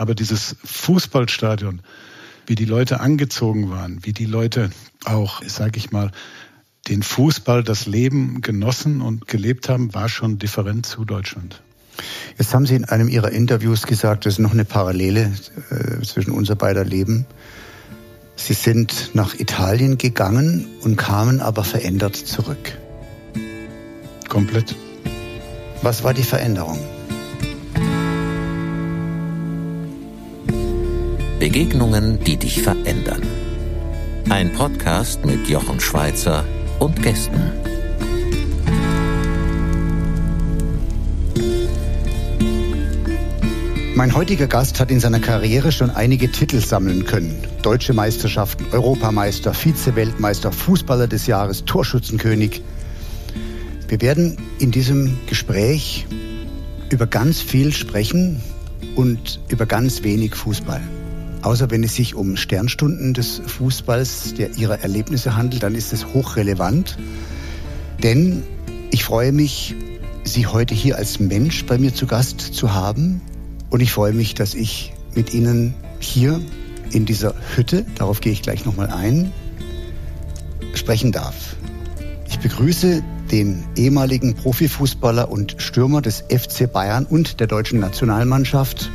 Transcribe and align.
Aber 0.00 0.14
dieses 0.14 0.56
Fußballstadion, 0.64 1.82
wie 2.46 2.54
die 2.54 2.64
Leute 2.64 3.00
angezogen 3.00 3.68
waren, 3.68 4.02
wie 4.02 4.14
die 4.14 4.24
Leute 4.24 4.70
auch, 5.04 5.42
sag 5.46 5.76
ich 5.76 5.90
mal, 5.90 6.10
den 6.88 7.02
Fußball, 7.02 7.62
das 7.62 7.84
Leben 7.84 8.40
genossen 8.40 9.02
und 9.02 9.28
gelebt 9.28 9.68
haben, 9.68 9.92
war 9.92 10.08
schon 10.08 10.38
different 10.38 10.86
zu 10.86 11.04
Deutschland. 11.04 11.62
Jetzt 12.38 12.54
haben 12.54 12.64
Sie 12.64 12.76
in 12.76 12.86
einem 12.86 13.08
Ihrer 13.08 13.30
Interviews 13.30 13.82
gesagt, 13.82 14.24
es 14.24 14.34
ist 14.34 14.38
noch 14.38 14.52
eine 14.52 14.64
Parallele 14.64 15.34
äh, 15.68 16.02
zwischen 16.02 16.30
unser 16.30 16.56
beider 16.56 16.86
Leben. 16.86 17.26
Sie 18.36 18.54
sind 18.54 19.10
nach 19.12 19.38
Italien 19.38 19.98
gegangen 19.98 20.66
und 20.80 20.96
kamen 20.96 21.40
aber 21.42 21.62
verändert 21.62 22.16
zurück. 22.16 22.78
Komplett. 24.30 24.74
Was 25.82 26.04
war 26.04 26.14
die 26.14 26.22
Veränderung? 26.22 26.78
Begegnungen, 31.40 32.22
die 32.22 32.36
dich 32.36 32.60
verändern. 32.60 33.22
Ein 34.28 34.52
Podcast 34.52 35.24
mit 35.24 35.48
Jochen 35.48 35.80
Schweizer 35.80 36.44
und 36.78 37.02
Gästen. 37.02 37.40
Mein 43.94 44.14
heutiger 44.14 44.48
Gast 44.48 44.80
hat 44.80 44.90
in 44.90 45.00
seiner 45.00 45.18
Karriere 45.18 45.72
schon 45.72 45.88
einige 45.88 46.30
Titel 46.30 46.60
sammeln 46.60 47.06
können. 47.06 47.42
Deutsche 47.62 47.94
Meisterschaften, 47.94 48.66
Europameister, 48.72 49.54
Vize-Weltmeister, 49.54 50.52
Fußballer 50.52 51.08
des 51.08 51.26
Jahres, 51.26 51.64
Torschützenkönig. 51.64 52.62
Wir 53.88 54.02
werden 54.02 54.36
in 54.58 54.72
diesem 54.72 55.16
Gespräch 55.26 56.06
über 56.90 57.06
ganz 57.06 57.40
viel 57.40 57.72
sprechen 57.72 58.42
und 58.94 59.40
über 59.48 59.64
ganz 59.64 60.02
wenig 60.02 60.34
Fußball. 60.34 60.82
Außer 61.42 61.70
wenn 61.70 61.82
es 61.82 61.94
sich 61.94 62.14
um 62.14 62.36
Sternstunden 62.36 63.14
des 63.14 63.40
Fußballs, 63.46 64.34
der 64.34 64.56
ihrer 64.56 64.80
Erlebnisse 64.80 65.36
handelt, 65.36 65.62
dann 65.62 65.74
ist 65.74 65.92
es 65.92 66.06
hochrelevant. 66.12 66.98
Denn 68.02 68.42
ich 68.90 69.04
freue 69.04 69.32
mich, 69.32 69.74
Sie 70.22 70.46
heute 70.46 70.74
hier 70.74 70.96
als 70.96 71.18
Mensch 71.18 71.64
bei 71.64 71.78
mir 71.78 71.94
zu 71.94 72.06
Gast 72.06 72.40
zu 72.40 72.74
haben, 72.74 73.22
und 73.70 73.80
ich 73.80 73.92
freue 73.92 74.12
mich, 74.12 74.34
dass 74.34 74.54
ich 74.54 74.92
mit 75.14 75.32
Ihnen 75.32 75.74
hier 75.98 76.40
in 76.92 77.06
dieser 77.06 77.34
Hütte, 77.54 77.86
darauf 77.94 78.20
gehe 78.20 78.32
ich 78.32 78.42
gleich 78.42 78.64
nochmal 78.64 78.88
ein, 78.88 79.32
sprechen 80.74 81.12
darf. 81.12 81.56
Ich 82.28 82.38
begrüße 82.38 83.02
den 83.30 83.64
ehemaligen 83.76 84.34
Profifußballer 84.34 85.30
und 85.30 85.56
Stürmer 85.58 86.02
des 86.02 86.24
FC 86.28 86.70
Bayern 86.70 87.06
und 87.06 87.40
der 87.40 87.46
deutschen 87.46 87.80
Nationalmannschaft, 87.80 88.90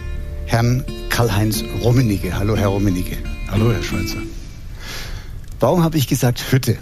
Herrn 0.46 0.84
Karl-Heinz 1.10 1.64
Rummenigge. 1.82 2.38
Hallo, 2.38 2.56
Herr 2.56 2.68
Rummenigge. 2.68 3.18
Hallo, 3.50 3.72
Herr 3.72 3.82
Schweizer. 3.82 4.18
Warum 5.60 5.84
habe 5.84 5.98
ich 5.98 6.08
gesagt 6.08 6.52
Hütte? 6.52 6.78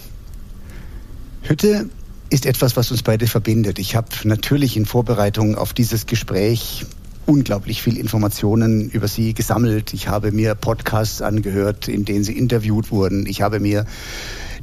Hütte 1.44 1.90
ist 2.30 2.46
etwas, 2.46 2.76
was 2.76 2.92
uns 2.92 3.04
beide 3.04 3.28
verbindet. 3.28 3.80
Ich 3.80 3.96
habe 3.96 4.08
natürlich 4.24 4.76
in 4.76 4.86
Vorbereitung 4.86 5.56
auf 5.56 5.74
dieses 5.74 6.06
Gespräch 6.08 6.86
unglaublich 7.26 7.82
viel 7.82 7.98
Informationen 7.98 8.90
über 8.90 9.08
sie 9.08 9.34
gesammelt. 9.34 9.94
Ich 9.94 10.08
habe 10.08 10.32
mir 10.32 10.56
Podcasts 10.56 11.22
angehört, 11.22 11.88
in 11.88 12.06
denen 12.06 12.24
sie 12.24 12.38
interviewt 12.38 12.92
wurden. 12.92 13.26
Ich 13.28 13.42
habe 13.42 13.60
mir 13.60 13.86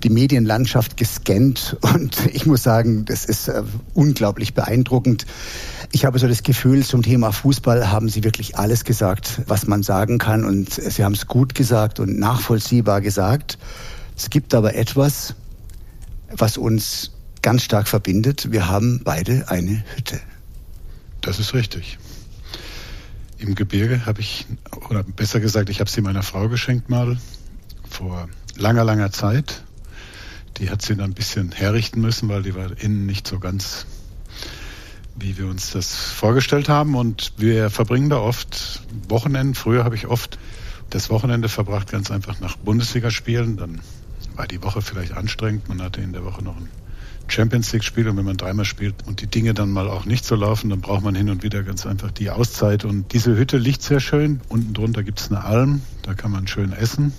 die 0.03 0.11
Medienlandschaft 0.11 0.97
gescannt 0.97 1.77
und 1.95 2.27
ich 2.33 2.47
muss 2.47 2.63
sagen, 2.63 3.05
das 3.05 3.25
ist 3.25 3.49
äh, 3.49 3.63
unglaublich 3.95 4.55
beeindruckend. 4.55 5.27
Ich 5.93 6.05
habe 6.05 6.19
so 6.19 6.29
das 6.29 6.43
Gefühl, 6.43 6.85
zum 6.85 7.03
Thema 7.03 7.33
Fußball 7.33 7.91
haben 7.91 8.09
Sie 8.09 8.23
wirklich 8.23 8.57
alles 8.57 8.85
gesagt, 8.85 9.43
was 9.47 9.67
man 9.67 9.83
sagen 9.83 10.19
kann 10.19 10.45
und 10.45 10.73
Sie 10.73 11.05
haben 11.05 11.15
es 11.15 11.27
gut 11.27 11.55
gesagt 11.55 11.99
und 11.99 12.19
nachvollziehbar 12.19 13.01
gesagt. 13.01 13.59
Es 14.17 14.31
gibt 14.31 14.55
aber 14.55 14.75
etwas, 14.75 15.35
was 16.31 16.57
uns 16.57 17.13
ganz 17.43 17.65
stark 17.65 17.89
verbindet. 17.89 18.53
Wir 18.53 18.69
haben 18.69 19.01
beide 19.03 19.49
eine 19.49 19.83
Hütte. 19.97 20.21
Das 21.23 21.39
ist 21.39 21.55
richtig 21.55 21.99
im 23.41 23.55
Gebirge 23.55 24.07
habe 24.07 24.21
ich, 24.21 24.47
oder 24.91 25.03
besser 25.03 25.41
gesagt, 25.41 25.71
ich 25.71 25.81
habe 25.81 25.91
sie 25.91 26.03
meiner 26.03 26.23
Frau 26.23 26.49
geschenkt 26.49 26.89
mal 26.91 27.19
vor 27.89 28.29
langer, 28.57 28.85
langer 28.85 29.11
Zeit. 29.13 29.65
Die 30.59 30.71
hat 30.71 30.83
sie 30.83 30.95
dann 30.95 31.11
ein 31.11 31.15
bisschen 31.15 31.53
herrichten 31.53 32.01
müssen, 32.01 32.29
weil 32.29 32.43
die 32.43 32.55
war 32.55 32.79
innen 32.79 33.07
nicht 33.07 33.27
so 33.27 33.39
ganz, 33.39 33.87
wie 35.21 35.39
wir 35.39 35.47
uns 35.47 35.73
das 35.73 35.95
vorgestellt 35.95 36.69
haben. 36.69 36.95
Und 36.95 37.33
wir 37.37 37.71
verbringen 37.71 38.11
da 38.11 38.19
oft 38.19 38.83
Wochenenden. 39.09 39.55
Früher 39.55 39.85
habe 39.85 39.95
ich 39.95 40.07
oft 40.07 40.39
das 40.91 41.11
Wochenende 41.11 41.49
verbracht, 41.49 41.91
ganz 41.91 42.11
einfach 42.11 42.41
nach 42.41 42.57
Bundesligaspielen. 42.57 43.57
Dann 43.57 43.81
war 44.37 44.47
die 44.47 44.63
Woche 44.63 44.83
vielleicht 44.83 45.13
anstrengend. 45.13 45.69
Man 45.69 45.83
hatte 45.83 46.01
in 46.01 46.13
der 46.13 46.25
Woche 46.25 46.43
noch 46.43 46.57
ein 46.57 46.69
Champions 47.29 47.73
League 47.73 47.85
spielt 47.85 48.09
und 48.09 48.17
wenn 48.17 48.25
man 48.25 48.37
dreimal 48.37 48.65
spielt 48.65 49.07
und 49.07 49.21
die 49.21 49.29
Dinge 49.29 49.55
dann 49.55 49.71
mal 49.71 49.89
auch 49.89 50.05
nicht 50.05 50.25
so 50.25 50.35
laufen, 50.35 50.71
dann 50.71 50.81
braucht 50.81 51.05
man 51.05 51.15
hin 51.15 51.31
und 51.31 51.43
wieder 51.43 51.63
ganz 51.63 51.87
einfach 51.87 52.11
die 52.11 52.31
Auszeit. 52.31 52.85
Und 52.85 53.13
diese 53.13 53.37
Hütte 53.37 53.57
liegt 53.57 53.83
sehr 53.83 54.01
schön. 54.01 54.41
Unten 54.49 54.75
drunter 54.75 55.03
gibt 55.03 55.21
es 55.21 55.31
eine 55.31 55.45
Alm, 55.45 55.83
da 56.03 56.15
kann 56.15 56.33
man 56.33 56.49
schön 56.49 56.73
essen. 56.73 57.13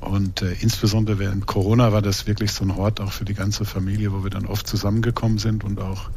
Und 0.00 0.42
äh, 0.42 0.52
insbesondere 0.60 1.18
während 1.18 1.46
Corona 1.46 1.92
war 1.92 2.02
das 2.02 2.26
wirklich 2.26 2.52
so 2.52 2.64
ein 2.64 2.76
Hort 2.76 3.00
auch 3.00 3.10
für 3.10 3.24
die 3.24 3.34
ganze 3.34 3.64
Familie, 3.64 4.12
wo 4.12 4.22
wir 4.22 4.30
dann 4.30 4.46
oft 4.46 4.66
zusammengekommen 4.66 5.38
sind 5.38 5.64
und 5.64 5.80
auch 5.80 6.10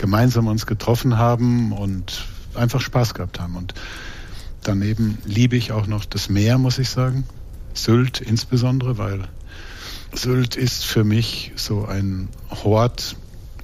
gemeinsam 0.00 0.46
uns 0.46 0.66
getroffen 0.66 1.18
haben 1.18 1.72
und 1.72 2.26
einfach 2.54 2.80
Spaß 2.80 3.12
gehabt 3.12 3.38
haben. 3.38 3.54
Und 3.56 3.74
daneben 4.62 5.18
liebe 5.26 5.56
ich 5.56 5.72
auch 5.72 5.86
noch 5.86 6.06
das 6.06 6.30
Meer, 6.30 6.56
muss 6.56 6.78
ich 6.78 6.88
sagen. 6.88 7.24
Sylt 7.74 8.20
insbesondere, 8.20 8.96
weil 8.96 9.28
Sylt 10.12 10.56
ist 10.56 10.86
für 10.86 11.04
mich 11.04 11.52
so 11.54 11.84
ein 11.84 12.28
Hort, 12.50 13.16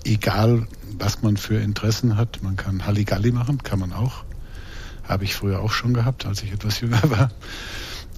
egal 0.05 0.69
was 0.99 1.23
man 1.23 1.39
für 1.39 1.59
Interessen 1.59 2.17
hat. 2.17 2.43
Man 2.43 2.57
kann 2.57 2.87
Halligalli 2.87 3.33
machen, 3.33 3.63
kann 3.63 3.79
man 3.79 3.93
auch. 3.95 4.25
Habe 5.05 5.25
ich 5.25 5.35
früher 5.35 5.61
auch 5.61 5.73
schon 5.73 5.95
gehabt, 5.95 6.27
als 6.27 6.43
ich 6.43 6.53
etwas 6.53 6.81
jünger 6.81 7.03
war. 7.11 7.31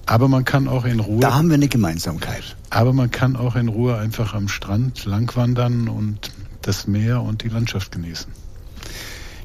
Aber 0.05 0.27
man 0.27 0.43
kann 0.43 0.67
auch 0.67 0.83
in 0.85 0.99
Ruhe. 0.99 1.21
Da 1.21 1.35
haben 1.35 1.47
wir 1.49 1.55
eine 1.55 1.69
Gemeinsamkeit. 1.69 2.57
Aber 2.69 2.91
man 2.91 3.11
kann 3.11 3.37
auch 3.37 3.55
in 3.55 3.69
Ruhe 3.69 3.97
einfach 3.97 4.33
am 4.33 4.49
Strand 4.49 5.05
langwandern 5.05 5.87
und 5.87 6.31
das 6.69 6.85
Meer 6.85 7.23
und 7.23 7.41
die 7.43 7.49
Landschaft 7.49 7.91
genießen. 7.91 8.31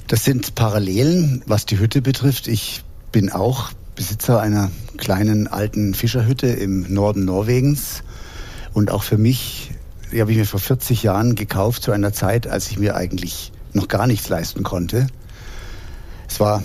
Das 0.08 0.24
sind 0.24 0.54
Parallelen, 0.54 1.42
was 1.46 1.64
die 1.64 1.78
Hütte 1.78 2.02
betrifft. 2.02 2.48
Ich 2.48 2.84
bin 3.12 3.32
auch 3.32 3.72
Besitzer 3.96 4.42
einer 4.42 4.70
kleinen 4.98 5.48
alten 5.48 5.94
Fischerhütte 5.94 6.48
im 6.48 6.92
Norden 6.92 7.24
Norwegens. 7.24 8.02
Und 8.74 8.90
auch 8.90 9.02
für 9.02 9.16
mich, 9.16 9.70
die 10.12 10.20
habe 10.20 10.32
ich 10.32 10.36
mir 10.36 10.44
vor 10.44 10.60
40 10.60 11.02
Jahren 11.02 11.34
gekauft, 11.34 11.82
zu 11.82 11.92
einer 11.92 12.12
Zeit, 12.12 12.46
als 12.46 12.70
ich 12.70 12.78
mir 12.78 12.94
eigentlich 12.94 13.52
noch 13.72 13.88
gar 13.88 14.06
nichts 14.06 14.28
leisten 14.28 14.62
konnte. 14.62 15.06
Es 16.28 16.40
war 16.40 16.62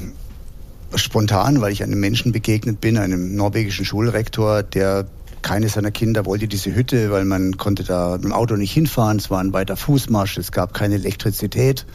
spontan, 0.96 1.62
weil 1.62 1.72
ich 1.72 1.84
einem 1.84 2.02
Menschen 2.02 2.34
begegnet 2.34 2.82
bin, 2.82 2.98
einem 2.98 3.34
norwegischen 3.34 3.86
Schulrektor, 3.86 4.64
der 4.64 5.08
keine 5.42 5.70
seiner 5.70 5.92
Kinder 5.92 6.26
wollte 6.26 6.48
diese 6.48 6.74
Hütte, 6.76 7.12
weil 7.12 7.26
man 7.26 7.58
konnte 7.58 7.84
da 7.84 8.14
mit 8.14 8.26
dem 8.26 8.34
Auto 8.34 8.56
nicht 8.56 8.72
hinfahren. 8.72 9.18
Es 9.18 9.30
war 9.30 9.40
ein 9.40 9.54
weiter 9.54 9.76
Fußmarsch, 9.76 10.38
es 10.38 10.52
gab 10.52 10.74
keine 10.74 10.96
Elektrizität. 10.96 11.86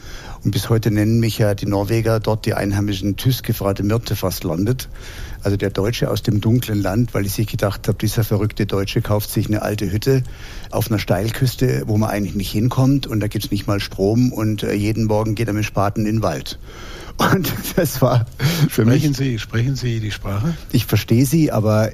Und 0.43 0.51
bis 0.51 0.69
heute 0.69 0.91
nennen 0.91 1.19
mich 1.19 1.37
ja 1.37 1.55
die 1.55 1.65
Norweger 1.65 2.19
dort 2.19 2.45
die 2.45 2.53
einheimischen 2.53 3.17
Tyskefrate 3.17 3.83
Myrte 3.83 4.15
fast 4.15 4.43
landet. 4.43 4.89
Also 5.41 5.57
der 5.57 5.69
Deutsche 5.69 6.09
aus 6.09 6.23
dem 6.23 6.41
dunklen 6.41 6.81
Land, 6.81 7.13
weil 7.13 7.25
ich 7.25 7.33
sich 7.33 7.47
gedacht 7.47 7.87
habe, 7.87 7.97
dieser 7.97 8.23
verrückte 8.23 8.65
Deutsche 8.65 9.01
kauft 9.01 9.29
sich 9.29 9.47
eine 9.47 9.61
alte 9.61 9.91
Hütte 9.91 10.23
auf 10.71 10.89
einer 10.89 10.99
Steilküste, 10.99 11.83
wo 11.85 11.97
man 11.97 12.09
eigentlich 12.09 12.35
nicht 12.35 12.51
hinkommt 12.51 13.05
und 13.07 13.19
da 13.19 13.27
gibt's 13.27 13.51
nicht 13.51 13.67
mal 13.67 13.79
Strom 13.79 14.31
und 14.33 14.63
äh, 14.63 14.73
jeden 14.73 15.05
Morgen 15.05 15.35
geht 15.35 15.47
er 15.47 15.53
mit 15.53 15.65
Spaten 15.65 16.05
in 16.05 16.15
den 16.15 16.21
Wald. 16.21 16.59
Und 17.17 17.49
das 17.77 18.01
war 18.01 18.25
für 18.69 18.81
sprechen 18.81 19.09
mich. 19.09 19.17
Sie, 19.17 19.39
sprechen 19.39 19.75
Sie 19.75 20.01
die 20.01 20.11
Sprache? 20.11 20.53
Ich 20.73 20.85
verstehe 20.85 21.25
Sie, 21.25 21.49
aber 21.51 21.91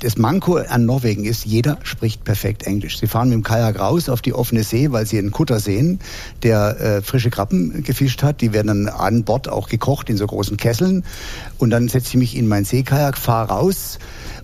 das 0.00 0.18
Manko 0.18 0.56
an 0.56 0.86
Norwegen 0.86 1.24
ist, 1.24 1.44
jeder 1.44 1.78
spricht 1.82 2.24
perfekt 2.24 2.64
Englisch. 2.64 2.98
Sie 2.98 3.06
fahren 3.06 3.28
mit 3.28 3.36
dem 3.36 3.42
Kajak 3.42 3.78
raus 3.78 4.08
auf 4.08 4.22
die 4.22 4.34
offene 4.34 4.62
See, 4.62 4.92
weil 4.92 5.06
sie 5.06 5.18
einen 5.18 5.30
Kutter 5.30 5.60
sehen, 5.60 6.00
der 6.42 6.80
äh, 6.80 7.02
frische 7.02 7.30
Krabben 7.30 7.82
gefischt 7.82 8.22
hat. 8.22 8.40
Die 8.40 8.52
werden 8.52 8.66
dann 8.66 8.88
an 8.88 9.24
Bord 9.24 9.48
auch 9.48 9.68
gekocht 9.68 10.10
in 10.10 10.16
so 10.16 10.26
großen 10.26 10.56
Kesseln. 10.56 11.04
Und 11.58 11.70
dann 11.70 11.88
setze 11.88 12.10
ich 12.10 12.16
mich 12.16 12.36
in 12.36 12.48
mein 12.48 12.64
Seekajak, 12.64 13.16
fahre 13.16 13.48
raus 13.48 13.98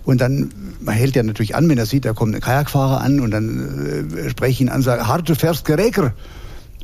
und 0.07 0.21
dann 0.21 0.51
hält 0.87 1.17
ja 1.17 1.23
natürlich 1.23 1.53
an, 1.53 1.67
wenn 1.67 1.77
er 1.77 1.85
sieht, 1.85 2.05
da 2.05 2.13
kommt 2.13 2.33
ein 2.33 2.39
Kajakfahrer 2.39 3.01
an 3.01 3.19
und 3.19 3.31
dann 3.31 4.15
äh, 4.15 4.29
spreche 4.29 4.51
ich 4.51 4.61
ihn 4.61 4.69
an 4.69 4.77
und 4.77 4.83
sage, 4.83 5.05
hart 5.05 5.27
du 5.27 5.35
fährst 5.35 5.65
gereker. 5.65 6.13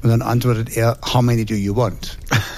Und 0.03 0.09
dann 0.09 0.21
antwortet 0.21 0.75
er, 0.75 0.97
how 1.01 1.21
many 1.21 1.45
do 1.45 1.53
you 1.53 1.77
want? 1.77 2.17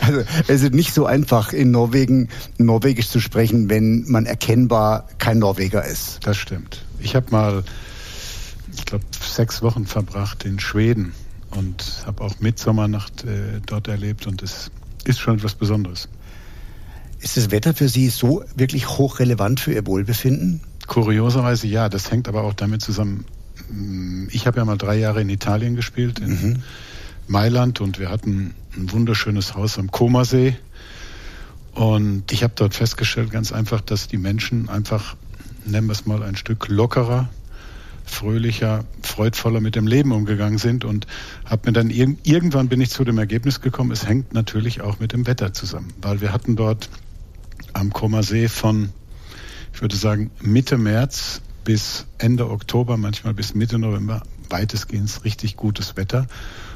also 0.00 0.22
es 0.46 0.62
ist 0.62 0.74
nicht 0.74 0.92
so 0.92 1.06
einfach 1.06 1.54
in 1.54 1.70
Norwegen 1.70 2.28
Norwegisch 2.58 3.08
zu 3.08 3.20
sprechen, 3.20 3.70
wenn 3.70 4.04
man 4.06 4.26
erkennbar 4.26 5.08
kein 5.16 5.38
Norweger 5.38 5.82
ist. 5.82 6.18
Das 6.22 6.36
stimmt. 6.36 6.84
Ich 7.00 7.16
habe 7.16 7.30
mal, 7.30 7.64
ich 8.76 8.84
glaube, 8.84 9.04
sechs 9.18 9.62
Wochen 9.62 9.86
verbracht 9.86 10.44
in 10.44 10.60
Schweden 10.60 11.14
und 11.52 12.02
habe 12.04 12.22
auch 12.22 12.38
Mitsommernacht 12.38 13.24
äh, 13.24 13.62
dort 13.64 13.88
erlebt 13.88 14.26
und 14.26 14.42
es 14.42 14.70
ist 15.04 15.20
schon 15.20 15.36
etwas 15.36 15.54
Besonderes. 15.54 16.10
Ist 17.20 17.38
das 17.38 17.50
Wetter 17.50 17.72
für 17.72 17.88
Sie 17.88 18.10
so 18.10 18.44
wirklich 18.54 18.90
hochrelevant 18.90 19.58
für 19.58 19.72
Ihr 19.72 19.86
Wohlbefinden? 19.86 20.60
Kurioserweise 20.86 21.66
ja, 21.66 21.88
das 21.88 22.10
hängt 22.10 22.28
aber 22.28 22.42
auch 22.42 22.52
damit 22.52 22.82
zusammen. 22.82 23.24
Ich 24.30 24.46
habe 24.46 24.58
ja 24.58 24.64
mal 24.64 24.76
drei 24.76 24.96
Jahre 24.96 25.20
in 25.20 25.28
Italien 25.28 25.74
gespielt, 25.74 26.18
in 26.18 26.30
mhm. 26.30 26.62
Mailand, 27.26 27.80
und 27.80 27.98
wir 27.98 28.10
hatten 28.10 28.54
ein 28.76 28.92
wunderschönes 28.92 29.54
Haus 29.54 29.78
am 29.78 29.90
Comasee. 29.90 30.56
Und 31.72 32.30
ich 32.30 32.42
habe 32.42 32.52
dort 32.56 32.74
festgestellt, 32.74 33.30
ganz 33.30 33.52
einfach, 33.52 33.80
dass 33.80 34.06
die 34.06 34.18
Menschen 34.18 34.68
einfach, 34.68 35.16
nennen 35.64 35.88
wir 35.88 35.92
es 35.92 36.06
mal, 36.06 36.22
ein 36.22 36.36
Stück 36.36 36.68
lockerer, 36.68 37.28
fröhlicher, 38.04 38.84
freudvoller 39.02 39.60
mit 39.60 39.74
dem 39.74 39.86
Leben 39.86 40.12
umgegangen 40.12 40.58
sind 40.58 40.84
und 40.84 41.06
habe 41.44 41.62
mir 41.66 41.72
dann 41.72 41.90
ir 41.90 42.14
irgendwann 42.22 42.68
bin 42.68 42.80
ich 42.80 42.90
zu 42.90 43.02
dem 43.02 43.18
Ergebnis 43.18 43.60
gekommen, 43.60 43.90
es 43.90 44.06
hängt 44.06 44.34
natürlich 44.34 44.82
auch 44.82 45.00
mit 45.00 45.12
dem 45.12 45.26
Wetter 45.26 45.52
zusammen, 45.52 45.92
weil 46.02 46.20
wir 46.20 46.32
hatten 46.32 46.54
dort 46.54 46.90
am 47.72 47.92
Koma 47.92 48.22
See 48.22 48.48
von, 48.48 48.90
ich 49.72 49.80
würde 49.80 49.96
sagen, 49.96 50.30
Mitte 50.40 50.76
März 50.76 51.40
bis 51.64 52.06
Ende 52.18 52.50
Oktober, 52.50 52.96
manchmal 52.96 53.34
bis 53.34 53.54
Mitte 53.54 53.78
November 53.78 54.22
weitestgehend 54.48 55.24
richtig 55.24 55.56
gutes 55.56 55.96
Wetter, 55.96 56.26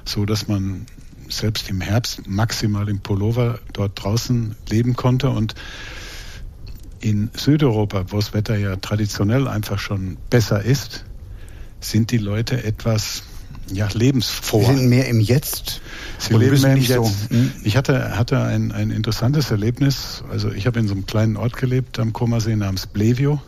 so 0.05 0.25
dass 0.25 0.49
man 0.49 0.87
selbst 1.29 1.69
im 1.69 1.81
Herbst 1.81 2.27
maximal 2.27 2.89
im 2.89 3.01
Pullover 3.01 3.59
dort 3.73 4.03
draußen 4.03 4.57
leben 4.69 4.97
konnte 4.97 5.31
und 5.31 5.55
in 7.01 7.31
Südeuropa, 7.35 8.07
wo 8.09 8.17
das 8.17 8.35
Wetter 8.35 8.57
ja 8.57 8.77
traditionell 8.77 9.47
einfach 9.47 9.79
schon 9.79 10.17
besser 10.31 10.65
ist, 10.65 11.05
sind 11.81 12.11
die 12.11 12.19
Leute 12.19 12.65
etwas 12.65 13.23
ja, 13.73 13.89
lebensfroh. 13.93 14.61
Sie 14.61 14.67
sind 14.67 14.89
mehr 14.89 15.09
im 15.09 15.21
Jetzt. 15.21 15.81
Sie 16.19 16.35
leben 16.35 16.61
mehr 16.61 16.73
im 16.73 16.79
Jetzt. 16.79 16.89
So. 16.89 17.11
Hm? 17.29 17.53
Ich 17.63 17.77
hatte, 17.77 18.17
hatte 18.17 18.41
ein, 18.41 18.73
ein 18.73 18.91
interessantes 18.91 19.51
Erlebnis. 19.51 20.25
Also 20.31 20.51
ich 20.51 20.67
habe 20.67 20.81
in 20.81 20.89
so 20.89 20.95
einem 20.95 21.07
kleinen 21.07 21.37
Ort 21.37 21.57
gelebt 21.57 21.99
am 21.99 22.13
Komasee 22.13 22.57
namens 22.57 22.87
Blevio. 22.87 23.41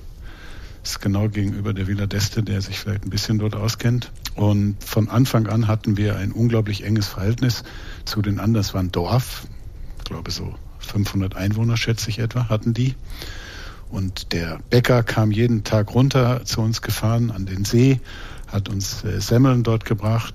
Ist 0.82 1.00
genau 1.00 1.29
gegenüber 1.29 1.75
der 1.75 1.87
Villa 1.87 2.05
d'Este, 2.05 2.43
der 2.43 2.62
sich 2.62 2.79
vielleicht 2.79 3.05
ein 3.05 3.11
bisschen 3.11 3.38
dort 3.38 3.55
auskennt. 3.55 4.11
Und 4.35 4.82
von 4.82 5.09
Anfang 5.09 5.47
an 5.47 5.69
hatten 5.69 5.97
wir 5.97 6.17
ein 6.17 6.32
unglaublich 6.32 6.85
enges 6.85 7.09
Verhältnis 7.09 7.65
zu 8.05 8.23
den 8.23 8.41
anderen. 8.41 8.65
Es 8.65 8.75
war 8.75 8.82
ein 8.82 8.93
Dorf, 8.93 9.47
ich 9.99 10.05
glaube 10.05 10.31
so 10.31 10.55
500 10.79 11.37
Einwohner, 11.37 11.77
schätze 11.77 12.11
ich 12.11 12.19
etwa, 12.19 12.49
hatten 12.49 12.73
die. 12.75 12.94
Und 13.91 14.32
der 14.32 14.61
Bäcker 14.71 15.03
kam 15.03 15.32
jeden 15.32 15.65
Tag 15.65 15.94
runter 15.94 16.44
zu 16.44 16.61
uns 16.61 16.81
gefahren 16.81 17.31
an 17.31 17.44
den 17.44 17.65
See, 17.65 18.00
hat 18.47 18.69
uns 18.69 19.05
äh, 19.05 19.21
Semmeln 19.21 19.65
dort 19.65 19.85
gebracht. 19.85 20.35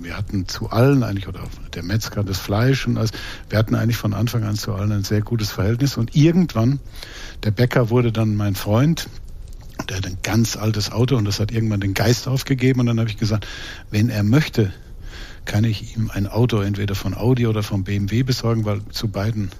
Wir 0.00 0.16
hatten 0.16 0.48
zu 0.48 0.70
allen 0.70 1.02
eigentlich, 1.02 1.28
oder 1.28 1.40
der 1.74 1.82
Metzger 1.82 2.24
das 2.24 2.38
Fleisch 2.38 2.86
und 2.86 2.96
alles. 2.96 3.10
Wir 3.50 3.58
hatten 3.58 3.74
eigentlich 3.74 3.96
von 3.96 4.14
Anfang 4.14 4.44
an 4.44 4.56
zu 4.56 4.72
allen 4.72 4.92
ein 4.92 5.04
sehr 5.04 5.20
gutes 5.20 5.50
Verhältnis. 5.50 5.96
Und 5.96 6.16
irgendwann, 6.16 6.80
der 7.44 7.50
Bäcker 7.50 7.90
wurde 7.90 8.12
dann 8.12 8.34
mein 8.34 8.54
Freund. 8.54 9.08
Der 9.88 9.98
hat 9.98 10.06
ein 10.06 10.18
ganz 10.22 10.56
altes 10.56 10.90
Auto 10.90 11.16
und 11.16 11.24
das 11.24 11.38
hat 11.38 11.52
irgendwann 11.52 11.80
den 11.80 11.94
Geist 11.94 12.28
aufgegeben. 12.28 12.80
Und 12.80 12.86
dann 12.86 12.98
habe 12.98 13.08
ich 13.08 13.18
gesagt, 13.18 13.46
wenn 13.90 14.08
er 14.08 14.22
möchte, 14.22 14.72
kann 15.44 15.64
ich 15.64 15.96
ihm 15.96 16.10
ein 16.10 16.26
Auto 16.26 16.60
entweder 16.60 16.94
von 16.94 17.14
Audi 17.14 17.46
oder 17.46 17.62
von 17.62 17.84
BMW 17.84 18.22
besorgen, 18.22 18.64
weil 18.64 18.80
zu 18.90 19.08
beiden 19.08 19.50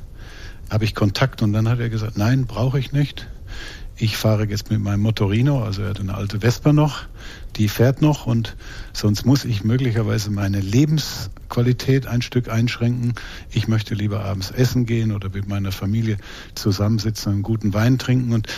habe 0.69 0.85
ich 0.85 0.95
Kontakt 0.95 1.43
und 1.43 1.53
dann 1.53 1.69
hat 1.69 1.79
er 1.79 1.89
gesagt, 1.89 2.19
nein, 2.19 2.47
brauche 2.47 2.79
ich 2.79 2.93
nicht. 2.93 3.29
Ich 3.99 4.19
fahre 4.19 4.45
jetzt 4.45 4.69
mit 4.71 4.81
meinem 4.81 5.01
Motorino, 5.01 5.65
also 5.65 5.81
er 5.83 5.91
hat 5.91 6.01
eine 6.01 6.15
alte 6.15 6.41
Vespa 6.41 6.75
noch, 6.75 7.05
die 7.57 7.69
fährt 7.69 8.03
noch 8.03 8.27
und 8.27 8.55
sonst 8.93 9.25
muss 9.25 9.47
ich 9.47 9.65
möglicherweise 9.65 10.31
meine 10.31 10.61
Lebensqualität 10.61 12.07
ein 12.07 12.21
Stück 12.21 12.51
einschränken. 12.51 13.15
Ich 13.51 13.69
möchte 13.69 13.95
lieber 13.95 14.23
abends 14.23 14.51
essen 14.51 14.85
gehen 14.85 15.13
oder 15.13 15.31
mit 15.31 15.49
meiner 15.49 15.73
Familie 15.73 16.19
zusammensitzen, 16.55 17.33
einen 17.33 17.43
guten 17.43 17.73
Wein 17.73 17.97
trinken 17.97 18.35
und 18.35 18.49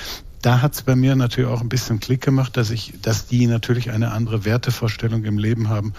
da 0.42 0.62
hat 0.62 0.74
es 0.74 0.82
bei 0.82 0.96
mir 0.96 1.16
natürlich 1.16 1.50
auch 1.50 1.60
ein 1.60 1.68
bisschen 1.68 2.00
Klick 2.00 2.22
gemacht, 2.22 2.56
dass 2.56 2.70
ich, 2.70 2.94
dass 3.02 3.26
die 3.26 3.46
natürlich 3.46 3.90
eine 3.90 4.12
andere 4.12 4.44
Wertevorstellung 4.44 5.24
im 5.24 5.38
Leben 5.38 5.68
haben 5.68 5.92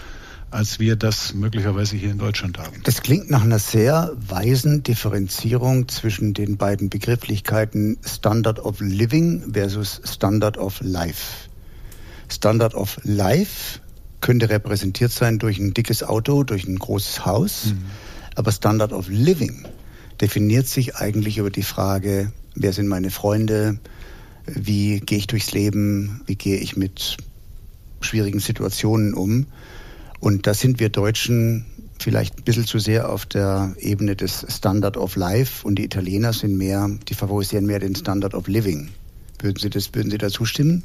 als 0.50 0.80
wir 0.80 0.96
das 0.96 1.32
möglicherweise 1.32 1.96
hier 1.96 2.10
in 2.10 2.18
Deutschland 2.18 2.58
haben. 2.58 2.80
Das 2.82 3.02
klingt 3.02 3.30
nach 3.30 3.42
einer 3.42 3.58
sehr 3.58 4.12
weisen 4.16 4.82
Differenzierung 4.82 5.88
zwischen 5.88 6.34
den 6.34 6.56
beiden 6.56 6.90
Begrifflichkeiten 6.90 7.98
Standard 8.04 8.58
of 8.58 8.80
Living 8.80 9.52
versus 9.52 10.00
Standard 10.04 10.58
of 10.58 10.80
Life. 10.80 11.48
Standard 12.28 12.74
of 12.74 12.98
Life 13.04 13.80
könnte 14.20 14.50
repräsentiert 14.50 15.12
sein 15.12 15.38
durch 15.38 15.58
ein 15.58 15.72
dickes 15.72 16.02
Auto, 16.02 16.42
durch 16.42 16.66
ein 16.66 16.78
großes 16.78 17.24
Haus, 17.24 17.66
mhm. 17.66 17.84
aber 18.34 18.52
Standard 18.52 18.92
of 18.92 19.08
Living 19.08 19.66
definiert 20.20 20.66
sich 20.66 20.96
eigentlich 20.96 21.38
über 21.38 21.50
die 21.50 21.62
Frage, 21.62 22.32
wer 22.54 22.72
sind 22.72 22.88
meine 22.88 23.10
Freunde, 23.10 23.78
wie 24.46 25.00
gehe 25.00 25.18
ich 25.18 25.26
durchs 25.26 25.52
Leben, 25.52 26.22
wie 26.26 26.36
gehe 26.36 26.58
ich 26.58 26.76
mit 26.76 27.16
schwierigen 28.00 28.40
Situationen 28.40 29.14
um. 29.14 29.46
Und 30.20 30.46
da 30.46 30.54
sind 30.54 30.80
wir 30.80 30.88
Deutschen 30.88 31.66
vielleicht 31.98 32.38
ein 32.38 32.44
bisschen 32.44 32.66
zu 32.66 32.78
sehr 32.78 33.10
auf 33.10 33.26
der 33.26 33.74
Ebene 33.78 34.16
des 34.16 34.46
Standard 34.48 34.96
of 34.96 35.16
Life 35.16 35.66
und 35.66 35.76
die 35.76 35.84
Italiener 35.84 36.32
sind 36.32 36.56
mehr, 36.56 36.88
die 37.08 37.14
favorisieren 37.14 37.66
mehr 37.66 37.78
den 37.78 37.94
Standard 37.94 38.34
of 38.34 38.48
Living. 38.48 38.88
Würden 39.38 39.58
Sie 39.58 39.70
das, 39.70 39.94
würden 39.94 40.10
Sie 40.10 40.18
da 40.18 40.28
zustimmen? 40.28 40.82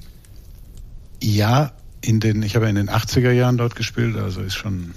Ja, 1.21 1.71
in 2.01 2.19
den, 2.19 2.43
ich 2.43 2.55
habe 2.55 2.69
in 2.69 2.75
den 2.75 2.89
80er 2.89 3.31
Jahren 3.31 3.57
dort 3.57 3.75
gespielt, 3.75 4.15
also 4.17 4.41
ist 4.41 4.55
schon 4.55 4.93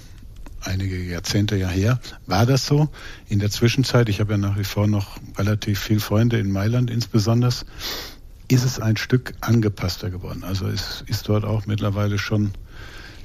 einige 0.60 1.00
Jahrzehnte 1.02 1.56
ja 1.56 1.68
her, 1.68 2.00
war 2.26 2.46
das 2.46 2.66
so. 2.66 2.88
In 3.28 3.38
der 3.38 3.50
Zwischenzeit, 3.50 4.08
ich 4.08 4.20
habe 4.20 4.32
ja 4.32 4.38
nach 4.38 4.58
wie 4.58 4.64
vor 4.64 4.86
noch 4.86 5.18
relativ 5.36 5.78
viele 5.80 6.00
Freunde 6.00 6.38
in 6.38 6.50
Mailand 6.50 6.90
insbesondere, 6.90 7.54
ist 8.48 8.64
es 8.64 8.80
ein 8.80 8.96
Stück 8.96 9.34
angepasster 9.40 10.10
geworden. 10.10 10.42
Also 10.44 10.66
es 10.66 11.04
ist 11.06 11.28
dort 11.28 11.44
auch 11.44 11.66
mittlerweile 11.66 12.18
schon 12.18 12.52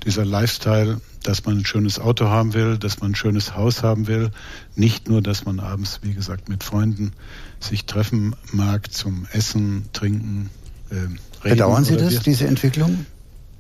dieser 0.06 0.26
Lifestyle, 0.26 1.00
dass 1.24 1.46
man 1.46 1.60
ein 1.60 1.66
schönes 1.66 1.98
Auto 2.00 2.26
haben 2.28 2.54
will, 2.54 2.78
dass 2.78 3.00
man 3.00 3.12
ein 3.12 3.16
schönes 3.16 3.56
Haus 3.56 3.84
haben 3.84 4.08
will. 4.08 4.32
Nicht 4.76 5.08
nur, 5.08 5.22
dass 5.22 5.46
man 5.46 5.60
abends, 5.62 6.02
wie 6.04 6.14
gesagt, 6.14 6.50
mit 6.50 6.64
Freunden 6.64 7.14
sich 7.60 7.86
treffen 7.86 8.36
mag 8.52 8.92
zum 8.92 9.26
Essen, 9.32 9.86
Trinken. 9.94 10.50
Äh, 10.90 10.96
reden 10.96 11.20
Bedauern 11.44 11.86
Sie 11.86 11.96
das, 11.96 12.22
diese 12.22 12.48
Entwicklung? 12.48 13.06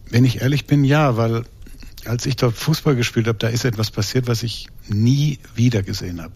Wenn 0.09 0.25
ich 0.25 0.41
ehrlich 0.41 0.67
bin, 0.67 0.83
ja, 0.83 1.15
weil 1.15 1.45
als 2.05 2.25
ich 2.25 2.35
dort 2.35 2.55
Fußball 2.55 2.97
gespielt 2.97 3.27
habe, 3.27 3.37
da 3.37 3.47
ist 3.47 3.63
etwas 3.63 3.89
passiert, 3.89 4.27
was 4.27 4.43
ich 4.43 4.67
nie 4.89 5.39
wieder 5.55 5.81
gesehen 5.81 6.21
habe. 6.21 6.33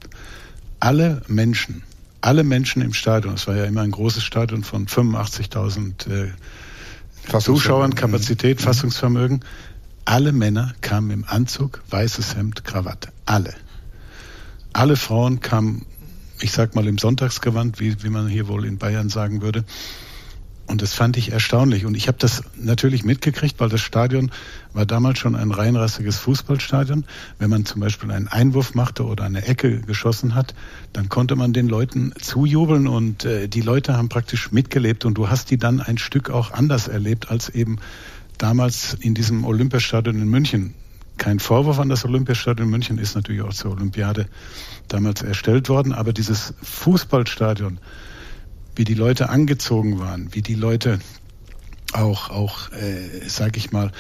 Alle 0.80 1.22
Menschen, 1.28 1.84
alle 2.28 2.44
Menschen 2.44 2.82
im 2.82 2.94
Stadion, 2.94 3.36
es 3.36 3.48
war 3.48 3.56
ja 3.56 3.64
immer 3.64 3.84
ein 3.84 3.92
großes 3.92 4.22
Stadion 4.22 4.66
von 4.66 4.86
85.000 4.86 6.12
äh, 6.12 7.40
Zuschauern, 7.40 7.96
Kapazität, 7.96 8.60
mhm. 8.60 8.64
Fassungsvermögen, 8.66 9.46
alle 10.04 10.34
Männer 10.34 10.74
kamen 10.82 11.12
im 11.12 11.24
Anzug, 11.26 11.82
weißes 11.90 12.36
Hemd, 12.36 12.66
Krawatte. 12.66 13.14
Alle. 13.26 13.54
Alle 14.74 14.98
Frauen 14.98 15.40
kamen, 15.40 15.86
ich 16.42 16.52
sag 16.52 16.76
mal, 16.76 16.86
im 16.88 16.98
Sonntagsgewand, 16.98 17.80
wie, 17.80 18.04
wie 18.04 18.10
man 18.10 18.28
hier 18.28 18.50
wohl 18.50 18.66
in 18.66 18.78
Bayern 18.78 19.08
sagen 19.08 19.42
würde. 19.42 19.64
Und 20.68 20.82
das 20.82 20.94
fand 20.94 21.16
ich 21.16 21.32
erstaunlich. 21.32 21.86
Und 21.86 21.96
ich 21.96 22.10
habe 22.10 22.18
das 22.20 22.44
natürlich 22.58 23.06
mitgekriegt, 23.06 23.60
weil 23.60 23.70
das 23.70 23.80
Stadion 23.80 24.32
war 24.74 24.86
damals 24.86 25.18
schon 25.18 25.36
ein 25.36 25.52
reinrassiges 25.52 26.18
Fußballstadion. 26.18 27.06
Wenn 27.40 27.50
man 27.50 27.66
zum 27.66 27.80
Beispiel 27.80 28.12
einen 28.12 28.28
Einwurf 28.28 28.76
machte 28.76 29.06
oder 29.06 29.24
eine 29.24 29.46
Ecke 29.46 29.80
geschossen 29.80 30.36
hat, 30.36 30.54
dann 30.92 31.08
konnte 31.08 31.38
man 31.38 31.54
den 31.54 31.70
Leuten 31.70 32.14
zujubeln 32.20 32.88
und 32.88 33.24
äh, 33.24 33.48
die 33.48 33.62
Leute 33.62 33.96
haben 33.96 34.10
praktisch 34.10 34.52
mitgelebt 34.52 35.06
und 35.06 35.14
du 35.14 35.30
hast 35.30 35.52
die 35.52 35.58
dann 35.58 35.80
ein 35.80 35.98
Stück 35.98 36.30
auch 36.30 36.52
anders 36.52 36.90
erlebt 36.90 37.32
als 37.32 37.48
eben 37.48 37.78
damals 38.38 38.94
in 38.94 39.14
diesem 39.14 39.46
Olympiastadion 39.46 40.22
in 40.22 40.28
München. 40.28 40.74
Kein 41.18 41.40
Vorwurf 41.40 41.80
an 41.80 41.88
das 41.88 42.04
Olympiastadion 42.04 42.68
in 42.68 42.72
München 42.72 42.98
ist 42.98 43.16
natürlich 43.16 43.42
auch 43.42 43.54
zur 43.54 43.72
Olympiade 43.72 44.28
damals 44.90 45.22
erstellt 45.22 45.70
worden, 45.70 45.94
aber 45.94 46.12
dieses 46.12 46.54
Fußballstadion, 46.62 47.80
wie 48.78 48.84
die 48.84 48.94
Leute 48.94 49.30
angezogen 49.30 50.00
waren, 50.00 50.34
wie 50.34 50.42
die 50.42 50.56
Leute 50.56 51.00
auch, 51.94 52.30
auch 52.30 52.72
äh, 52.72 53.28
sage 53.28 53.58
ich 53.58 53.72
mal, 53.72 53.92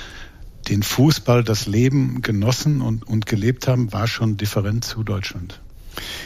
den 0.69 0.83
Fußball, 0.83 1.43
das 1.43 1.65
Leben 1.65 2.21
genossen 2.21 2.81
und, 2.81 3.07
und 3.07 3.25
gelebt 3.25 3.67
haben, 3.67 3.93
war 3.93 4.07
schon 4.07 4.37
different 4.37 4.83
zu 4.83 5.03
Deutschland. 5.03 5.61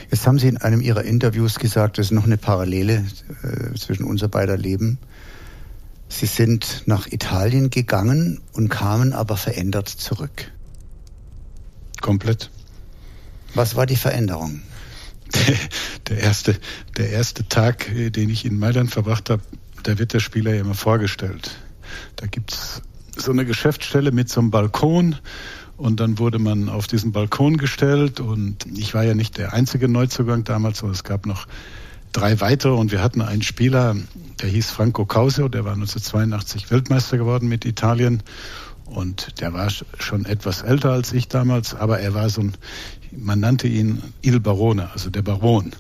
Jetzt 0.10 0.28
haben 0.28 0.40
Sie 0.40 0.48
in 0.48 0.58
einem 0.58 0.82
Ihrer 0.82 1.04
Interviews 1.04 1.60
gesagt, 1.60 1.98
es 2.00 2.08
ist 2.08 2.12
noch 2.12 2.26
eine 2.26 2.38
Parallele 2.38 3.06
äh, 3.44 3.78
zwischen 3.78 4.04
unser 4.04 4.28
beider 4.28 4.58
Leben. 4.58 4.98
Sie 6.10 6.26
sind 6.26 6.84
nach 6.88 7.08
Italien 7.08 7.70
gegangen 7.70 8.42
und 8.52 8.68
kamen 8.68 9.14
aber 9.14 9.38
verändert 9.38 9.88
zurück. 9.88 10.52
Komplett. 12.02 12.50
Was 13.54 13.76
war 13.76 13.86
die 13.86 13.96
Veränderung? 13.96 14.62
Der, 16.10 16.18
erste, 16.18 16.58
der 16.98 17.10
erste 17.12 17.48
Tag, 17.48 17.90
äh, 17.90 18.10
den 18.10 18.30
ich 18.30 18.44
in 18.44 18.60
Mailand 18.60 18.92
verbracht 18.92 19.30
habe, 19.30 19.42
da 19.84 19.98
wird 19.98 20.14
der 20.14 20.20
Spieler 20.20 20.54
ja 20.54 20.62
immer 20.62 20.74
vorgestellt. 20.74 21.52
Da 22.18 22.28
gibt 22.28 22.52
es 22.52 22.82
so 23.16 23.32
eine 23.32 23.46
Geschäftsstelle 23.46 24.12
mit 24.12 24.30
so 24.30 24.42
einem 24.42 24.52
Balkon 24.52 25.16
und 25.78 26.00
dann 26.00 26.20
wurde 26.20 26.40
man 26.40 26.70
auf 26.70 26.88
diesen 26.88 27.12
Balkon 27.12 27.58
gestellt 27.58 28.20
und 28.20 28.66
ich 28.78 28.94
war 28.94 29.04
ja 29.04 29.14
nicht 29.14 29.38
der 29.38 29.54
einzige 29.54 29.88
Neuzugang 29.88 30.44
damals, 30.44 30.80
sondern 30.80 30.96
es 30.96 31.04
gab 31.04 31.26
noch 31.26 31.48
drei 32.12 32.40
weitere 32.42 32.74
und 32.74 32.92
wir 32.92 33.02
hatten 33.02 33.22
einen 33.22 33.42
Spieler, 33.42 33.96
der 34.42 34.50
hieß 34.50 34.70
Franco 34.70 35.06
Causio, 35.06 35.48
der 35.48 35.66
war 35.66 35.74
1982 35.74 36.72
Weltmeister 36.72 37.18
geworden 37.18 37.48
mit 37.48 37.66
Italien 37.66 38.22
und 38.92 39.40
der 39.42 39.54
war 39.54 39.70
schon 40.00 40.26
etwas 40.26 40.62
älter 40.62 40.92
als 40.92 41.14
ich 41.14 41.28
damals, 41.28 41.74
aber 41.76 42.00
er 42.00 42.14
war 42.14 42.30
so 42.30 42.42
ein, 42.42 42.54
man 43.12 43.40
nannte 43.40 43.68
ihn 43.68 44.02
Il 44.22 44.40
Barone, 44.40 44.92
also 44.92 45.10
der 45.10 45.22
Baron. 45.22 45.72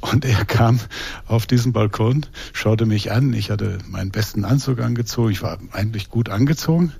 Und 0.00 0.24
er 0.24 0.44
kam 0.46 0.80
auf 1.26 1.46
diesen 1.46 1.72
Balkon, 1.72 2.24
schaute 2.54 2.86
mich 2.86 3.12
an. 3.12 3.34
Ich 3.34 3.50
hatte 3.50 3.78
meinen 3.86 4.10
besten 4.10 4.46
Anzug 4.46 4.80
angezogen. 4.80 5.30
Ich 5.30 5.42
war 5.42 5.58
eigentlich 5.72 6.08
gut 6.08 6.30
angezogen. 6.30 6.92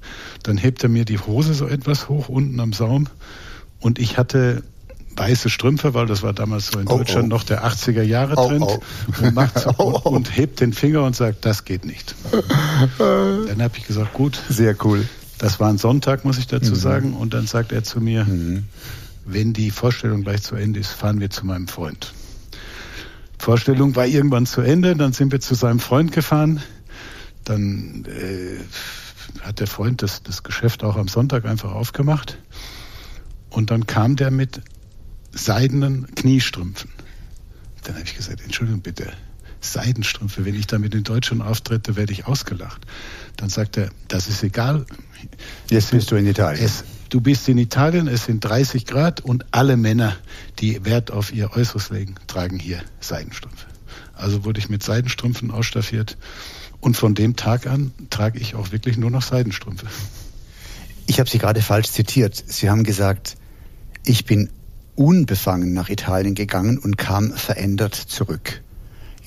Dann 0.42 0.58
hebt 0.58 0.82
er 0.82 0.90
mir 0.90 1.06
die 1.06 1.18
Hose 1.18 1.54
so 1.54 1.66
etwas 1.66 2.10
hoch 2.10 2.28
unten 2.28 2.60
am 2.60 2.74
Saum. 2.74 3.08
Und 3.80 3.98
ich 3.98 4.18
hatte 4.18 4.62
weiße 5.16 5.48
Strümpfe, 5.48 5.94
weil 5.94 6.06
das 6.06 6.22
war 6.22 6.34
damals 6.34 6.68
so 6.68 6.78
in 6.78 6.86
oh, 6.88 6.98
Deutschland 6.98 7.24
oh. 7.24 7.36
noch 7.36 7.44
der 7.44 7.64
80er 7.64 8.02
Jahre 8.02 8.34
Trend 8.34 8.62
oh, 8.62 8.80
oh. 8.80 9.24
und, 9.24 9.34
macht 9.34 9.58
so, 9.60 9.70
und, 9.70 10.06
und, 10.06 10.36
hebt 10.36 10.60
den 10.60 10.72
Finger 10.72 11.02
und 11.02 11.16
sagt, 11.16 11.46
das 11.46 11.64
geht 11.64 11.86
nicht. 11.86 12.14
dann 12.98 13.62
habe 13.62 13.78
ich 13.78 13.86
gesagt, 13.86 14.12
gut. 14.12 14.38
Sehr 14.48 14.76
cool. 14.84 15.08
Das 15.40 15.58
war 15.58 15.70
ein 15.70 15.78
Sonntag, 15.78 16.26
muss 16.26 16.36
ich 16.36 16.48
dazu 16.48 16.72
mhm. 16.72 16.76
sagen. 16.76 17.14
Und 17.14 17.32
dann 17.32 17.46
sagt 17.46 17.72
er 17.72 17.82
zu 17.82 17.98
mir, 17.98 18.26
mhm. 18.26 18.64
wenn 19.24 19.54
die 19.54 19.70
Vorstellung 19.70 20.22
gleich 20.22 20.42
zu 20.42 20.54
Ende 20.54 20.80
ist, 20.80 20.90
fahren 20.90 21.18
wir 21.18 21.30
zu 21.30 21.46
meinem 21.46 21.66
Freund. 21.66 22.12
Vorstellung 23.38 23.96
war 23.96 24.06
irgendwann 24.06 24.44
zu 24.44 24.60
Ende, 24.60 24.94
dann 24.96 25.14
sind 25.14 25.32
wir 25.32 25.40
zu 25.40 25.54
seinem 25.54 25.80
Freund 25.80 26.12
gefahren. 26.12 26.60
Dann 27.44 28.04
äh, 28.04 28.58
hat 29.40 29.60
der 29.60 29.66
Freund 29.66 30.02
das, 30.02 30.22
das 30.22 30.42
Geschäft 30.42 30.84
auch 30.84 30.96
am 30.96 31.08
Sonntag 31.08 31.46
einfach 31.46 31.72
aufgemacht. 31.72 32.36
Und 33.48 33.70
dann 33.70 33.86
kam 33.86 34.16
der 34.16 34.30
mit 34.30 34.60
seidenen 35.32 36.14
Kniestrümpfen. 36.16 36.90
Dann 37.84 37.94
habe 37.94 38.04
ich 38.04 38.14
gesagt, 38.14 38.42
Entschuldigung 38.42 38.82
bitte, 38.82 39.10
Seidenstrümpfe, 39.60 40.44
wenn 40.44 40.54
ich 40.54 40.66
da 40.66 40.78
mit 40.78 40.94
den 40.94 41.04
Deutschen 41.04 41.42
auftrete, 41.42 41.96
werde 41.96 42.12
ich 42.12 42.26
ausgelacht. 42.26 42.86
Dann 43.36 43.48
sagt 43.48 43.76
er, 43.76 43.90
das 44.08 44.28
ist 44.28 44.42
egal. 44.42 44.86
Jetzt 45.68 45.90
bist 45.90 46.10
du 46.10 46.16
in 46.16 46.26
Italien. 46.26 46.64
Es, 46.64 46.84
du 47.10 47.20
bist 47.20 47.48
in 47.48 47.58
Italien, 47.58 48.08
es 48.08 48.24
sind 48.24 48.44
30 48.44 48.86
Grad 48.86 49.20
und 49.20 49.46
alle 49.50 49.76
Männer, 49.76 50.16
die 50.58 50.84
Wert 50.84 51.10
auf 51.10 51.32
ihr 51.32 51.52
Äußeres 51.52 51.90
legen, 51.90 52.14
tragen 52.26 52.58
hier 52.58 52.82
Seidenstrümpfe. 53.00 53.66
Also 54.14 54.44
wurde 54.44 54.60
ich 54.60 54.68
mit 54.68 54.82
Seidenstrümpfen 54.82 55.50
ausstaffiert 55.50 56.16
und 56.80 56.96
von 56.96 57.14
dem 57.14 57.36
Tag 57.36 57.66
an 57.66 57.92
trage 58.10 58.38
ich 58.38 58.54
auch 58.54 58.72
wirklich 58.72 58.96
nur 58.96 59.10
noch 59.10 59.22
Seidenstrümpfe. 59.22 59.86
Ich 61.06 61.18
habe 61.18 61.28
Sie 61.28 61.38
gerade 61.38 61.60
falsch 61.60 61.90
zitiert. 61.90 62.42
Sie 62.46 62.70
haben 62.70 62.84
gesagt, 62.84 63.36
ich 64.04 64.24
bin 64.24 64.50
unbefangen 64.94 65.72
nach 65.72 65.88
Italien 65.88 66.34
gegangen 66.34 66.78
und 66.78 66.96
kam 66.96 67.32
verändert 67.32 67.94
zurück. 67.94 68.62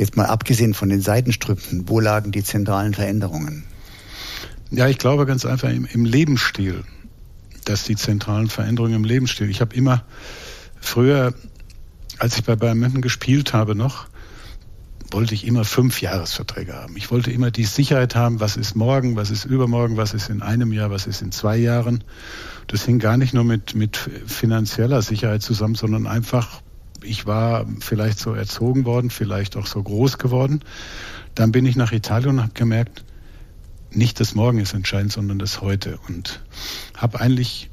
Jetzt 0.04 0.18
mal 0.18 0.26
abgesehen 0.26 0.74
von 0.74 0.90
den 0.90 1.00
Seitenstrümpfen, 1.00 1.88
wo 1.88 2.02
lagen 2.02 2.34
die 2.34 2.44
zentralen 2.44 2.94
Veränderungen? 2.94 3.64
Ja, 4.70 4.90
ich 4.90 4.98
glaube 4.98 5.26
ganz 5.26 5.46
einfach 5.46 5.70
im, 5.70 5.86
im 5.86 6.04
Lebensstil, 6.04 6.84
dass 7.64 7.86
die 7.86 7.96
zentralen 7.96 8.50
Veränderungen 8.50 8.96
im 8.96 9.04
Lebensstil. 9.06 9.50
Ich 9.50 9.62
habe 9.62 9.74
immer 9.74 10.04
früher, 10.82 11.34
als 12.20 12.38
ich 12.38 12.44
bei 12.44 12.58
Bayern 12.58 12.80
München 12.80 13.02
gespielt 13.02 13.54
habe 13.54 13.76
noch, 13.76 14.08
wollte 15.12 15.36
ich 15.36 15.48
immer 15.48 15.64
fünf 15.64 16.02
Jahresverträge 16.02 16.74
haben. 16.74 16.98
Ich 16.98 17.10
wollte 17.10 17.32
immer 17.32 17.50
die 17.50 17.64
Sicherheit 17.64 18.14
haben, 18.14 18.42
was 18.42 18.58
ist 18.58 18.76
morgen, 18.76 19.16
was 19.16 19.32
ist 19.32 19.46
übermorgen, 19.46 19.96
was 19.96 20.14
ist 20.14 20.30
in 20.30 20.42
einem 20.42 20.74
Jahr, 20.74 20.92
was 20.92 21.08
ist 21.08 21.22
in 21.22 21.32
zwei 21.32 21.56
Jahren. 21.56 22.04
Das 22.68 22.84
hing 22.84 23.00
gar 23.00 23.16
nicht 23.16 23.34
nur 23.34 23.46
mit, 23.46 23.74
mit 23.74 23.96
finanzieller 23.96 25.02
Sicherheit 25.02 25.44
zusammen, 25.44 25.76
sondern 25.76 26.08
einfach, 26.08 26.62
ich 27.04 27.26
war 27.26 27.66
vielleicht 27.80 28.20
so 28.20 28.34
erzogen 28.34 28.86
worden, 28.86 29.10
vielleicht 29.10 29.58
auch 29.58 29.68
so 29.68 29.82
groß 29.82 30.18
geworden. 30.18 30.62
Dann 31.36 31.52
bin 31.52 31.66
ich 31.66 31.76
nach 31.76 31.92
Italien 31.92 32.32
und 32.32 32.42
habe 32.42 32.54
gemerkt, 32.54 33.04
nicht 33.92 34.20
das 34.20 34.36
Morgen 34.36 34.60
ist 34.60 34.74
entscheidend, 34.74 35.12
sondern 35.12 35.40
das 35.40 35.62
Heute. 35.62 36.00
Und 36.08 36.42
habe 36.96 37.20
eigentlich, 37.20 37.70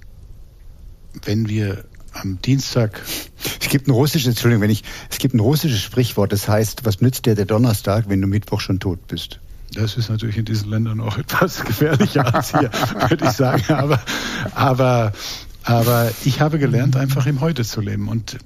wenn 1.25 1.49
wir 1.49 1.85
am 2.13 2.41
Dienstag. 2.43 3.01
Es 3.61 3.69
gibt 3.69 3.87
ein 3.87 3.93
russisches, 3.93 4.29
Entschuldigung, 4.29 4.63
wenn 4.63 4.71
ich, 4.71 4.85
es 5.11 5.19
gibt 5.19 5.35
ein 5.35 5.41
russisches 5.41 5.81
Sprichwort, 5.81 6.33
das 6.33 6.49
heißt, 6.49 6.85
was 6.85 7.01
nützt 7.01 7.27
dir 7.27 7.35
der 7.35 7.47
Donnerstag, 7.47 8.09
wenn 8.09 8.21
du 8.21 8.27
Mittwoch 8.27 8.61
schon 8.61 8.81
tot 8.81 9.07
bist? 9.07 9.41
Das 9.73 9.97
ist 9.97 10.09
natürlich 10.09 10.37
in 10.37 10.45
diesen 10.45 10.71
Ländern 10.71 11.01
auch 11.01 11.17
etwas 11.19 11.65
gefährlicher 11.65 12.35
als 12.35 12.51
hier, 12.51 12.71
würde 13.09 13.25
ich 13.25 13.31
sagen. 13.31 13.73
Aber, 13.73 14.01
aber, 14.55 15.13
aber 15.63 16.11
ich 16.25 16.41
habe 16.41 16.59
gelernt, 16.59 16.97
einfach 16.97 17.27
im 17.27 17.41
Heute 17.41 17.65
zu 17.65 17.81
leben. 17.81 18.09
Und 18.09 18.39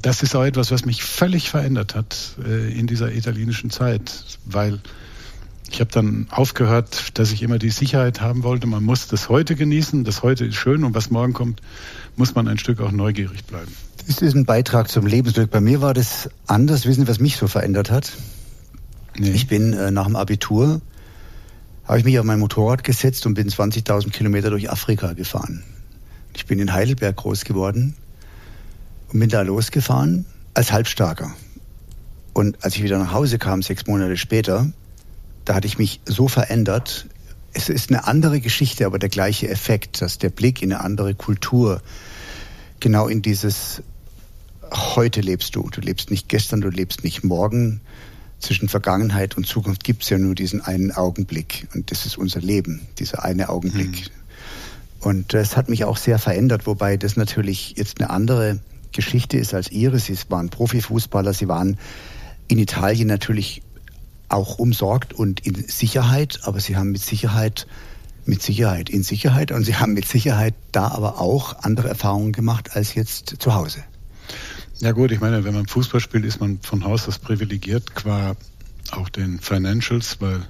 das 0.00 0.22
ist 0.22 0.34
auch 0.34 0.44
etwas, 0.44 0.70
was 0.70 0.84
mich 0.84 1.02
völlig 1.02 1.50
verändert 1.50 1.94
hat 1.94 2.36
äh, 2.44 2.72
in 2.72 2.86
dieser 2.86 3.12
italienischen 3.12 3.70
Zeit, 3.70 4.24
weil 4.44 4.80
ich 5.70 5.80
habe 5.80 5.90
dann 5.92 6.26
aufgehört, 6.30 7.18
dass 7.18 7.30
ich 7.30 7.42
immer 7.42 7.58
die 7.58 7.70
Sicherheit 7.70 8.20
haben 8.20 8.42
wollte. 8.42 8.66
Man 8.66 8.82
muss 8.82 9.06
das 9.06 9.28
heute 9.28 9.54
genießen. 9.54 10.02
Das 10.02 10.22
heute 10.22 10.44
ist 10.44 10.56
schön 10.56 10.82
und 10.82 10.94
was 10.94 11.10
morgen 11.10 11.32
kommt, 11.32 11.62
muss 12.16 12.34
man 12.34 12.48
ein 12.48 12.58
Stück 12.58 12.80
auch 12.80 12.90
neugierig 12.90 13.44
bleiben. 13.44 13.72
Das 14.06 14.20
ist 14.20 14.34
ein 14.34 14.44
Beitrag 14.44 14.88
zum 14.88 15.06
Lebensglück. 15.06 15.50
Bei 15.50 15.60
mir 15.60 15.80
war 15.80 15.94
das 15.94 16.28
anders. 16.46 16.86
Wissen 16.86 17.02
Sie, 17.02 17.08
was 17.08 17.20
mich 17.20 17.36
so 17.36 17.46
verändert 17.46 17.90
hat? 17.90 18.12
Nee. 19.16 19.30
Ich 19.30 19.46
bin 19.46 19.72
äh, 19.72 19.90
nach 19.92 20.06
dem 20.06 20.16
Abitur, 20.16 20.80
habe 21.84 21.98
ich 21.98 22.04
mich 22.04 22.18
auf 22.18 22.24
mein 22.24 22.40
Motorrad 22.40 22.82
gesetzt 22.82 23.26
und 23.26 23.34
bin 23.34 23.48
20.000 23.48 24.10
Kilometer 24.10 24.50
durch 24.50 24.70
Afrika 24.70 25.12
gefahren. 25.12 25.62
Ich 26.34 26.46
bin 26.46 26.58
in 26.58 26.72
Heidelberg 26.72 27.16
groß 27.16 27.44
geworden 27.44 27.94
und 29.12 29.20
bin 29.20 29.28
da 29.28 29.42
losgefahren 29.42 30.26
als 30.54 30.72
Halbstarker. 30.72 31.32
Und 32.32 32.62
als 32.64 32.76
ich 32.76 32.82
wieder 32.82 32.98
nach 32.98 33.12
Hause 33.12 33.38
kam, 33.38 33.62
sechs 33.62 33.86
Monate 33.86 34.16
später, 34.16 34.70
da 35.44 35.54
hatte 35.54 35.66
ich 35.66 35.78
mich 35.78 36.00
so 36.04 36.28
verändert. 36.28 37.06
Es 37.52 37.68
ist 37.68 37.90
eine 37.90 38.06
andere 38.06 38.40
Geschichte, 38.40 38.86
aber 38.86 38.98
der 38.98 39.08
gleiche 39.08 39.48
Effekt, 39.48 40.00
dass 40.00 40.18
der 40.18 40.30
Blick 40.30 40.62
in 40.62 40.72
eine 40.72 40.82
andere 40.82 41.14
Kultur 41.14 41.82
genau 42.78 43.08
in 43.08 43.22
dieses 43.22 43.82
heute 44.72 45.20
lebst 45.20 45.56
du. 45.56 45.68
Du 45.70 45.80
lebst 45.80 46.10
nicht 46.10 46.28
gestern, 46.28 46.60
du 46.60 46.68
lebst 46.68 47.02
nicht 47.02 47.24
morgen, 47.24 47.80
zwischen 48.40 48.68
Vergangenheit 48.68 49.36
und 49.36 49.46
Zukunft 49.46 49.84
gibt 49.84 50.02
es 50.02 50.10
ja 50.10 50.18
nur 50.18 50.34
diesen 50.34 50.62
einen 50.62 50.92
Augenblick. 50.92 51.68
Und 51.74 51.90
das 51.90 52.06
ist 52.06 52.16
unser 52.16 52.40
Leben, 52.40 52.80
dieser 52.98 53.22
eine 53.22 53.50
Augenblick. 53.50 54.10
Mhm. 54.10 54.20
Und 55.00 55.34
das 55.34 55.56
hat 55.56 55.68
mich 55.68 55.84
auch 55.84 55.96
sehr 55.96 56.18
verändert, 56.18 56.66
wobei 56.66 56.96
das 56.96 57.16
natürlich 57.16 57.74
jetzt 57.76 58.00
eine 58.00 58.10
andere 58.10 58.60
Geschichte 58.92 59.36
ist 59.38 59.54
als 59.54 59.70
Ihre. 59.70 59.98
Sie 59.98 60.16
waren 60.28 60.50
Profifußballer, 60.50 61.32
Sie 61.32 61.48
waren 61.48 61.78
in 62.48 62.58
Italien 62.58 63.08
natürlich 63.08 63.62
auch 64.28 64.58
umsorgt 64.58 65.12
und 65.12 65.40
in 65.46 65.54
Sicherheit, 65.54 66.40
aber 66.42 66.60
Sie 66.60 66.76
haben 66.76 66.92
mit 66.92 67.02
Sicherheit 67.02 67.66
mit 68.26 68.42
Sicherheit 68.42 68.90
in 68.90 69.02
Sicherheit 69.02 69.50
und 69.50 69.64
Sie 69.64 69.76
haben 69.76 69.94
mit 69.94 70.06
Sicherheit 70.06 70.54
da 70.72 70.88
aber 70.88 71.20
auch 71.20 71.62
andere 71.62 71.88
Erfahrungen 71.88 72.32
gemacht 72.32 72.76
als 72.76 72.94
jetzt 72.94 73.36
zu 73.38 73.54
Hause. 73.54 73.82
Ja 74.78 74.92
gut, 74.92 75.10
ich 75.10 75.20
meine, 75.20 75.44
wenn 75.44 75.54
man 75.54 75.66
Fußball 75.66 76.00
spielt, 76.00 76.24
ist 76.24 76.40
man 76.40 76.60
von 76.62 76.84
Haus 76.84 77.08
aus 77.08 77.18
privilegiert 77.18 77.94
qua 77.94 78.36
auch 78.92 79.08
den 79.08 79.40
Financials, 79.40 80.20
weil 80.20 80.42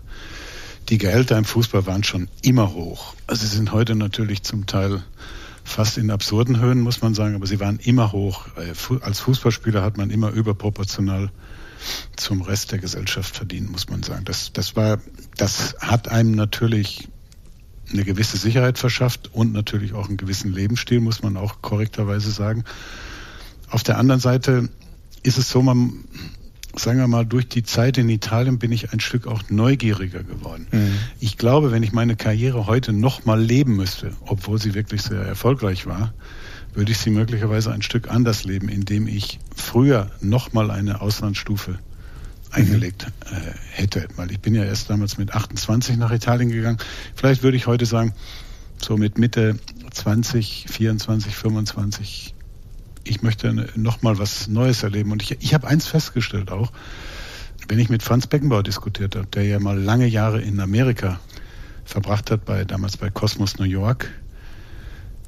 die 0.89 0.99
Gehälter 0.99 1.37
im 1.39 1.45
Fußball 1.45 1.87
waren 1.87 2.05
schon 2.05 2.29
immer 2.43 2.73
hoch. 2.75 3.15
Also 3.27 3.47
sie 3.47 3.57
sind 3.57 3.73
heute 3.73 3.95
natürlich 3.95 4.43
zum 4.43 4.67
Teil 4.67 5.03
fast 5.71 5.99
in 5.99 6.11
absurden 6.11 6.61
Höhen, 6.61 6.81
muss 6.81 7.01
man 7.03 7.15
sagen, 7.15 7.35
aber 7.35 7.47
sie 7.47 7.61
waren 7.61 7.79
immer 7.79 8.13
hoch. 8.13 8.47
Äh, 8.57 9.01
als 9.01 9.21
Fußballspieler 9.21 9.83
hat 9.83 9.97
man 9.97 10.11
immer 10.11 10.31
überproportional 10.31 11.31
zum 12.17 12.43
Rest 12.43 12.73
der 12.73 12.79
Gesellschaft 12.79 13.35
verdient, 13.35 13.71
muss 13.71 13.89
man 13.89 14.03
sagen. 14.03 14.25
Das, 14.25 14.53
das 14.53 14.77
war, 14.77 14.99
das 15.37 15.77
hat 15.81 16.09
einem 16.09 16.33
natürlich 16.33 17.09
eine 17.93 18.05
gewisse 18.05 18.37
Sicherheit 18.37 18.79
verschafft 18.79 19.31
und 19.33 19.53
natürlich 19.53 19.95
auch 19.95 20.09
einen 20.09 20.17
gewissen 20.17 20.53
Lebensstil, 20.53 21.01
muss 21.01 21.23
man 21.23 21.37
auch 21.37 21.63
korrekterweise 21.63 22.31
sagen. 22.31 22.65
Auf 23.69 23.83
der 23.83 23.99
anderen 23.99 24.21
Seite 24.21 24.69
ist 25.23 25.39
es 25.39 25.49
so, 25.51 25.63
man, 25.63 26.05
sagen 26.77 26.99
wir 26.99 27.09
mal, 27.09 27.27
durch 27.27 27.49
die 27.49 27.63
Zeit 27.63 27.99
in 27.99 28.09
Italien 28.09 28.59
bin 28.59 28.73
ich 28.73 28.93
ein 28.93 29.01
Stück 29.01 29.27
auch 29.27 29.43
neugieriger 29.49 30.23
geworden. 30.23 30.67
Mhm. 30.71 30.95
Ich 31.19 31.37
glaube, 31.37 31.73
wenn 31.73 31.83
ich 31.83 31.93
meine 31.93 32.17
Karriere 32.17 32.67
heute 32.67 32.93
nochmal 32.93 33.41
leben 33.41 33.77
müsste, 33.77 34.13
obwohl 34.27 34.61
sie 34.61 34.75
wirklich 34.75 35.03
sehr 35.03 35.23
erfolgreich 35.23 35.87
war, 35.87 36.13
würde 36.73 36.93
ich 36.93 36.99
sie 36.99 37.11
möglicherweise 37.11 37.73
ein 37.73 37.83
Stück 37.83 38.11
anders 38.11 38.45
leben, 38.45 38.69
indem 38.69 39.09
ich 39.09 39.41
früher 39.55 40.11
nochmal 40.21 40.71
eine 40.71 41.01
Auslandsstufe 41.01 41.79
eingelegt 42.51 43.07
mhm. 43.31 43.37
äh, 43.37 43.41
hätte. 43.73 44.07
Weil 44.17 44.31
ich 44.31 44.41
bin 44.41 44.55
ja 44.55 44.65
erst 44.65 44.91
damals 44.91 45.19
mit 45.19 45.35
28 45.35 45.97
nach 45.97 46.13
Italien 46.13 46.51
gegangen. 46.51 46.79
Vielleicht 47.15 47.43
würde 47.43 47.57
ich 47.57 47.67
heute 47.67 47.87
sagen, 47.87 48.15
so 48.81 48.97
mit 48.97 49.19
Mitte 49.19 49.59
20, 49.91 50.67
24, 50.69 51.35
25 51.35 52.35
ich 53.05 53.23
möchte 53.23 53.69
noch 53.77 54.03
mal 54.03 54.19
was 54.19 54.49
Neues 54.49 54.83
erleben. 54.83 55.13
Und 55.13 55.23
ich, 55.23 55.37
ich 55.41 55.55
habe 55.55 55.67
eins 55.67 55.87
festgestellt 55.87 56.51
auch, 56.51 56.73
wenn 57.69 57.79
ich 57.79 57.89
mit 57.89 58.03
Franz 58.03 58.27
Beckenbauer 58.27 58.63
diskutiert 58.63 59.17
habe, 59.17 59.27
der 59.27 59.45
ja 59.45 59.59
mal 59.61 59.79
lange 59.79 60.07
Jahre 60.07 60.41
in 60.41 60.61
Amerika 60.61 61.21
verbracht 61.85 62.31
hat, 62.31 62.45
bei, 62.45 62.65
damals 62.65 62.97
bei 62.97 63.11
Cosmos 63.11 63.59
New 63.59 63.65
York, 63.65 64.11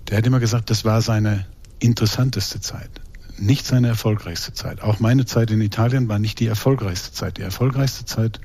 der 0.09 0.19
hat 0.19 0.26
immer 0.26 0.41
gesagt, 0.41 0.71
das 0.71 0.85
war 0.85 1.02
seine 1.02 1.47
interessanteste 1.79 2.61
Zeit. 2.61 2.91
nicht 3.38 3.67
seine 3.67 3.88
erfolgreichste 3.88 4.52
Zeit. 4.52 4.83
Auch 4.83 5.00
meine 5.00 5.26
Zeit 5.26 5.50
in 5.50 5.61
Italien 5.61 6.09
war 6.09 6.19
nicht 6.19 6.41
die 6.41 6.47
erfolgreichste 6.47 7.12
Zeit. 7.12 7.38
Die 7.38 7.43
erfolgreichste 7.43 8.05
Zeit 8.05 8.41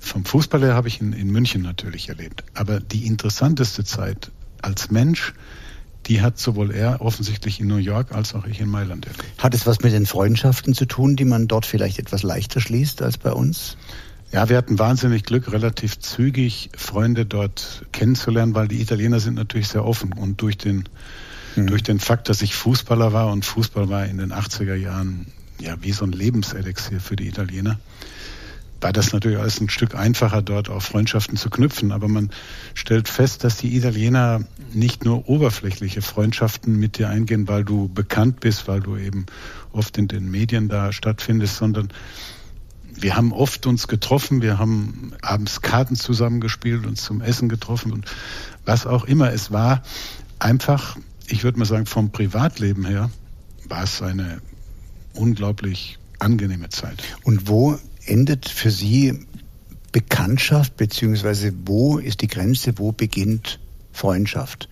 vom 0.00 0.24
Fußball 0.24 0.60
her 0.62 0.74
habe 0.74 0.88
ich 0.88 1.00
in, 1.00 1.12
in 1.12 1.30
München 1.30 1.62
natürlich 1.62 2.08
erlebt. 2.08 2.44
Aber 2.54 2.80
die 2.80 3.06
interessanteste 3.06 3.84
Zeit 3.84 4.30
als 4.62 4.90
Mensch, 4.90 5.34
die 6.08 6.22
hat 6.22 6.38
sowohl 6.38 6.72
er 6.72 7.00
offensichtlich 7.00 7.60
in 7.60 7.66
New 7.66 7.76
York 7.76 8.12
als 8.12 8.34
auch 8.34 8.46
ich 8.46 8.60
in 8.60 8.68
Mailand. 8.68 9.06
Hat 9.36 9.54
es 9.54 9.66
was 9.66 9.80
mit 9.80 9.92
den 9.92 10.06
Freundschaften 10.06 10.74
zu 10.74 10.86
tun, 10.86 11.16
die 11.16 11.24
man 11.24 11.48
dort 11.48 11.66
vielleicht 11.66 11.98
etwas 11.98 12.22
leichter 12.22 12.60
schließt 12.60 13.02
als 13.02 13.18
bei 13.18 13.30
uns? 13.30 13.76
Ja, 14.32 14.48
wir 14.48 14.56
hatten 14.56 14.78
wahnsinnig 14.78 15.24
Glück, 15.24 15.50
relativ 15.52 15.98
zügig 15.98 16.70
Freunde 16.76 17.24
dort 17.24 17.86
kennenzulernen, 17.92 18.54
weil 18.54 18.68
die 18.68 18.80
Italiener 18.80 19.20
sind 19.20 19.34
natürlich 19.34 19.68
sehr 19.68 19.84
offen 19.84 20.12
und 20.12 20.40
durch 20.42 20.58
den 20.58 20.84
mhm. 21.56 21.66
durch 21.66 21.82
den 21.82 21.98
Fakt, 22.00 22.28
dass 22.28 22.42
ich 22.42 22.54
Fußballer 22.54 23.12
war 23.12 23.30
und 23.30 23.44
Fußball 23.44 23.88
war 23.88 24.06
in 24.06 24.18
den 24.18 24.32
80er 24.32 24.74
Jahren 24.74 25.26
ja 25.60 25.76
wie 25.80 25.92
so 25.92 26.04
ein 26.04 26.12
Lebenselixier 26.12 27.00
für 27.00 27.16
die 27.16 27.28
Italiener 27.28 27.78
war 28.80 28.92
das 28.92 29.12
natürlich 29.12 29.38
alles 29.38 29.60
ein 29.60 29.68
Stück 29.68 29.94
einfacher, 29.94 30.42
dort 30.42 30.68
auch 30.68 30.82
Freundschaften 30.82 31.36
zu 31.36 31.50
knüpfen. 31.50 31.90
Aber 31.92 32.08
man 32.08 32.30
stellt 32.74 33.08
fest, 33.08 33.44
dass 33.44 33.56
die 33.56 33.76
Italiener 33.76 34.44
nicht 34.72 35.04
nur 35.04 35.28
oberflächliche 35.28 36.02
Freundschaften 36.02 36.78
mit 36.78 36.98
dir 36.98 37.08
eingehen, 37.08 37.48
weil 37.48 37.64
du 37.64 37.88
bekannt 37.88 38.40
bist, 38.40 38.68
weil 38.68 38.80
du 38.80 38.96
eben 38.96 39.26
oft 39.72 39.98
in 39.98 40.08
den 40.08 40.30
Medien 40.30 40.68
da 40.68 40.92
stattfindest, 40.92 41.56
sondern 41.56 41.88
wir 42.94 43.16
haben 43.16 43.32
oft 43.32 43.66
uns 43.66 43.86
getroffen, 43.88 44.42
wir 44.42 44.58
haben 44.58 45.12
abends 45.22 45.60
Karten 45.60 45.94
zusammengespielt, 45.94 46.86
uns 46.86 47.04
zum 47.04 47.20
Essen 47.20 47.48
getroffen 47.48 47.92
und 47.92 48.06
was 48.64 48.86
auch 48.86 49.04
immer 49.04 49.32
es 49.32 49.52
war. 49.52 49.82
Einfach, 50.38 50.96
ich 51.26 51.44
würde 51.44 51.58
mal 51.58 51.64
sagen, 51.64 51.86
vom 51.86 52.10
Privatleben 52.10 52.84
her 52.86 53.10
war 53.68 53.84
es 53.84 54.02
eine 54.02 54.40
unglaublich 55.14 55.98
angenehme 56.18 56.68
Zeit. 56.70 57.02
Und 57.22 57.48
wo 57.48 57.78
endet 58.08 58.48
für 58.48 58.70
Sie 58.70 59.26
Bekanntschaft, 59.92 60.76
beziehungsweise 60.76 61.52
wo 61.64 61.98
ist 61.98 62.20
die 62.20 62.28
Grenze, 62.28 62.74
wo 62.76 62.92
beginnt 62.92 63.58
Freundschaft? 63.92 64.68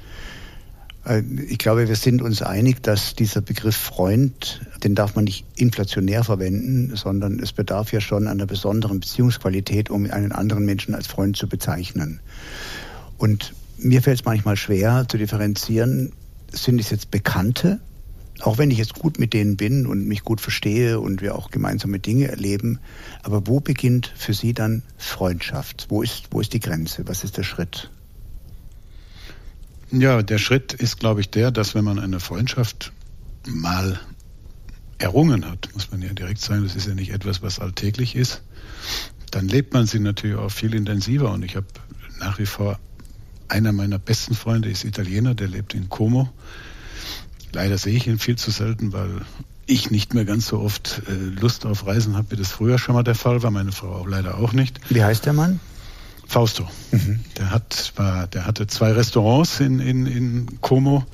Äh, 1.05 1.23
ich 1.49 1.59
glaube, 1.59 1.89
wir 1.89 1.97
sind 1.97 2.23
uns 2.23 2.43
einig, 2.43 2.83
dass 2.83 3.15
dieser 3.15 3.41
Begriff 3.41 3.77
Freund, 3.77 4.61
den 4.85 4.95
darf 4.95 5.15
man 5.15 5.25
nicht 5.25 5.47
inflationär 5.57 6.25
verwenden, 6.25 6.95
sondern 6.97 7.39
es 7.39 7.53
bedarf 7.53 7.93
ja 7.93 8.01
schon 8.01 8.29
einer 8.29 8.47
besonderen 8.47 9.01
Beziehungsqualität, 9.01 9.91
um 9.91 10.11
einen 10.11 10.33
anderen 10.33 10.65
Menschen 10.65 10.95
als 10.95 11.07
Freund 11.07 11.37
zu 11.37 11.49
bezeichnen. 11.49 12.21
Und 13.19 13.55
mir 13.79 14.03
fällt 14.03 14.21
es 14.21 14.25
manchmal 14.25 14.57
schwer 14.57 15.07
zu 15.09 15.17
differenzieren, 15.17 16.13
sind 16.53 16.81
es 16.81 16.91
jetzt 16.91 17.11
Bekannte 17.11 17.81
auch 18.41 18.59
wenn 18.59 18.71
ich 18.71 18.79
jetzt 18.79 18.95
gut 18.95 19.19
mit 19.19 19.33
denen 19.33 19.57
bin 19.57 19.87
und 19.87 20.07
mich 20.07 20.23
gut 20.23 20.41
verstehe 20.41 21.01
und 21.01 21.23
wir 21.23 21.35
auch 21.35 21.51
gemeinsame 21.51 21.99
Dinge 21.99 22.29
erleben, 22.29 22.79
aber 23.23 23.47
wo 23.47 23.61
beginnt 23.61 24.13
für 24.17 24.35
Sie 24.35 24.53
dann 24.53 24.83
Freundschaft? 24.99 25.87
Wo 25.89 26.03
ist, 26.03 26.29
wo 26.31 26.41
ist 26.41 26.53
die 26.53 26.61
Grenze? 26.61 27.09
Was 27.09 27.25
ist 27.25 27.37
der 27.37 27.45
Schritt? 27.45 27.91
Ja, 29.91 30.23
der 30.23 30.39
Schritt 30.39 30.73
ist, 30.73 30.99
glaube 30.99 31.21
ich, 31.21 31.31
der, 31.31 31.51
dass 31.51 31.75
wenn 31.75 31.85
man 31.85 31.99
eine 31.99 32.21
Freundschaft 32.21 32.93
mal 33.47 34.01
errungen 34.99 35.49
hat, 35.49 35.71
muss 35.75 35.91
man 35.91 36.03
ja 36.03 36.13
direkt 36.13 36.41
sagen, 36.41 36.65
das 36.65 36.75
ist 36.75 36.89
ja 36.89 36.95
nicht 36.95 37.13
etwas, 37.13 37.43
was 37.43 37.61
alltäglich 37.61 38.17
ist, 38.17 38.43
dann 39.31 39.49
lebt 39.49 39.75
man 39.75 39.87
sie 39.87 40.01
natürlich 40.01 40.37
auch 40.37 40.51
viel 40.51 40.75
intensiver. 40.75 41.31
Und 41.33 41.45
ich 41.45 41.57
habe 41.57 41.67
nach 42.19 42.39
wie 42.39 42.47
vor 42.47 42.79
einer 43.49 43.73
meiner 43.73 43.99
besten 43.99 44.35
Freunde 44.35 44.71
ist 44.71 44.85
Italiener, 44.85 45.35
der 45.35 45.49
lebt 45.49 45.75
in 45.75 45.89
Como. 45.89 46.33
Leider 47.53 47.79
sehe 47.79 47.97
ich 47.97 48.07
ihn 48.07 48.19
viel 48.19 48.37
zu 48.37 48.51
selten, 48.51 48.93
weil 48.93 49.23
ich 49.67 49.91
nicht 49.91 50.15
mehr 50.15 50.25
ganz 50.25 50.47
so 50.47 50.61
oft 50.61 51.03
äh, 51.09 51.41
Lust 51.41 51.67
auf 51.67 51.87
Reisen 51.87 52.17
habe, 52.17 52.31
wie 52.31 52.37
das 52.37 52.53
früher 52.53 52.79
schon 52.79 52.95
mal 52.95 53.03
der 53.03 53.15
Fall 53.15 53.43
war. 53.43 53.51
Meine 53.51 53.73
Frau 53.73 53.93
auch 53.93 54.07
leider 54.07 54.39
auch 54.39 54.53
nicht. 54.53 54.81
Wie 54.91 55.03
heißt 55.03 55.27
der 55.27 55.33
Mann? 55.33 55.61
Fausto. 56.27 56.69
Mhm. 56.93 57.21
Der, 57.39 57.51
hat, 57.51 57.93
war, 57.97 58.27
der 58.27 58.47
hatte 58.47 58.67
zwei 58.67 58.93
Restaurants 58.93 59.61
in, 59.61 59.81
in, 59.81 60.07
in 60.07 60.61
Como 60.61 61.05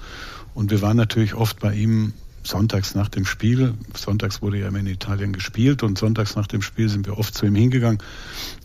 und 0.55 0.71
wir 0.71 0.83
waren 0.83 0.97
natürlich 0.97 1.35
oft 1.35 1.61
bei 1.61 1.75
ihm 1.75 2.12
sonntags 2.42 2.95
nach 2.95 3.09
dem 3.09 3.25
Spiel. 3.25 3.75
Sonntags 3.95 4.42
wurde 4.42 4.59
ja 4.59 4.68
immer 4.68 4.81
in 4.81 4.87
Italien 4.87 5.33
gespielt 5.33 5.83
und 5.83 5.99
sonntags 5.99 6.35
nach 6.35 6.47
dem 6.47 6.62
Spiel 6.62 6.88
sind 6.88 7.07
wir 7.07 7.18
oft 7.18 7.35
zu 7.35 7.47
ihm 7.47 7.55
hingegangen. 7.55 7.99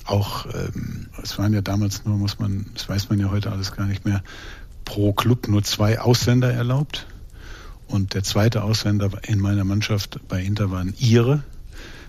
Auch, 0.06 0.46
ähm, 0.48 1.08
es 1.22 1.38
waren 1.38 1.54
ja 1.54 1.62
damals 1.62 2.06
nur, 2.06 2.18
muss 2.18 2.40
man, 2.40 2.66
das 2.74 2.90
weiß 2.90 3.10
man 3.10 3.20
ja 3.20 3.30
heute 3.30 3.52
alles 3.52 3.74
gar 3.74 3.86
nicht 3.86 4.06
mehr, 4.06 4.24
pro 4.86 5.14
Club 5.14 5.48
nur 5.48 5.64
zwei 5.64 6.00
Ausländer 6.00 6.52
erlaubt. 6.52 7.08
Und 7.88 8.14
der 8.14 8.24
zweite 8.24 8.64
Ausländer 8.64 9.10
in 9.24 9.40
meiner 9.40 9.64
Mannschaft 9.64 10.20
bei 10.28 10.42
Inter 10.42 10.72
war 10.72 10.82
ein 10.82 10.94
Ire. 11.00 11.44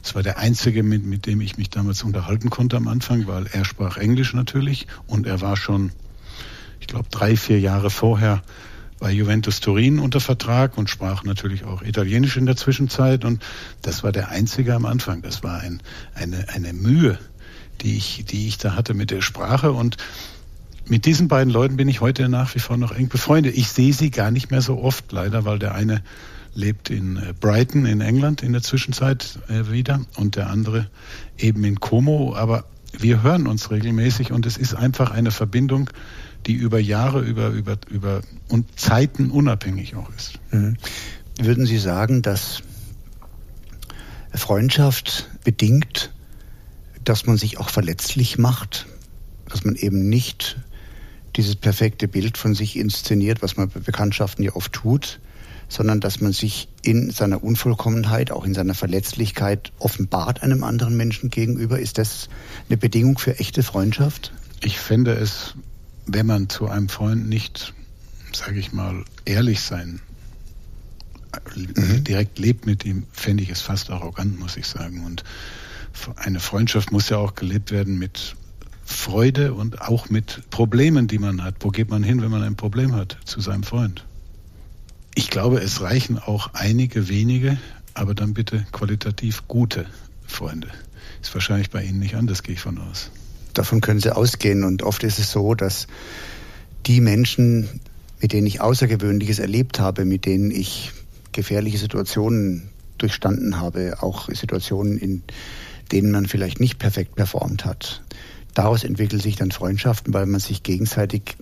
Es 0.02 0.14
war 0.14 0.22
der 0.22 0.38
einzige, 0.38 0.82
mit, 0.82 1.04
mit 1.04 1.26
dem 1.26 1.40
ich 1.40 1.56
mich 1.56 1.70
damals 1.70 2.02
unterhalten 2.02 2.50
konnte 2.50 2.76
am 2.76 2.88
Anfang, 2.88 3.26
weil 3.26 3.46
er 3.52 3.64
sprach 3.64 3.96
Englisch 3.96 4.32
natürlich 4.32 4.86
und 5.06 5.26
er 5.26 5.40
war 5.40 5.56
schon, 5.56 5.92
ich 6.80 6.86
glaube, 6.86 7.08
drei, 7.10 7.36
vier 7.36 7.60
Jahre 7.60 7.90
vorher 7.90 8.42
bei 8.98 9.12
Juventus 9.12 9.60
Turin 9.60 9.98
unter 9.98 10.20
Vertrag 10.20 10.76
und 10.76 10.90
sprach 10.90 11.24
natürlich 11.24 11.64
auch 11.64 11.82
Italienisch 11.82 12.36
in 12.36 12.46
der 12.46 12.56
Zwischenzeit. 12.56 13.24
Und 13.24 13.42
das 13.82 14.02
war 14.02 14.12
der 14.12 14.28
einzige 14.28 14.74
am 14.74 14.86
Anfang. 14.86 15.22
Das 15.22 15.42
war 15.42 15.60
ein, 15.60 15.80
eine, 16.14 16.48
eine 16.48 16.72
Mühe, 16.72 17.18
die 17.80 17.96
ich, 17.96 18.24
die 18.26 18.48
ich 18.48 18.58
da 18.58 18.74
hatte 18.74 18.94
mit 18.94 19.10
der 19.10 19.20
Sprache. 19.20 19.72
Und 19.72 19.96
mit 20.88 21.04
diesen 21.04 21.28
beiden 21.28 21.52
Leuten 21.52 21.76
bin 21.76 21.88
ich 21.88 22.00
heute 22.00 22.28
nach 22.28 22.54
wie 22.54 22.58
vor 22.58 22.76
noch 22.76 22.92
eng 22.92 23.08
befreundet. 23.08 23.56
Ich 23.56 23.68
sehe 23.68 23.92
sie 23.92 24.10
gar 24.10 24.30
nicht 24.30 24.50
mehr 24.50 24.62
so 24.62 24.78
oft, 24.78 25.12
leider, 25.12 25.44
weil 25.44 25.58
der 25.58 25.74
eine 25.74 26.02
lebt 26.54 26.90
in 26.90 27.16
äh, 27.16 27.34
Brighton 27.38 27.86
in 27.86 28.00
England 28.00 28.42
in 28.42 28.52
der 28.52 28.62
Zwischenzeit 28.62 29.38
äh, 29.48 29.70
wieder 29.70 30.00
und 30.16 30.36
der 30.36 30.48
andere 30.48 30.88
eben 31.36 31.64
in 31.64 31.78
Como. 31.78 32.34
Aber 32.34 32.64
wir 32.98 33.22
hören 33.22 33.46
uns 33.46 33.70
regelmäßig 33.70 34.32
und 34.32 34.46
es 34.46 34.56
ist 34.56 34.74
einfach 34.74 35.10
eine 35.10 35.30
Verbindung, 35.30 35.90
die 36.46 36.54
über 36.54 36.78
Jahre, 36.78 37.20
über, 37.20 37.48
über, 37.50 37.76
über 37.90 38.22
und 38.48 38.78
Zeiten 38.78 39.30
unabhängig 39.30 39.94
auch 39.94 40.10
ist. 40.16 40.38
Mhm. 40.50 40.76
Würden 41.40 41.66
Sie 41.66 41.78
sagen, 41.78 42.22
dass 42.22 42.62
Freundschaft 44.34 45.28
bedingt, 45.44 46.12
dass 47.04 47.26
man 47.26 47.36
sich 47.36 47.58
auch 47.58 47.68
verletzlich 47.68 48.38
macht, 48.38 48.86
dass 49.48 49.64
man 49.64 49.76
eben 49.76 50.08
nicht 50.08 50.56
dieses 51.38 51.56
perfekte 51.56 52.08
Bild 52.08 52.36
von 52.36 52.54
sich 52.54 52.76
inszeniert, 52.76 53.40
was 53.40 53.56
man 53.56 53.70
bei 53.70 53.80
Bekanntschaften 53.80 54.44
ja 54.44 54.54
oft 54.54 54.72
tut, 54.72 55.20
sondern 55.68 56.00
dass 56.00 56.20
man 56.20 56.32
sich 56.32 56.68
in 56.82 57.10
seiner 57.10 57.44
Unvollkommenheit, 57.44 58.32
auch 58.32 58.44
in 58.44 58.54
seiner 58.54 58.74
Verletzlichkeit 58.74 59.72
offenbart 59.78 60.42
einem 60.42 60.64
anderen 60.64 60.96
Menschen 60.96 61.30
gegenüber. 61.30 61.78
Ist 61.78 61.98
das 61.98 62.28
eine 62.68 62.76
Bedingung 62.76 63.18
für 63.18 63.38
echte 63.38 63.62
Freundschaft? 63.62 64.32
Ich 64.62 64.80
fände 64.80 65.12
es, 65.12 65.54
wenn 66.06 66.26
man 66.26 66.48
zu 66.48 66.66
einem 66.66 66.88
Freund 66.88 67.28
nicht, 67.28 67.72
sage 68.32 68.58
ich 68.58 68.72
mal, 68.72 69.04
ehrlich 69.24 69.60
sein, 69.60 70.00
mhm. 71.54 72.02
direkt 72.02 72.40
lebt 72.40 72.66
mit 72.66 72.84
ihm, 72.84 73.04
fände 73.12 73.44
ich 73.44 73.50
es 73.50 73.60
fast 73.60 73.90
arrogant, 73.90 74.40
muss 74.40 74.56
ich 74.56 74.66
sagen. 74.66 75.04
Und 75.04 75.22
eine 76.16 76.40
Freundschaft 76.40 76.90
muss 76.90 77.10
ja 77.10 77.18
auch 77.18 77.36
gelebt 77.36 77.70
werden 77.70 77.96
mit 77.96 78.34
Freude 78.90 79.52
und 79.52 79.82
auch 79.82 80.08
mit 80.08 80.48
Problemen, 80.48 81.08
die 81.08 81.18
man 81.18 81.44
hat. 81.44 81.56
Wo 81.60 81.68
geht 81.68 81.90
man 81.90 82.02
hin, 82.02 82.22
wenn 82.22 82.30
man 82.30 82.42
ein 82.42 82.56
Problem 82.56 82.94
hat 82.94 83.18
zu 83.26 83.38
seinem 83.40 83.62
Freund? 83.62 84.06
Ich 85.14 85.28
glaube, 85.28 85.60
es 85.60 85.82
reichen 85.82 86.18
auch 86.18 86.54
einige 86.54 87.08
wenige, 87.08 87.58
aber 87.92 88.14
dann 88.14 88.32
bitte 88.32 88.66
qualitativ 88.72 89.46
gute 89.46 89.84
Freunde. 90.26 90.68
Ist 91.20 91.34
wahrscheinlich 91.34 91.68
bei 91.68 91.84
Ihnen 91.84 91.98
nicht 91.98 92.14
anders, 92.14 92.42
gehe 92.42 92.54
ich 92.54 92.60
von 92.62 92.78
aus. 92.78 93.10
Davon 93.52 93.82
können 93.82 94.00
Sie 94.00 94.14
ausgehen. 94.14 94.64
Und 94.64 94.82
oft 94.82 95.04
ist 95.04 95.18
es 95.18 95.30
so, 95.30 95.54
dass 95.54 95.86
die 96.86 97.02
Menschen, 97.02 97.68
mit 98.20 98.32
denen 98.32 98.46
ich 98.46 98.62
Außergewöhnliches 98.62 99.38
erlebt 99.38 99.80
habe, 99.80 100.06
mit 100.06 100.24
denen 100.24 100.50
ich 100.50 100.92
gefährliche 101.32 101.78
Situationen 101.78 102.70
durchstanden 102.96 103.60
habe, 103.60 103.98
auch 104.00 104.30
Situationen, 104.30 104.96
in 104.96 105.22
denen 105.92 106.10
man 106.10 106.26
vielleicht 106.26 106.58
nicht 106.58 106.78
perfekt 106.78 107.16
performt 107.16 107.64
hat, 107.66 108.02
daraus 108.58 108.82
entwickeln 108.82 109.20
sich 109.20 109.36
dann 109.36 109.52
Freundschaften, 109.52 110.12
weil 110.12 110.26
man 110.26 110.40
sich 110.40 110.64
gegenseitig 110.64 111.36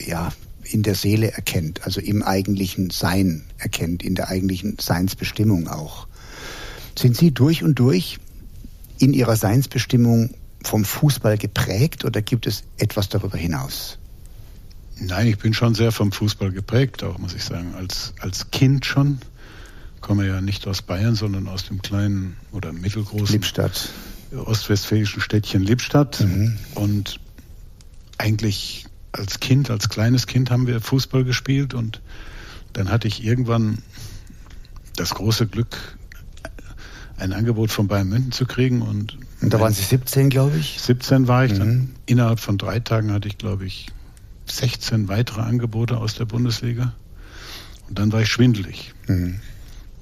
ja 0.00 0.32
in 0.62 0.82
der 0.82 0.94
Seele 0.94 1.30
erkennt, 1.32 1.84
also 1.84 2.00
im 2.00 2.22
eigentlichen 2.22 2.88
Sein 2.88 3.44
erkennt, 3.58 4.02
in 4.02 4.14
der 4.14 4.28
eigentlichen 4.28 4.78
Seinsbestimmung 4.80 5.68
auch. 5.68 6.08
Sind 6.98 7.14
Sie 7.14 7.30
durch 7.30 7.62
und 7.62 7.78
durch 7.78 8.18
in 8.98 9.12
Ihrer 9.12 9.36
Seinsbestimmung 9.36 10.34
vom 10.62 10.86
Fußball 10.86 11.36
geprägt 11.36 12.06
oder 12.06 12.22
gibt 12.22 12.46
es 12.46 12.64
etwas 12.78 13.10
darüber 13.10 13.36
hinaus? 13.36 13.98
Nein, 14.98 15.26
ich 15.26 15.36
bin 15.36 15.52
schon 15.52 15.74
sehr 15.74 15.92
vom 15.92 16.10
Fußball 16.10 16.52
geprägt, 16.52 17.04
auch 17.04 17.18
muss 17.18 17.34
ich 17.34 17.44
sagen. 17.44 17.74
Als, 17.76 18.14
als 18.18 18.50
Kind 18.50 18.86
schon. 18.86 19.18
Komme 20.00 20.26
ja 20.26 20.40
nicht 20.40 20.66
aus 20.66 20.80
Bayern, 20.80 21.16
sondern 21.16 21.48
aus 21.48 21.66
dem 21.66 21.82
kleinen 21.82 22.36
oder 22.50 22.72
mittelgroßen 22.72 23.34
Lippstadt 23.34 23.90
ostwestfälischen 24.34 25.20
Städtchen 25.20 25.62
Lippstadt. 25.62 26.20
Mhm. 26.20 26.58
Und 26.74 27.20
eigentlich 28.18 28.86
als 29.12 29.40
Kind, 29.40 29.70
als 29.70 29.88
kleines 29.88 30.26
Kind 30.26 30.50
haben 30.50 30.66
wir 30.66 30.80
Fußball 30.80 31.24
gespielt 31.24 31.74
und 31.74 32.00
dann 32.72 32.90
hatte 32.90 33.08
ich 33.08 33.24
irgendwann 33.24 33.78
das 34.96 35.10
große 35.10 35.46
Glück, 35.46 35.96
ein 37.16 37.32
Angebot 37.32 37.70
von 37.70 37.88
Bayern 37.88 38.08
München 38.08 38.32
zu 38.32 38.46
kriegen. 38.46 38.82
Und, 38.82 39.18
und 39.40 39.52
da 39.52 39.60
waren 39.60 39.72
Sie 39.72 39.82
17, 39.82 40.30
glaube 40.30 40.56
ich? 40.56 40.80
17 40.80 41.26
war 41.26 41.44
ich. 41.44 41.52
Mhm. 41.52 41.58
Dann 41.58 41.90
innerhalb 42.06 42.40
von 42.40 42.58
drei 42.58 42.80
Tagen 42.80 43.12
hatte 43.12 43.28
ich, 43.28 43.38
glaube 43.38 43.66
ich, 43.66 43.88
16 44.46 45.08
weitere 45.08 45.40
Angebote 45.40 45.96
aus 45.96 46.14
der 46.14 46.26
Bundesliga. 46.26 46.94
Und 47.88 47.98
dann 47.98 48.12
war 48.12 48.22
ich 48.22 48.28
schwindelig. 48.28 48.94
Mhm. 49.06 49.40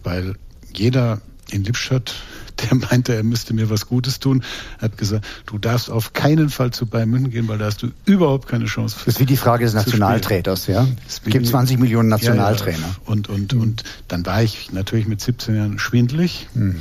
Weil 0.03 0.35
jeder 0.75 1.21
in 1.51 1.65
Lippstadt, 1.65 2.15
der 2.69 2.77
meinte, 2.77 3.15
er 3.15 3.23
müsste 3.23 3.55
mir 3.55 3.71
was 3.71 3.87
Gutes 3.87 4.21
tun, 4.21 4.43
hat 4.79 4.99
gesagt, 4.99 5.25
du 5.47 5.59
darfst 5.59 5.91
auf 5.91 6.13
keinen 6.13 6.51
Fall 6.51 6.71
zu 6.71 6.87
Bayern 6.87 7.11
München 7.11 7.31
gehen, 7.31 7.49
weil 7.49 7.59
da 7.59 7.67
hast 7.67 7.83
du 7.83 7.89
überhaupt 8.05 8.49
keine 8.49 8.67
Chance. 8.67 8.97
Das 8.99 9.15
ist 9.15 9.21
wie 9.21 9.27
die 9.27 9.37
Frage 9.37 9.65
des 9.65 9.75
Nationaltrainers, 9.75 10.67
ja? 10.67 10.87
Es 11.07 11.23
gibt 11.23 11.47
20 11.47 11.79
Millionen 11.79 12.09
Nationaltrainer. 12.09 12.79
Ja, 12.79 12.87
ja. 12.87 12.97
Und, 13.07 13.29
und, 13.29 13.55
mhm. 13.55 13.61
und 13.61 13.85
dann 14.09 14.25
war 14.27 14.43
ich 14.43 14.73
natürlich 14.73 15.09
mit 15.09 15.21
17 15.21 15.57
Jahren 15.57 15.79
schwindelig. 15.79 16.49
Mhm 16.55 16.77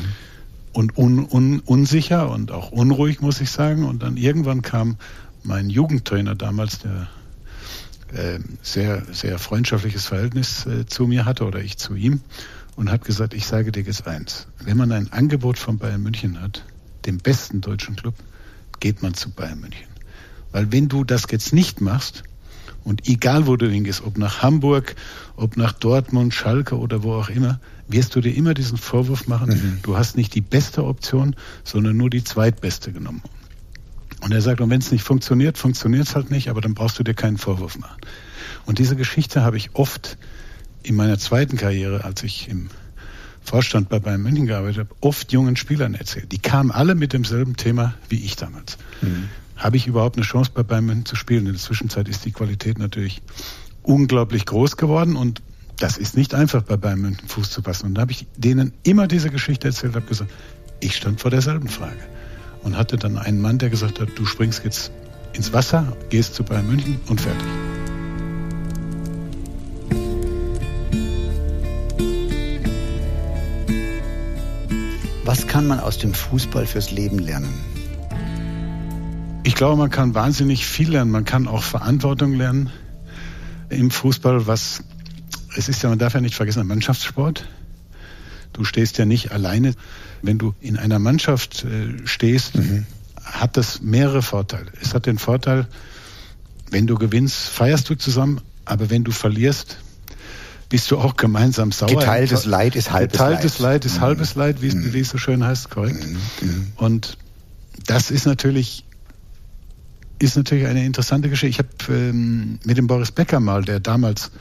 und 0.76 0.98
un, 0.98 1.26
un, 1.26 1.62
unsicher 1.62 2.30
und 2.30 2.52
auch 2.52 2.70
unruhig, 2.72 3.22
muss 3.22 3.40
ich 3.40 3.50
sagen. 3.50 3.86
Und 3.86 4.04
dann 4.04 4.18
irgendwann 4.18 4.62
kam 4.62 4.98
mein 5.42 5.70
Jugendtrainer 5.70 6.36
damals, 6.36 6.80
der 6.80 7.08
äh, 8.14 8.40
sehr, 8.62 9.04
sehr 9.12 9.40
freundschaftliches 9.40 10.06
Verhältnis 10.06 10.66
äh, 10.66 10.86
zu 10.86 11.08
mir 11.08 11.26
hatte 11.26 11.46
oder 11.46 11.62
ich 11.62 11.78
zu 11.78 11.96
ihm 11.96 12.22
und 12.76 12.92
hat 12.92 13.06
gesagt, 13.06 13.34
ich 13.34 13.46
sage 13.46 13.72
dir 13.72 13.84
jetzt 13.84 14.08
eins, 14.08 14.48
wenn 14.64 14.78
man 14.78 14.92
ein 14.92 15.12
Angebot 15.12 15.58
von 15.58 15.78
Bayern 15.78 16.04
München 16.04 16.42
hat, 16.42 16.66
dem 17.06 17.18
besten 17.18 17.62
deutschen 17.62 17.96
Club, 17.96 18.16
geht 18.80 19.02
man 19.02 19.14
zu 19.14 19.30
Bayern 19.30 19.60
München. 19.60 19.88
Weil 20.52 20.72
wenn 20.72 20.88
du 20.88 21.04
das 21.04 21.24
jetzt 21.30 21.54
nicht 21.54 21.82
machst, 21.82 22.24
und 22.84 23.08
egal 23.08 23.48
wo 23.48 23.56
du 23.58 23.68
hingehst, 23.68 24.04
ob 24.06 24.18
nach 24.18 24.44
Hamburg, 24.44 24.96
ob 25.36 25.58
nach 25.58 25.74
Dortmund, 25.74 26.34
Schalke 26.34 26.78
oder 26.78 27.02
wo 27.02 27.14
auch 27.14 27.30
immer, 27.30 27.60
wirst 27.88 28.16
du 28.16 28.22
dir 28.22 28.34
immer 28.34 28.54
diesen 28.54 28.78
Vorwurf 28.78 29.28
machen, 29.28 29.50
mhm. 29.50 29.80
du 29.82 29.98
hast 29.98 30.16
nicht 30.16 30.36
die 30.36 30.42
beste 30.42 30.84
Option, 30.84 31.36
sondern 31.64 31.98
nur 31.98 32.12
die 32.12 32.24
zweitbeste 32.24 32.92
genommen. 32.92 33.24
Und 34.22 34.32
er 34.32 34.42
sagt, 34.42 34.62
und 34.62 34.70
wenn 34.70 34.80
es 34.80 34.92
nicht 34.92 35.04
funktioniert, 35.04 35.58
funktioniert 35.58 36.08
es 36.08 36.16
halt 36.16 36.32
nicht, 36.32 36.50
aber 36.50 36.62
dann 36.62 36.74
brauchst 36.74 36.98
du 37.00 37.04
dir 37.04 37.16
keinen 37.16 37.38
Vorwurf 37.38 37.78
machen. 37.78 38.00
Und 38.66 38.80
diese 38.80 38.96
Geschichte 38.96 39.42
habe 39.42 39.58
ich 39.58 39.72
oft 39.74 40.18
in 40.86 40.96
meiner 40.96 41.18
zweiten 41.18 41.58
Karriere, 41.58 42.04
als 42.04 42.24
ich 42.24 42.48
im 42.48 42.70
Vorstand 43.42 43.90
bei 43.90 44.00
Bayern 44.00 44.22
München 44.22 44.48
gearbeitet 44.48 44.80
habe, 44.80 44.96
oft 45.02 45.32
jungen 45.32 45.56
Spielern 45.56 45.94
erzählt. 45.94 46.32
Die 46.32 46.40
kamen 46.40 46.72
alle 46.72 46.96
mit 46.96 47.14
demselben 47.14 47.56
Thema 47.56 47.94
wie 48.10 48.24
ich 48.24 48.36
damals. 48.36 48.78
Mhm. 49.02 49.30
Habe 49.56 49.78
ich 49.78 49.88
überhaupt 49.88 50.18
eine 50.18 50.26
Chance 50.26 50.52
bei 50.54 50.64
Bayern 50.64 50.86
München 50.86 51.06
zu 51.06 51.16
spielen? 51.16 51.46
In 51.46 51.54
der 51.54 51.62
Zwischenzeit 51.62 52.08
ist 52.08 52.26
die 52.26 52.32
Qualität 52.32 52.80
natürlich 52.80 53.22
unglaublich 53.84 54.46
groß 54.46 54.78
geworden 54.78 55.16
und 55.16 55.42
das 55.80 55.98
ist 55.98 56.18
nicht 56.18 56.34
einfach 56.34 56.64
bei 56.64 56.78
Bayern 56.78 57.00
München 57.00 57.28
Fuß 57.28 57.52
zu 57.52 57.62
passen. 57.62 57.88
Und 57.88 57.96
da 57.96 58.02
habe 58.02 58.12
ich 58.12 58.26
denen 58.36 58.74
immer 58.84 59.08
diese 59.08 59.30
Geschichte 59.30 59.68
erzählt, 59.68 59.96
habe 59.96 60.08
gesagt, 60.08 60.32
ich 60.80 60.96
stand 60.96 61.22
vor 61.22 61.32
derselben 61.32 61.68
Frage 61.68 62.00
und 62.64 62.78
hatte 62.78 62.98
dann 62.98 63.18
einen 63.18 63.42
Mann, 63.42 63.60
der 63.60 63.70
gesagt 63.70 64.00
hat, 64.00 64.10
du 64.16 64.26
springst 64.26 64.64
jetzt 64.64 64.92
ins 65.34 65.54
Wasser, 65.54 65.96
gehst 66.10 66.34
zu 66.36 66.44
Bayern 66.44 66.68
München 66.68 67.00
und 67.08 67.22
fertig. 67.22 67.48
Was 75.36 75.48
kann 75.48 75.68
man 75.68 75.82
aus 75.82 75.98
dem 75.98 76.14
Fußball 76.14 76.66
fürs 76.66 76.92
Leben 76.92 77.20
lernen? 77.20 77.54
Ich 79.44 79.54
glaube, 79.54 79.76
man 79.76 79.90
kann 79.90 80.16
wahnsinnig 80.16 80.66
viel 80.66 80.92
lernen. 80.92 81.12
Man 81.12 81.26
kann 81.26 81.50
auch 81.50 81.62
Verantwortung 81.62 82.32
lernen 82.36 82.70
im 83.68 83.92
Fußball, 83.92 84.48
was 84.48 84.82
es 85.58 85.68
ist 85.68 85.84
ja, 85.84 85.90
man 85.90 86.00
darf 86.00 86.14
ja 86.14 86.22
nicht 86.22 86.36
vergessen, 86.36 86.62
ein 86.62 86.68
Mannschaftssport. 86.68 87.50
Du 88.54 88.64
stehst 88.64 88.98
ja 88.98 89.04
nicht 89.04 89.34
alleine. 89.34 89.74
Wenn 90.22 90.38
du 90.38 90.56
in 90.62 90.78
einer 90.78 91.00
Mannschaft 91.00 91.66
äh, 91.66 92.08
stehst, 92.08 92.56
mhm. 92.56 92.86
hat 93.22 93.58
das 93.58 93.82
mehrere 93.82 94.22
Vorteile. 94.22 94.72
Es 94.82 94.94
hat 94.94 95.06
den 95.06 95.18
Vorteil, 95.18 95.68
wenn 96.72 96.88
du 96.88 96.96
gewinnst, 96.96 97.50
feierst 97.50 97.90
du 97.90 97.96
zusammen, 97.96 98.40
aber 98.64 98.90
wenn 98.90 99.04
du 99.04 99.12
verlierst, 99.12 99.80
bist 100.70 100.92
du 100.92 100.98
auch 100.98 101.16
gemeinsam 101.16 101.72
sauer. 101.72 101.90
Geteiltes 101.90 102.46
Leid 102.46 102.76
ist 102.76 102.92
halbes 102.92 103.14
Geteiltes 103.14 103.60
Leid. 103.60 103.72
Leid 103.74 103.86
ist 103.86 103.98
mhm. 103.98 104.02
halbes 104.02 104.36
Leid, 104.36 104.62
wie, 104.62 104.74
mhm. 104.74 104.96
es 104.96 105.10
so 105.10 105.18
schön 105.18 105.44
heißt, 105.44 105.70
korrekt. 105.70 106.06
Mhm. 106.06 106.18
mhm. 106.42 106.68
Und 106.78 107.18
das 107.86 108.12
ist 108.12 108.26
natürlich 108.26 108.86
ist 110.18 110.38
natürlich 110.38 110.66
eine 110.68 110.86
interessante 110.86 111.30
Geschichte. 111.30 111.62
Ich 111.62 111.90
habe 111.90 111.94
ähm, 111.94 112.60
mit 112.64 112.78
dem 112.78 112.88
Boris 112.88 113.12
Becker 113.12 113.40
mal, 113.40 113.64
der 113.64 113.80
damals 113.80 114.32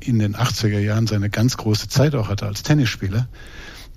in 0.00 0.18
den 0.18 0.34
80er 0.34 0.78
Jahren 0.78 1.06
seine 1.06 1.28
ganz 1.28 1.56
große 1.56 1.88
Zeit 1.88 2.14
auch 2.14 2.28
hatte 2.28 2.46
als 2.46 2.62
Tennisspieler, 2.62 3.28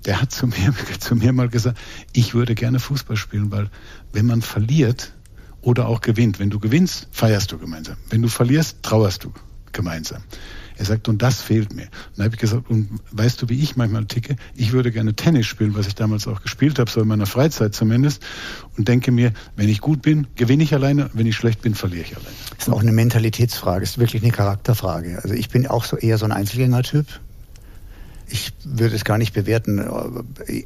der 0.05 0.21
hat 0.21 0.31
zu 0.31 0.47
mir, 0.47 0.73
zu 0.99 1.15
mir 1.15 1.31
mal 1.31 1.49
gesagt, 1.49 1.77
ich 2.11 2.33
würde 2.33 2.55
gerne 2.55 2.79
Fußball 2.79 3.15
spielen, 3.15 3.51
weil 3.51 3.69
wenn 4.11 4.25
man 4.25 4.41
verliert 4.41 5.13
oder 5.61 5.87
auch 5.87 6.01
gewinnt, 6.01 6.39
wenn 6.39 6.49
du 6.49 6.59
gewinnst, 6.59 7.07
feierst 7.11 7.51
du 7.53 7.57
gemeinsam. 7.57 7.95
Wenn 8.09 8.21
du 8.21 8.27
verlierst, 8.27 8.83
trauerst 8.83 9.23
du 9.23 9.33
gemeinsam. 9.71 10.23
Er 10.77 10.85
sagt, 10.85 11.07
und 11.07 11.21
das 11.21 11.41
fehlt 11.41 11.73
mir. 11.73 11.83
Und 11.83 12.17
dann 12.17 12.25
habe 12.25 12.35
ich 12.35 12.41
gesagt, 12.41 12.69
und 12.69 12.89
weißt 13.11 13.41
du, 13.41 13.49
wie 13.49 13.61
ich 13.61 13.75
manchmal 13.75 14.05
ticke? 14.05 14.35
Ich 14.55 14.71
würde 14.71 14.91
gerne 14.91 15.13
Tennis 15.13 15.45
spielen, 15.45 15.75
was 15.75 15.87
ich 15.87 15.95
damals 15.95 16.27
auch 16.27 16.41
gespielt 16.41 16.79
habe, 16.79 16.89
so 16.89 17.01
in 17.01 17.07
meiner 17.07 17.25
Freizeit 17.25 17.75
zumindest, 17.75 18.23
und 18.77 18.87
denke 18.87 19.11
mir, 19.11 19.33
wenn 19.55 19.69
ich 19.69 19.81
gut 19.81 20.01
bin, 20.01 20.27
gewinne 20.35 20.63
ich 20.63 20.73
alleine, 20.73 21.09
wenn 21.13 21.27
ich 21.27 21.35
schlecht 21.35 21.61
bin, 21.61 21.75
verliere 21.75 22.03
ich 22.03 22.15
alleine. 22.15 22.35
Das 22.57 22.67
ist 22.67 22.73
auch 22.73 22.81
eine 22.81 22.91
Mentalitätsfrage, 22.91 23.83
ist 23.83 23.97
wirklich 23.97 24.23
eine 24.23 24.31
Charakterfrage. 24.31 25.19
Also 25.21 25.35
ich 25.35 25.49
bin 25.49 25.67
auch 25.67 25.83
so 25.83 25.97
eher 25.97 26.17
so 26.17 26.25
ein 26.25 26.31
Einzelgängertyp. 26.31 27.05
Ich 28.27 28.53
würde 28.63 28.95
es 28.95 29.03
gar 29.03 29.17
nicht 29.17 29.33
bewerten. 29.33 29.83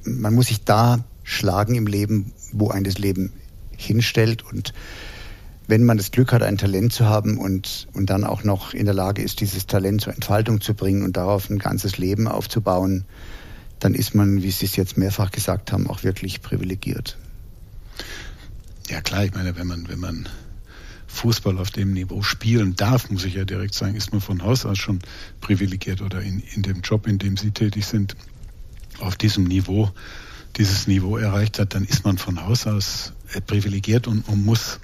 Man 0.06 0.34
muss 0.34 0.48
sich 0.48 0.64
da 0.64 1.04
schlagen 1.24 1.76
im 1.76 1.88
Leben, 1.88 2.32
wo 2.54 2.70
ein 2.70 2.86
das 2.86 2.98
Leben 2.98 3.34
hinstellt 3.76 4.44
und 4.44 4.74
wenn 5.68 5.84
man 5.84 5.98
das 5.98 6.12
Glück 6.12 6.32
hat, 6.32 6.44
ein 6.44 6.58
Talent 6.58 6.94
zu 6.94 7.06
haben 7.06 7.38
und, 7.38 7.88
und 7.94 8.10
dann 8.10 8.24
auch 8.24 8.44
noch 8.44 8.74
in 8.74 8.86
der 8.86 8.94
Lage 8.94 9.22
ist, 9.22 9.42
dieses 9.42 9.68
Talent 9.68 10.02
zur 10.02 10.14
Entfaltung 10.14 10.62
zu 10.62 10.74
bringen 10.74 11.04
und 11.04 11.18
darauf 11.18 11.50
ein 11.50 11.60
ganzes 11.60 11.98
Leben 11.98 12.28
aufzubauen, 12.28 13.04
dann 13.80 13.94
ist 13.94 14.16
man, 14.16 14.42
wie 14.42 14.52
Sie 14.52 14.66
es 14.66 14.76
jetzt 14.76 14.98
mehrfach 14.98 15.30
gesagt 15.30 15.72
haben, 15.72 15.88
auch 15.88 16.04
wirklich 16.04 16.42
privilegiert. 16.42 17.18
Ja 18.90 19.02
klar, 19.02 19.26
ich 19.26 19.34
meine, 19.34 19.58
wenn 19.58 19.68
man, 19.68 19.90
wenn 19.90 20.00
man 20.00 20.30
Fußball 21.08 21.58
auf 21.58 21.72
dem 21.72 21.94
Niveau 21.94 22.22
spielen 22.22 22.76
darf, 22.76 23.10
muss 23.10 23.26
ich 23.26 23.36
ja 23.36 23.44
direkt 23.44 23.74
sagen, 23.74 23.96
ist 23.96 24.12
man 24.14 24.22
von 24.22 24.44
Haus 24.44 24.66
aus 24.66 24.78
schon 24.78 25.00
privilegiert 25.42 26.02
oder 26.02 26.22
in, 26.22 26.40
in 26.40 26.62
dem 26.62 26.82
Job, 26.82 27.08
in 27.08 27.18
dem 27.18 27.36
Sie 27.36 27.52
tätig 27.52 27.86
sind, 27.86 28.16
auf 29.00 29.16
diesem 29.16 29.44
Niveau, 29.44 29.92
dieses 30.56 30.88
Niveau 30.88 31.18
erreicht 31.18 31.60
hat, 31.60 31.76
dann 31.76 31.84
ist 31.84 32.06
man 32.06 32.18
von 32.18 32.44
Haus 32.46 32.66
aus 32.66 33.14
privilegiert 33.46 34.08
und, 34.08 34.28
und 34.28 34.46
muss 34.46 34.80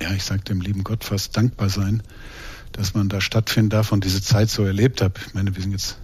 ja, 0.00 0.12
ich 0.12 0.24
sage 0.24 0.42
dem 0.42 0.60
lieben 0.60 0.84
Gott 0.84 1.04
fast 1.04 1.36
dankbar 1.36 1.68
sein, 1.68 2.02
dass 2.72 2.94
man 2.94 3.08
da 3.08 3.20
stattfinden 3.20 3.70
darf 3.70 3.92
und 3.92 4.04
diese 4.04 4.22
Zeit 4.22 4.50
so 4.50 4.64
erlebt 4.64 5.02
habe. 5.02 5.14
Ich 5.26 5.34
meine, 5.34 5.54
wir 5.54 5.62
sind 5.62 5.72
jetzt 5.72 5.98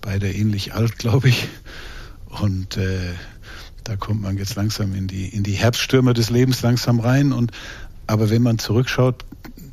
beide 0.00 0.32
ähnlich 0.32 0.74
alt, 0.74 0.98
glaube 0.98 1.28
ich. 1.28 1.48
Und 2.26 2.76
äh, 2.76 3.12
da 3.84 3.96
kommt 3.96 4.22
man 4.22 4.38
jetzt 4.38 4.54
langsam 4.54 4.94
in 4.94 5.06
die, 5.06 5.28
in 5.28 5.42
die 5.42 5.52
Herbststürme 5.52 6.14
des 6.14 6.30
Lebens 6.30 6.62
langsam 6.62 7.00
rein. 7.00 7.32
Und, 7.32 7.52
aber 8.06 8.30
wenn 8.30 8.42
man 8.42 8.58
zurückschaut, 8.58 9.24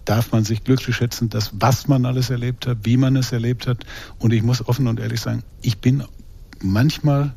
darf 0.05 0.31
man 0.31 0.45
sich 0.45 0.63
glücklich 0.63 0.95
schätzen, 0.95 1.29
dass 1.29 1.51
was 1.53 1.87
man 1.87 2.05
alles 2.05 2.29
erlebt 2.29 2.65
hat, 2.65 2.79
wie 2.83 2.97
man 2.97 3.15
es 3.15 3.31
erlebt 3.31 3.67
hat. 3.67 3.85
Und 4.19 4.33
ich 4.33 4.41
muss 4.41 4.65
offen 4.65 4.87
und 4.87 4.99
ehrlich 4.99 5.21
sagen, 5.21 5.43
ich 5.61 5.79
bin 5.79 6.03
manchmal 6.61 7.33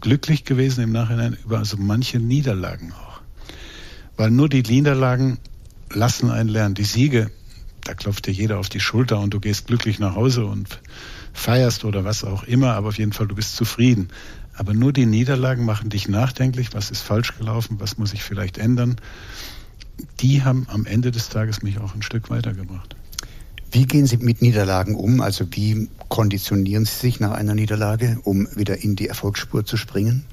glücklich 0.00 0.44
gewesen 0.44 0.82
im 0.82 0.92
Nachhinein 0.92 1.36
über 1.44 1.64
so 1.64 1.76
manche 1.76 2.18
Niederlagen 2.18 2.92
auch. 2.92 3.07
Weil 4.18 4.32
nur 4.32 4.48
die 4.48 4.62
Niederlagen 4.62 5.38
lassen 5.90 6.30
einen 6.30 6.48
lernen. 6.48 6.74
Die 6.74 6.84
Siege, 6.84 7.30
da 7.84 7.94
klopft 7.94 8.26
dir 8.26 8.32
jeder 8.32 8.58
auf 8.58 8.68
die 8.68 8.80
Schulter 8.80 9.20
und 9.20 9.32
du 9.32 9.38
gehst 9.40 9.68
glücklich 9.68 10.00
nach 10.00 10.16
Hause 10.16 10.44
und 10.44 10.80
feierst 11.32 11.84
oder 11.84 12.04
was 12.04 12.24
auch 12.24 12.42
immer, 12.42 12.74
aber 12.74 12.88
auf 12.88 12.98
jeden 12.98 13.12
Fall, 13.12 13.28
du 13.28 13.36
bist 13.36 13.54
zufrieden. 13.54 14.08
Aber 14.54 14.74
nur 14.74 14.92
die 14.92 15.06
Niederlagen 15.06 15.64
machen 15.64 15.88
dich 15.88 16.08
nachdenklich, 16.08 16.74
was 16.74 16.90
ist 16.90 17.00
falsch 17.00 17.38
gelaufen, 17.38 17.76
was 17.78 17.96
muss 17.96 18.12
ich 18.12 18.24
vielleicht 18.24 18.58
ändern. 18.58 18.96
Die 20.18 20.42
haben 20.42 20.66
am 20.68 20.84
Ende 20.84 21.12
des 21.12 21.28
Tages 21.28 21.62
mich 21.62 21.78
auch 21.78 21.94
ein 21.94 22.02
Stück 22.02 22.28
weitergebracht. 22.28 22.96
Wie 23.70 23.86
gehen 23.86 24.06
Sie 24.06 24.16
mit 24.16 24.42
Niederlagen 24.42 24.96
um? 24.96 25.20
Also 25.20 25.46
wie 25.52 25.88
konditionieren 26.08 26.86
Sie 26.86 26.96
sich 26.96 27.20
nach 27.20 27.32
einer 27.32 27.54
Niederlage, 27.54 28.18
um 28.24 28.48
wieder 28.56 28.82
in 28.82 28.96
die 28.96 29.06
Erfolgsspur 29.06 29.64
zu 29.64 29.76
springen? 29.76 30.24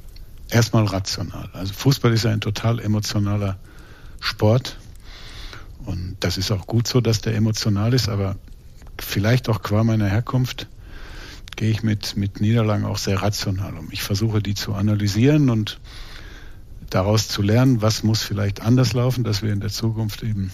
Erstmal 0.50 0.86
rational. 0.86 1.50
Also 1.54 1.74
Fußball 1.74 2.14
ist 2.14 2.26
ein 2.26 2.42
total 2.42 2.80
emotionaler 2.80 3.58
Sport. 4.26 4.78
Und 5.86 6.18
das 6.20 6.38
ist 6.38 6.52
auch 6.52 6.68
gut 6.68 6.88
so, 6.88 7.02
dass 7.02 7.22
der 7.22 7.36
emotional 7.36 7.94
ist, 7.94 8.10
aber 8.10 8.38
vielleicht 9.00 9.50
auch 9.50 9.62
qua 9.62 9.84
meiner 9.84 10.08
Herkunft 10.08 10.68
gehe 11.56 11.70
ich 11.70 11.84
mit, 11.84 12.18
mit 12.18 12.42
Niederlagen 12.42 12.86
auch 12.86 12.98
sehr 12.98 13.22
rational 13.22 13.78
um. 13.78 13.90
Ich 13.92 14.04
versuche 14.04 14.42
die 14.42 14.56
zu 14.56 14.74
analysieren 14.74 15.50
und 15.50 15.80
daraus 16.90 17.28
zu 17.28 17.42
lernen, 17.42 17.82
was 17.82 18.04
muss 18.04 18.24
vielleicht 18.24 18.62
anders 18.62 18.94
laufen, 18.94 19.24
dass 19.24 19.42
wir 19.42 19.54
in 19.54 19.62
der 19.62 19.70
Zukunft 19.70 20.24
eben 20.24 20.52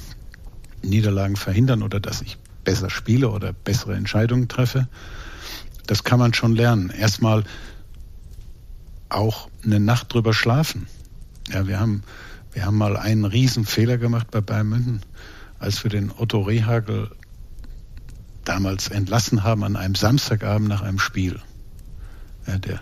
Niederlagen 0.82 1.36
verhindern 1.36 1.84
oder 1.84 2.00
dass 2.00 2.22
ich 2.22 2.38
besser 2.64 2.90
spiele 2.90 3.30
oder 3.30 3.54
bessere 3.54 3.96
Entscheidungen 3.96 4.48
treffe. 4.48 4.88
das 5.88 6.04
kann 6.04 6.20
man 6.20 6.34
schon 6.34 6.56
lernen. 6.56 6.90
Erstmal 6.90 7.44
auch 9.10 9.50
eine 9.64 9.80
Nacht 9.80 10.14
drüber 10.14 10.34
schlafen. 10.34 10.88
Ja, 11.52 11.68
wir 11.68 11.80
haben, 11.80 12.04
wir 12.54 12.66
haben 12.66 12.78
mal 12.78 12.98
einen 12.98 13.26
riesen 13.26 13.66
Fehler 13.66 13.98
gemacht 13.98 14.28
bei 14.32 14.42
Bayern 14.42 14.70
München, 14.70 15.02
als 15.60 15.84
wir 15.84 15.92
den 15.92 16.12
Otto 16.12 16.42
Rehagel 16.42 17.12
damals 18.44 18.90
entlassen 18.90 19.44
haben 19.44 19.64
an 19.64 19.76
einem 19.76 19.96
Samstagabend 19.96 20.68
nach 20.68 20.82
einem 20.82 21.00
Spiel. 21.00 21.40
Ja, 22.48 22.58
der 22.58 22.82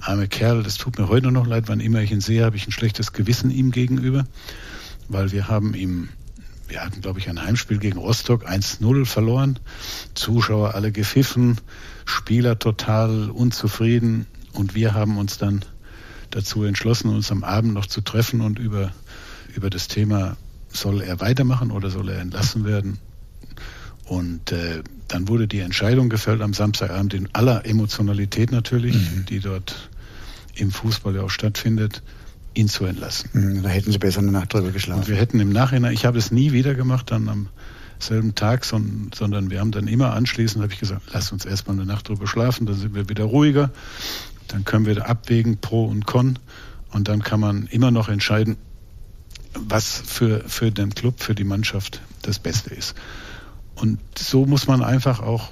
arme 0.00 0.28
Kerl, 0.28 0.62
das 0.62 0.76
tut 0.76 0.98
mir 0.98 1.08
heute 1.08 1.32
noch 1.32 1.46
leid, 1.46 1.64
wann 1.66 1.80
immer 1.80 2.00
ich 2.00 2.12
ihn 2.12 2.20
sehe, 2.20 2.44
habe 2.44 2.56
ich 2.56 2.66
ein 2.66 2.72
schlechtes 2.72 3.12
Gewissen 3.12 3.50
ihm 3.50 3.72
gegenüber, 3.72 4.24
weil 5.08 5.32
wir 5.32 5.48
haben 5.48 5.74
ihm, 5.74 6.08
wir 6.68 6.84
hatten 6.84 7.00
glaube 7.00 7.18
ich 7.18 7.28
ein 7.28 7.42
Heimspiel 7.42 7.78
gegen 7.78 7.98
Rostock 7.98 8.48
1-0 8.48 9.04
verloren, 9.04 9.58
Zuschauer 10.14 10.74
alle 10.74 10.92
gepfiffen, 10.92 11.60
Spieler 12.04 12.58
total 12.58 13.30
unzufrieden 13.30 14.26
und 14.52 14.74
wir 14.74 14.94
haben 14.94 15.18
uns 15.18 15.38
dann 15.38 15.64
dazu 16.30 16.64
entschlossen, 16.64 17.10
uns 17.10 17.30
am 17.30 17.44
Abend 17.44 17.74
noch 17.74 17.86
zu 17.86 18.00
treffen 18.00 18.40
und 18.40 18.58
über, 18.58 18.92
über 19.54 19.70
das 19.70 19.88
Thema, 19.88 20.36
soll 20.70 21.00
er 21.02 21.20
weitermachen 21.20 21.70
oder 21.70 21.90
soll 21.90 22.10
er 22.10 22.20
entlassen 22.20 22.64
werden, 22.64 22.98
und 24.08 24.52
äh, 24.52 24.82
dann 25.06 25.28
wurde 25.28 25.46
die 25.46 25.60
Entscheidung 25.60 26.08
gefällt 26.08 26.40
am 26.40 26.54
Samstagabend 26.54 27.14
in 27.14 27.28
aller 27.34 27.66
Emotionalität 27.66 28.50
natürlich, 28.50 28.94
mhm. 28.94 29.26
die 29.26 29.40
dort 29.40 29.90
im 30.54 30.70
Fußball 30.70 31.14
ja 31.14 31.22
auch 31.22 31.30
stattfindet, 31.30 32.02
ihn 32.54 32.68
zu 32.68 32.86
entlassen. 32.86 33.30
Mhm, 33.32 33.62
da 33.62 33.68
hätten 33.68 33.92
Sie 33.92 33.98
besser 33.98 34.20
eine 34.20 34.32
Nacht 34.32 34.54
drüber 34.54 34.70
geschlafen. 34.70 35.00
Und 35.00 35.08
wir 35.08 35.16
hätten 35.16 35.38
im 35.40 35.52
Nachhinein, 35.52 35.92
ich 35.92 36.06
habe 36.06 36.18
es 36.18 36.30
nie 36.30 36.52
wieder 36.52 36.74
gemacht, 36.74 37.10
dann 37.10 37.28
am 37.28 37.48
selben 37.98 38.34
Tag, 38.34 38.64
sondern, 38.64 39.10
sondern 39.14 39.50
wir 39.50 39.60
haben 39.60 39.72
dann 39.72 39.88
immer 39.88 40.14
anschließend, 40.14 40.62
habe 40.62 40.72
ich 40.72 40.80
gesagt, 40.80 41.02
lass 41.12 41.30
uns 41.30 41.44
erstmal 41.44 41.76
eine 41.76 41.84
Nacht 41.84 42.08
drüber 42.08 42.26
schlafen, 42.26 42.64
dann 42.66 42.76
sind 42.76 42.94
wir 42.94 43.08
wieder 43.08 43.24
ruhiger, 43.24 43.70
dann 44.48 44.64
können 44.64 44.86
wir 44.86 45.08
abwägen 45.08 45.58
Pro 45.58 45.84
und 45.84 46.06
Con 46.06 46.38
und 46.90 47.08
dann 47.08 47.22
kann 47.22 47.40
man 47.40 47.66
immer 47.66 47.90
noch 47.90 48.08
entscheiden, 48.08 48.56
was 49.54 50.02
für, 50.04 50.44
für 50.48 50.70
den 50.70 50.94
Club, 50.94 51.20
für 51.20 51.34
die 51.34 51.44
Mannschaft 51.44 52.00
das 52.22 52.38
Beste 52.38 52.74
ist. 52.74 52.94
Und 53.74 53.98
so 54.18 54.44
muss 54.44 54.66
man 54.66 54.82
einfach 54.82 55.20
auch, 55.20 55.50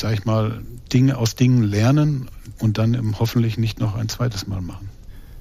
sag 0.00 0.14
ich 0.14 0.24
mal, 0.24 0.62
Dinge 0.92 1.18
aus 1.18 1.34
Dingen 1.34 1.62
lernen 1.62 2.28
und 2.58 2.78
dann 2.78 3.18
hoffentlich 3.18 3.58
nicht 3.58 3.80
noch 3.80 3.94
ein 3.94 4.08
zweites 4.08 4.46
Mal 4.46 4.62
machen. 4.62 4.88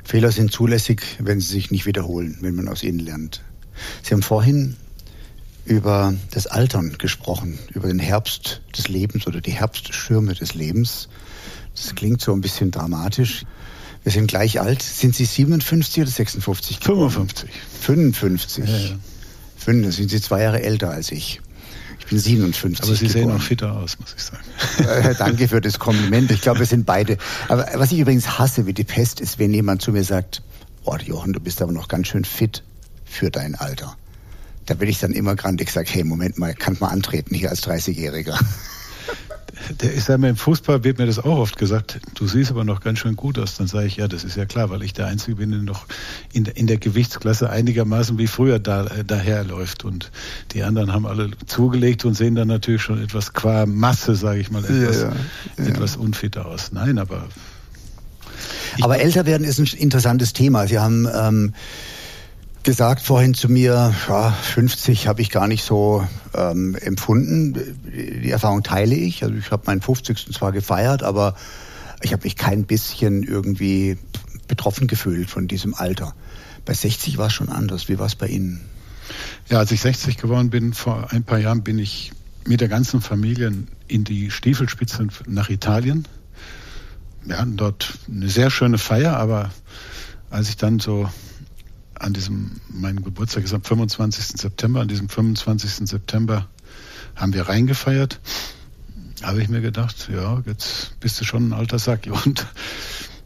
Fehler 0.04 0.32
sind 0.32 0.52
zulässig, 0.52 1.02
wenn 1.20 1.39
sie 1.39 1.52
sich 1.52 1.72
nicht 1.72 1.86
wiederholen, 1.86 2.38
wenn 2.41 2.56
man 2.56 2.68
aus 2.68 2.84
ihnen 2.84 3.00
lernt. 3.00 3.41
Sie 4.04 4.13
haben 4.13 4.22
vorhin 4.22 4.76
über 5.65 6.13
das 6.32 6.46
Altern 6.46 6.98
gesprochen, 6.98 7.58
über 7.74 7.88
den 7.88 8.00
Herbst 8.00 8.62
des 8.78 8.88
Lebens 8.88 9.26
oder 9.26 9.41
die 9.41 9.52
Herbstschirme 9.52 10.36
des 10.36 10.54
Lebens. 10.54 11.10
Das 11.76 11.96
klingt 11.96 12.22
so 12.22 12.34
ein 12.34 12.42
bisschen 12.42 12.72
dramatisch. 12.72 13.44
Wir 14.04 14.12
sind 14.12 14.28
gleich 14.28 14.62
alt. 14.62 14.82
Sind 14.82 15.16
Sie 15.16 15.26
57 15.26 16.04
oder 16.04 16.12
56? 16.12 16.80
55. 16.80 17.50
55. 17.82 18.66
Ja, 18.66 18.78
ja. 18.78 18.96
Fünf, 19.58 19.96
sind 19.96 20.10
Sie 20.10 20.22
zwei 20.22 20.44
Jahre 20.44 20.62
älter 20.62 20.92
als 20.92 21.12
ich. 21.12 21.42
Ich 22.00 22.06
bin 22.08 22.20
57. 22.20 22.84
Aber 22.84 22.96
Sie 22.96 23.08
geboren. 23.08 23.30
sehen 23.30 23.32
auch 23.32 23.42
fitter 23.42 23.74
aus, 23.74 23.98
muss 24.00 24.14
ich 24.16 24.22
sagen. 24.22 24.44
Äh, 24.78 25.16
danke 25.16 25.48
für 25.48 25.60
das 25.60 25.80
Kompliment. 25.80 26.30
Ich 26.30 26.42
glaube, 26.42 26.60
wir 26.60 26.66
sind 26.68 26.86
beide. 26.86 27.18
Aber 27.48 27.68
was 27.74 27.92
ich 27.92 28.00
übrigens 28.00 28.38
hasse 28.38 28.68
wie 28.68 28.74
die 28.74 28.84
Pest, 28.84 29.20
ist, 29.22 29.40
wenn 29.40 29.54
jemand 29.54 29.82
zu 29.82 29.92
mir 29.92 30.04
sagt, 30.04 30.44
oh 30.84 30.96
Jochen, 30.98 31.34
du 31.34 31.40
bist 31.40 31.62
aber 31.62 31.72
noch 31.72 31.88
ganz 31.88 32.08
schön 32.08 32.26
fit 32.26 32.64
für 33.06 33.32
dein 33.32 33.56
Alter. 33.56 33.98
Da 34.68 34.76
bin 34.76 34.88
ich 34.88 35.00
dann 35.00 35.14
immer 35.14 35.36
grandig 35.36 35.72
sage, 35.72 35.90
hey, 35.92 36.04
Moment 36.04 36.38
mal, 36.38 36.54
kann 36.54 36.78
mal 36.80 36.90
antreten 36.90 37.34
hier 37.34 37.50
als 37.50 37.64
30-Jähriger 37.64 38.40
der 39.82 39.93
ist 39.93 40.10
ja 40.10 40.15
im 40.15 40.36
Fußball 40.36 40.84
wird 40.84 40.97
mir 40.97 41.06
das 41.06 41.19
auch 41.19 41.38
oft 41.38 41.58
gesagt, 41.58 41.99
du 42.15 42.28
siehst 42.28 42.51
aber 42.51 42.63
noch 42.63 42.82
ganz 42.82 42.99
schön 42.99 43.15
gut 43.15 43.39
aus. 43.39 43.58
Dann 43.58 43.67
sage 43.67 43.88
ich, 43.88 43.97
ja, 43.97 44.08
das 44.08 44.23
ist 44.23 44.38
ja 44.38 44.45
klar, 44.45 44.69
weil 44.69 44.84
ich 44.84 44.93
der 44.93 45.08
Einzige 45.08 45.38
bin, 45.38 45.51
der 45.51 45.62
noch 45.62 45.86
in 46.34 46.43
der, 46.43 46.58
in 46.58 46.67
der 46.67 46.78
Gewichtsklasse 46.78 47.49
einigermaßen 47.49 48.17
wie 48.17 48.28
früher 48.28 48.60
da, 48.60 48.86
äh, 48.86 49.04
daherläuft. 49.04 49.84
Und 49.84 50.12
die 50.51 50.63
anderen 50.63 50.93
haben 50.93 51.06
alle 51.06 51.32
zugelegt 51.45 52.06
und 52.06 52.13
sehen 52.15 52.36
dann 52.36 52.47
natürlich 52.47 52.82
schon 52.82 53.01
etwas 53.01 53.34
qua 53.34 53.65
Masse, 53.65 54.15
sage 54.15 54.39
ich 54.39 54.51
mal, 54.51 54.63
etwas, 54.63 55.01
ja, 55.01 55.13
ja, 55.58 55.65
etwas 55.65 55.97
unfitter 55.97 56.45
aus. 56.45 56.71
Nein, 56.71 56.97
aber. 56.97 57.28
Aber 58.82 58.99
älter 58.99 59.25
werden 59.25 59.45
ist 59.45 59.60
ein 59.60 59.67
interessantes 59.78 60.34
Thema. 60.34 60.67
Sie 60.67 60.80
haben 60.80 61.08
ähm, 61.13 61.54
gesagt 62.65 63.04
vorhin 63.04 63.36
zu 63.36 63.47
mir, 63.47 63.93
ja, 64.10 64.32
50 64.32 65.08
habe 65.08 65.21
ich 65.21 65.30
gar 65.30 65.47
nicht 65.47 65.63
so 65.63 66.06
ähm, 66.34 66.75
empfunden. 66.75 67.54
Die 67.86 68.32
Erfahrung 68.32 68.63
teile 68.63 68.95
ich. 68.95 69.23
Also 69.23 69.36
ich 69.36 69.51
habe 69.51 69.63
meinen 69.67 69.82
50. 69.82 70.34
zwar 70.34 70.51
gefeiert, 70.51 71.04
aber 71.04 71.36
ich 72.01 72.12
habe 72.12 72.23
mich 72.23 72.36
kein 72.36 72.65
bisschen 72.65 73.21
irgendwie 73.21 73.99
betroffen 74.47 74.88
gefühlt 74.88 75.30
von 75.30 75.47
diesem 75.47 75.75
Alter. 75.75 76.15
Bei 76.65 76.73
60 76.73 77.19
war 77.19 77.28
es 77.28 77.34
schon 77.34 77.49
anders. 77.49 77.88
Wie 77.88 77.99
war 77.99 78.08
es 78.08 78.15
bei 78.15 78.28
Ihnen? 78.28 78.62
Ja, 79.47 79.60
als 79.60 79.71
ich 79.71 79.82
60 79.82 80.17
geworden 80.17 80.49
bin, 80.49 80.73
vor 80.73 81.12
ein 81.12 81.23
paar 81.23 81.38
Jahren, 81.38 81.63
bin 81.63 81.78
ich 81.78 82.13
mit 82.47 82.62
der 82.62 82.67
ganzen 82.67 82.99
Familie 82.99 83.54
in 83.88 84.04
die 84.04 84.32
Stiefelspitze 84.32 85.08
nach 85.28 85.51
Italien. 85.51 86.08
Wir 87.23 87.38
hatten 87.38 87.58
dort 87.58 87.99
eine 88.10 88.28
sehr 88.28 88.49
schöne 88.49 88.80
Feier, 88.80 89.17
aber 89.17 89.51
als 90.32 90.49
ich 90.49 90.58
dann 90.58 90.80
so 90.80 91.08
an 91.99 92.13
diesem, 92.13 92.51
mein 92.69 93.03
Geburtstag 93.03 93.43
ist 93.43 93.53
am 93.53 93.63
25. 93.63 94.41
September, 94.41 94.81
an 94.81 94.88
diesem 94.88 95.10
25. 95.10 95.88
September 95.88 96.47
haben 97.15 97.34
wir 97.34 97.47
reingefeiert. 97.47 98.19
Habe 99.23 99.41
ich 99.41 99.47
mir 99.47 99.62
gedacht, 99.62 100.10
ja, 100.12 100.43
jetzt 100.45 100.99
bist 100.99 101.19
du 101.19 101.25
schon 101.25 101.49
ein 101.49 101.53
alter 101.53 101.79
Sack. 101.79 102.08
Und 102.25 102.45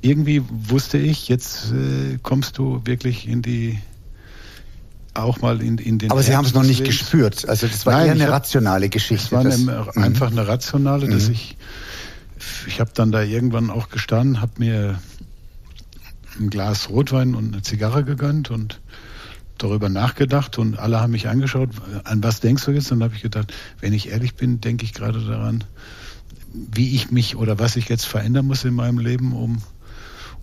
irgendwie 0.02 0.44
wusste 0.48 0.98
ich, 0.98 1.28
jetzt 1.28 1.72
äh, 1.72 2.18
kommst 2.22 2.58
du 2.58 2.82
wirklich 2.86 3.28
in 3.28 3.42
die, 3.42 3.80
auch 5.14 5.42
mal 5.42 5.62
in, 5.62 5.78
in 5.78 5.98
den. 5.98 6.12
Aber 6.12 6.24
Sie 6.24 6.36
haben 6.36 6.46
es 6.46 6.54
noch 6.54 6.64
nicht 6.64 6.86
gespürt. 6.86 7.50
Also 7.50 7.68
das 7.68 7.86
war 7.86 7.94
Nein, 7.94 8.06
eher 8.06 8.12
eine 8.14 8.24
hab, 8.26 8.34
rationale 8.34 8.90
Geschichte. 8.90 9.26
Es 9.26 9.32
war 9.32 9.42
eine, 9.42 9.58
mhm. 9.58 10.04
einfach 10.04 10.32
eine 10.32 10.48
rationale, 10.48 11.08
dass 11.10 11.28
mhm. 11.28 11.34
ich, 11.34 11.58
ich 12.68 12.80
habe 12.80 12.92
dann 12.94 13.12
da 13.12 13.24
irgendwann 13.24 13.70
auch 13.70 13.90
gestanden, 13.90 14.42
habe 14.42 14.54
mir 14.58 15.00
ein 16.40 16.50
Glas 16.50 16.90
Rotwein 16.90 17.36
und 17.36 17.54
eine 17.54 17.62
Zigarre 17.62 18.04
gegönnt 18.04 18.52
und 18.52 18.82
darüber 19.58 19.90
nachgedacht 19.90 20.58
und 20.58 20.78
alle 20.78 21.00
haben 21.00 21.12
mich 21.12 21.28
angeschaut, 21.28 21.70
an 22.06 22.24
was 22.24 22.40
denkst 22.40 22.66
du 22.66 22.72
jetzt? 22.72 22.92
Und 22.92 23.00
dann 23.00 23.10
habe 23.10 23.16
ich 23.16 23.22
gedacht, 23.22 23.54
wenn 23.80 23.94
ich 23.94 24.10
ehrlich 24.10 24.36
bin, 24.36 24.62
denke 24.62 24.86
ich 24.86 24.94
gerade 24.94 25.20
daran, 25.24 25.64
wie 26.54 26.96
ich 26.96 27.12
mich 27.12 27.36
oder 27.36 27.60
was 27.60 27.76
ich 27.76 27.90
jetzt 27.90 28.06
verändern 28.06 28.48
muss 28.48 28.64
in 28.64 28.74
meinem 28.74 29.00
Leben, 29.00 29.34
um, 29.34 29.62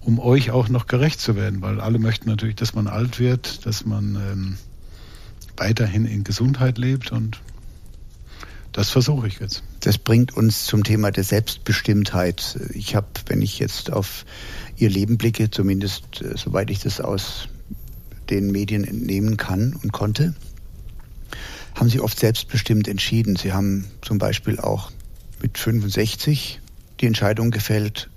um 0.00 0.18
euch 0.18 0.50
auch 0.50 0.68
noch 0.68 0.86
gerecht 0.86 1.20
zu 1.20 1.34
werden, 1.34 1.62
weil 1.62 1.80
alle 1.80 1.98
möchten 1.98 2.28
natürlich, 2.28 2.56
dass 2.56 2.74
man 2.74 2.86
alt 2.86 3.18
wird, 3.18 3.66
dass 3.66 3.86
man 3.86 4.16
ähm, 4.16 4.56
weiterhin 5.56 6.04
in 6.04 6.22
Gesundheit 6.22 6.78
lebt 6.78 7.10
und 7.10 7.40
das 8.72 8.90
versuche 8.90 9.26
ich 9.26 9.40
jetzt. 9.40 9.62
Das 9.80 9.96
bringt 9.96 10.36
uns 10.36 10.66
zum 10.66 10.84
Thema 10.84 11.10
der 11.10 11.24
Selbstbestimmtheit. 11.24 12.58
Ich 12.74 12.94
habe, 12.94 13.06
wenn 13.26 13.40
ich 13.40 13.58
jetzt 13.58 13.90
auf 13.90 14.26
Ihr 14.76 14.90
Leben 14.90 15.18
blicke, 15.18 15.50
zumindest 15.50 16.22
äh, 16.22 16.36
soweit 16.36 16.70
ich 16.70 16.80
das 16.80 17.00
aus 17.00 17.48
den 18.30 18.50
Medien 18.50 18.84
entnehmen 18.84 19.36
kann 19.36 19.74
und 19.82 19.92
konnte, 19.92 20.34
haben 21.74 21.88
Sie 21.88 22.00
oft 22.00 22.18
selbstbestimmt 22.18 22.88
entschieden. 22.88 23.36
Sie 23.36 23.52
haben 23.52 23.86
zum 24.02 24.18
Beispiel 24.18 24.58
auch 24.58 24.90
mit 25.40 25.58
65 25.58 26.60
die 27.00 27.06
Entscheidung 27.06 27.50
gefällt, 27.50 28.08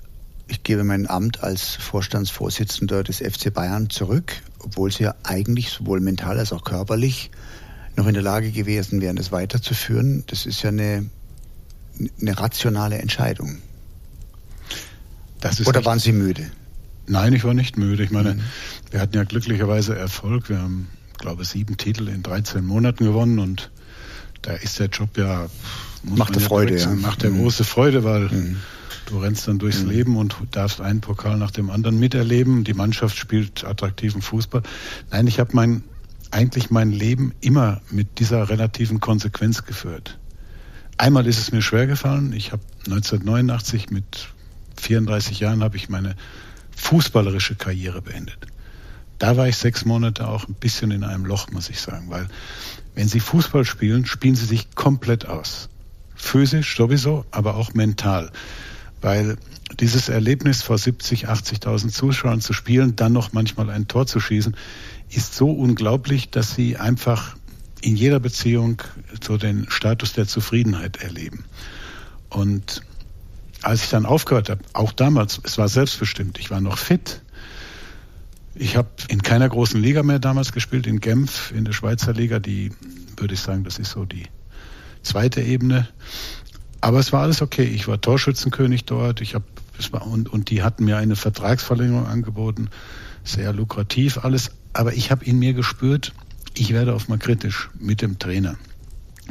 ich 0.52 0.64
gebe 0.64 0.84
mein 0.84 1.08
Amt 1.08 1.44
als 1.44 1.76
Vorstandsvorsitzender 1.76 3.04
des 3.04 3.18
FC 3.18 3.54
Bayern 3.54 3.92
zurück, 3.92 4.34
obwohl 4.60 4.92
Sie 4.92 5.04
ja 5.04 5.14
eigentlich 5.24 5.70
sowohl 5.70 6.00
mental 6.00 6.40
als 6.40 6.52
auch 6.52 6.64
körperlich 6.64 7.30
noch 7.96 8.08
in 8.08 8.16
der 8.16 8.24
Lage 8.24 8.52
gewesen 8.52 9.00
wären, 9.00 9.16
das 9.16 9.32
weiterzuführen. 9.32 10.24
Das 10.26 10.48
ist 10.48 10.64
ja 10.64 10.70
eine, 10.70 11.08
eine 12.20 12.40
rationale 12.40 12.98
Entscheidung. 12.98 13.60
Oder 15.66 15.86
waren 15.86 16.00
Sie 16.00 16.12
müde? 16.12 16.50
Nein, 17.08 17.34
ich 17.34 17.44
war 17.44 17.54
nicht 17.54 17.78
müde. 17.78 18.04
Ich 18.04 18.12
meine, 18.12 18.36
mhm. 18.36 18.42
wir 18.92 19.02
hatten 19.02 19.16
ja 19.16 19.24
glücklicherweise 19.24 19.96
Erfolg. 19.96 20.50
Wir 20.50 20.60
haben, 20.60 20.90
glaube 21.18 21.44
ich, 21.44 21.50
sieben 21.50 21.78
Titel 21.78 22.08
in 22.08 22.24
13 22.24 22.64
Monaten 22.64 23.04
gewonnen 23.04 23.40
und 23.40 23.72
da 24.42 24.54
ist 24.54 24.80
der 24.80 24.88
Job 24.88 25.18
ja 25.18 25.48
macht 26.04 26.36
ja 26.36 26.42
Freude, 26.42 26.78
ja. 26.78 26.88
macht 26.96 27.24
ja 27.24 27.30
mhm. 27.30 27.40
große 27.40 27.64
Freude, 27.64 28.04
weil 28.04 28.30
mhm. 28.30 28.58
du 29.08 29.20
rennst 29.20 29.48
dann 29.48 29.60
durchs 29.60 29.82
mhm. 29.82 29.90
Leben 29.90 30.18
und 30.18 30.36
darfst 30.52 30.82
einen 30.82 31.02
Pokal 31.02 31.38
nach 31.38 31.52
dem 31.52 31.70
anderen 31.70 32.00
miterleben. 32.00 32.64
Die 32.64 32.74
Mannschaft 32.74 33.18
spielt 33.18 33.66
attraktiven 33.66 34.22
Fußball. 34.22 34.64
Nein, 35.12 35.28
ich 35.28 35.40
habe 35.40 35.52
mein 35.54 35.84
eigentlich 36.32 36.70
mein 36.70 36.92
Leben 36.92 37.34
immer 37.42 37.82
mit 37.90 38.20
dieser 38.20 38.50
relativen 38.50 39.00
Konsequenz 39.00 39.66
geführt. 39.66 40.20
Einmal 40.98 41.26
ist 41.26 41.40
es 41.40 41.52
mir 41.52 41.64
schwer 41.64 41.88
gefallen. 41.88 42.34
Ich 42.34 42.52
habe 42.52 42.62
1989 42.86 43.90
mit 43.90 44.30
34 44.80 45.40
Jahren 45.40 45.64
habe 45.64 45.78
ich 45.78 45.90
meine 45.90 46.16
fußballerische 46.76 47.56
Karriere 47.56 48.02
beendet. 48.02 48.48
Da 49.20 49.36
war 49.36 49.48
ich 49.48 49.58
sechs 49.58 49.84
Monate 49.86 50.28
auch 50.28 50.48
ein 50.48 50.54
bisschen 50.54 50.92
in 50.92 51.04
einem 51.04 51.26
Loch, 51.26 51.52
muss 51.52 51.70
ich 51.70 51.82
sagen, 51.82 52.10
weil 52.10 52.28
wenn 52.96 53.08
Sie 53.08 53.20
Fußball 53.20 53.66
spielen, 53.66 54.06
spielen 54.06 54.36
Sie 54.36 54.46
sich 54.46 54.72
komplett 54.76 55.26
aus. 55.28 55.70
Physisch 56.16 56.76
sowieso, 56.76 57.26
aber 57.32 57.56
auch 57.56 57.74
mental. 57.74 58.32
Weil 59.02 59.38
dieses 59.80 60.10
Erlebnis 60.10 60.62
vor 60.62 60.78
70, 60.78 61.30
80.000 61.30 61.90
Zuschauern 61.90 62.42
zu 62.42 62.54
spielen, 62.54 62.96
dann 62.96 63.14
noch 63.14 63.34
manchmal 63.34 63.70
ein 63.70 63.88
Tor 63.88 64.08
zu 64.08 64.20
schießen, 64.20 64.56
ist 65.10 65.36
so 65.36 65.52
unglaublich, 65.52 66.30
dass 66.30 66.56
sie 66.56 66.78
einfach 66.78 67.36
in 67.82 67.96
jeder 67.96 68.20
Beziehung 68.20 68.82
so 69.22 69.38
den 69.38 69.70
Status 69.70 70.14
der 70.14 70.28
Zufriedenheit 70.28 70.98
erleben. 70.98 71.46
Und 72.30 72.82
als 73.62 73.84
ich 73.84 73.90
dann 73.90 74.06
aufgehört 74.06 74.50
habe, 74.50 74.62
auch 74.74 74.92
damals, 74.92 75.40
es 75.44 75.58
war 75.58 75.68
selbstbestimmt, 75.68 76.40
ich 76.40 76.50
war 76.52 76.62
noch 76.62 76.78
fit. 76.78 77.22
Ich 78.56 78.76
habe 78.76 78.90
in 79.08 79.22
keiner 79.22 79.48
großen 79.48 79.82
Liga 79.82 80.04
mehr 80.04 80.20
damals 80.20 80.52
gespielt, 80.52 80.88
in 80.88 81.00
Genf, 81.00 81.52
in 81.56 81.66
der 81.66 81.74
Schweizer 81.74 82.14
Liga, 82.14 82.40
die 82.40 82.72
würde 83.18 83.34
ich 83.34 83.40
sagen, 83.40 83.64
das 83.64 83.80
ist 83.80 83.92
so 83.92 84.06
die 84.06 84.26
zweite 85.04 85.42
Ebene. 85.42 85.88
Aber 86.82 87.00
es 87.00 87.12
war 87.12 87.22
alles 87.22 87.42
okay. 87.42 87.64
Ich 87.64 87.88
war 87.88 88.00
Torschützenkönig 88.00 88.86
dort. 88.86 89.22
Ich 89.22 89.36
habe 89.36 89.46
und, 89.92 90.30
und 90.30 90.50
die 90.50 90.62
hatten 90.62 90.86
mir 90.86 90.98
eine 90.98 91.16
Vertragsverlängerung 91.16 92.06
angeboten, 92.06 92.70
sehr 93.24 93.54
lukrativ 93.54 94.18
alles. 94.18 94.52
Aber 94.74 94.94
ich 94.94 95.10
habe 95.10 95.24
in 95.24 95.40
mir 95.40 95.54
gespürt, 95.54 96.14
ich 96.54 96.74
werde 96.74 96.94
oft 96.94 97.08
mal 97.08 97.18
kritisch 97.18 97.70
mit 97.80 98.02
dem 98.02 98.20
Trainer, 98.20 98.58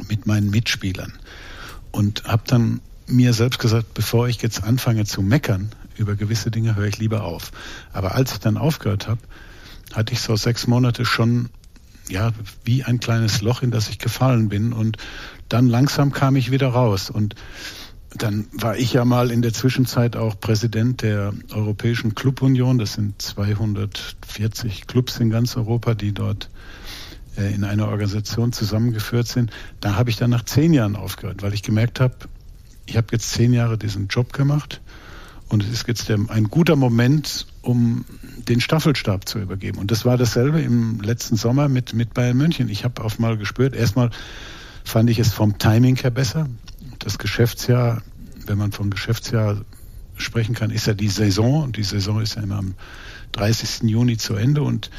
mit 0.07 0.25
meinen 0.25 0.49
Mitspielern 0.49 1.13
und 1.91 2.23
habe 2.25 2.43
dann 2.47 2.81
mir 3.09 3.33
selbst 3.33 3.59
gesagt, 3.59 3.93
bevor 3.93 4.27
ich 4.27 4.41
jetzt 4.41 4.63
anfange 4.63 5.05
zu 5.05 5.21
meckern 5.21 5.69
über 5.97 6.15
gewisse 6.15 6.51
Dinge, 6.51 6.75
höre 6.75 6.87
ich 6.87 6.97
lieber 6.97 7.23
auf. 7.23 7.51
Aber 7.93 8.15
als 8.15 8.33
ich 8.33 8.39
dann 8.39 8.57
aufgehört 8.57 9.07
habe, 9.07 9.19
hatte 9.93 10.13
ich 10.13 10.21
so 10.21 10.35
sechs 10.35 10.67
Monate 10.67 11.05
schon 11.05 11.49
ja 12.09 12.31
wie 12.63 12.83
ein 12.83 12.99
kleines 12.99 13.41
Loch, 13.41 13.61
in 13.61 13.71
das 13.71 13.89
ich 13.89 13.99
gefallen 13.99 14.49
bin 14.49 14.73
und 14.73 14.97
dann 15.47 15.67
langsam 15.67 16.11
kam 16.11 16.35
ich 16.35 16.51
wieder 16.51 16.69
raus 16.69 17.09
und 17.09 17.35
dann 18.15 18.47
war 18.53 18.75
ich 18.75 18.93
ja 18.93 19.05
mal 19.05 19.29
in 19.29 19.43
der 19.43 19.53
Zwischenzeit 19.53 20.15
auch 20.15 20.39
Präsident 20.39 21.03
der 21.03 21.31
Europäischen 21.53 22.15
Clubunion. 22.15 22.79
Das 22.79 22.93
sind 22.93 23.21
240 23.21 24.87
Clubs 24.87 25.19
in 25.19 25.29
ganz 25.29 25.55
Europa, 25.55 25.93
die 25.93 26.11
dort 26.11 26.49
äh, 27.37 27.53
in 27.53 27.63
einer 27.63 27.87
Organisation 27.87 28.51
zusammengeführt 28.51 29.27
sind. 29.27 29.51
Da 29.79 29.95
habe 29.95 30.09
ich 30.09 30.17
dann 30.17 30.31
nach 30.31 30.43
zehn 30.43 30.73
Jahren 30.73 30.95
aufgehört, 30.95 31.43
weil 31.43 31.53
ich 31.53 31.61
gemerkt 31.61 31.99
habe, 31.99 32.15
ich 32.89 32.97
habe 32.97 33.07
jetzt 33.11 33.31
zehn 33.31 33.53
Jahre 33.53 33.77
diesen 33.77 34.07
Job 34.07 34.33
gemacht 34.33 34.81
und 35.47 35.63
es 35.63 35.69
ist 35.69 35.87
jetzt 35.87 36.09
der, 36.09 36.19
ein 36.29 36.45
guter 36.45 36.75
Moment, 36.75 37.47
um 37.61 38.05
den 38.47 38.61
Staffelstab 38.61 39.27
zu 39.27 39.39
übergeben. 39.39 39.79
Und 39.79 39.91
das 39.91 40.05
war 40.05 40.17
dasselbe 40.17 40.61
im 40.61 41.01
letzten 41.01 41.35
Sommer 41.35 41.69
mit, 41.69 41.93
mit 41.93 42.13
Bayern 42.13 42.37
München. 42.37 42.69
Ich 42.69 42.83
habe 42.83 43.03
auf 43.03 43.19
mal 43.19 43.37
gespürt, 43.37 43.75
erstmal 43.75 44.11
fand 44.83 45.09
ich 45.09 45.19
es 45.19 45.33
vom 45.33 45.57
Timing 45.57 45.95
her 45.97 46.11
besser. 46.11 46.47
Das 46.99 47.17
Geschäftsjahr, 47.17 48.01
wenn 48.45 48.57
man 48.57 48.71
vom 48.71 48.89
Geschäftsjahr 48.89 49.61
sprechen 50.17 50.55
kann, 50.55 50.71
ist 50.71 50.87
ja 50.87 50.93
die 50.93 51.09
Saison 51.09 51.63
und 51.63 51.77
die 51.77 51.83
Saison 51.83 52.21
ist 52.21 52.35
ja 52.35 52.43
immer 52.43 52.57
am 52.57 52.75
30. 53.31 53.89
Juni 53.89 54.17
zu 54.17 54.35
Ende 54.35 54.63
und 54.63 54.89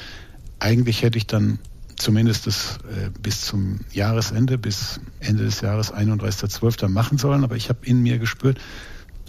eigentlich 0.59 1.03
hätte 1.03 1.19
ich 1.19 1.27
dann 1.27 1.59
zumindest 2.01 2.47
das, 2.47 2.79
äh, 2.91 3.11
bis 3.21 3.43
zum 3.43 3.81
Jahresende, 3.93 4.59
bis 4.59 5.01
Ende 5.21 5.45
des 5.45 5.61
Jahres 5.61 5.93
31.12. 5.93 6.89
machen 6.89 7.19
sollen. 7.19 7.45
Aber 7.45 7.57
ich 7.57 7.69
habe 7.69 7.85
in 7.85 8.03
mir 8.03 8.19
gespürt, 8.19 8.59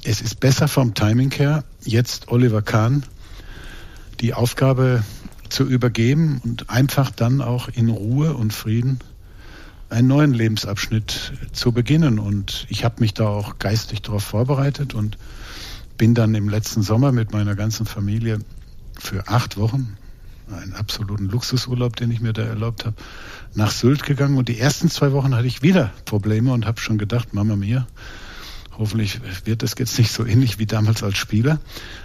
es 0.04 0.22
ist 0.22 0.40
besser 0.40 0.68
vom 0.68 0.94
Timing 0.94 1.32
her, 1.32 1.64
jetzt 1.84 2.30
Oliver 2.30 2.62
Kahn 2.62 3.04
die 4.20 4.34
Aufgabe 4.34 5.04
zu 5.50 5.64
übergeben 5.64 6.42
und 6.44 6.70
einfach 6.70 7.12
dann 7.12 7.42
auch 7.42 7.68
in 7.68 7.90
Ruhe 7.90 8.34
und 8.34 8.54
Frieden 8.54 9.00
einen 9.90 10.08
neuen 10.08 10.34
Lebensabschnitt 10.34 11.34
zu 11.52 11.72
beginnen. 11.72 12.20
Und 12.20 12.66
ich 12.70 12.86
habe 12.86 12.96
mich 13.00 13.14
da 13.14 13.28
auch 13.28 13.60
geistig 13.60 14.02
darauf 14.02 14.24
vorbereitet 14.24 14.94
und 14.94 15.18
bin 15.98 16.14
dann 16.14 16.34
im 16.34 16.50
letzten 16.50 16.82
Sommer 16.82 17.12
mit 17.12 17.34
meiner 17.34 17.56
ganzen 17.56 17.86
Familie 17.86 18.40
für 18.98 19.28
acht 19.28 19.58
Wochen, 19.58 19.98
einen 20.54 20.74
absoluten 20.74 21.26
Luxusurlaub, 21.30 21.96
den 21.96 22.12
ich 22.12 22.22
mir 22.22 22.34
da 22.34 22.44
erlaubt 22.44 22.86
habe, 22.86 22.96
nach 23.54 23.72
Sylt 23.72 24.04
gegangen. 24.04 24.38
Und 24.38 24.50
die 24.50 24.60
ersten 24.60 24.90
zwei 24.90 25.12
Wochen 25.12 25.36
hatte 25.36 25.48
ich 25.48 25.62
wieder 25.62 25.92
Probleme 26.06 26.54
und 26.54 26.66
habe 26.66 26.80
schon 26.80 26.98
gedacht, 26.98 27.34
Mama 27.34 27.56
mir, 27.56 27.88
hoffentlich 28.78 29.20
wird 29.46 29.64
das 29.64 29.76
jetzt 29.78 29.98
nicht 29.98 30.12
so 30.12 30.26
ähnlich 30.26 30.60
wie 30.60 30.66
damals 30.66 31.04
als 31.04 31.18
Spieler. 31.18 31.60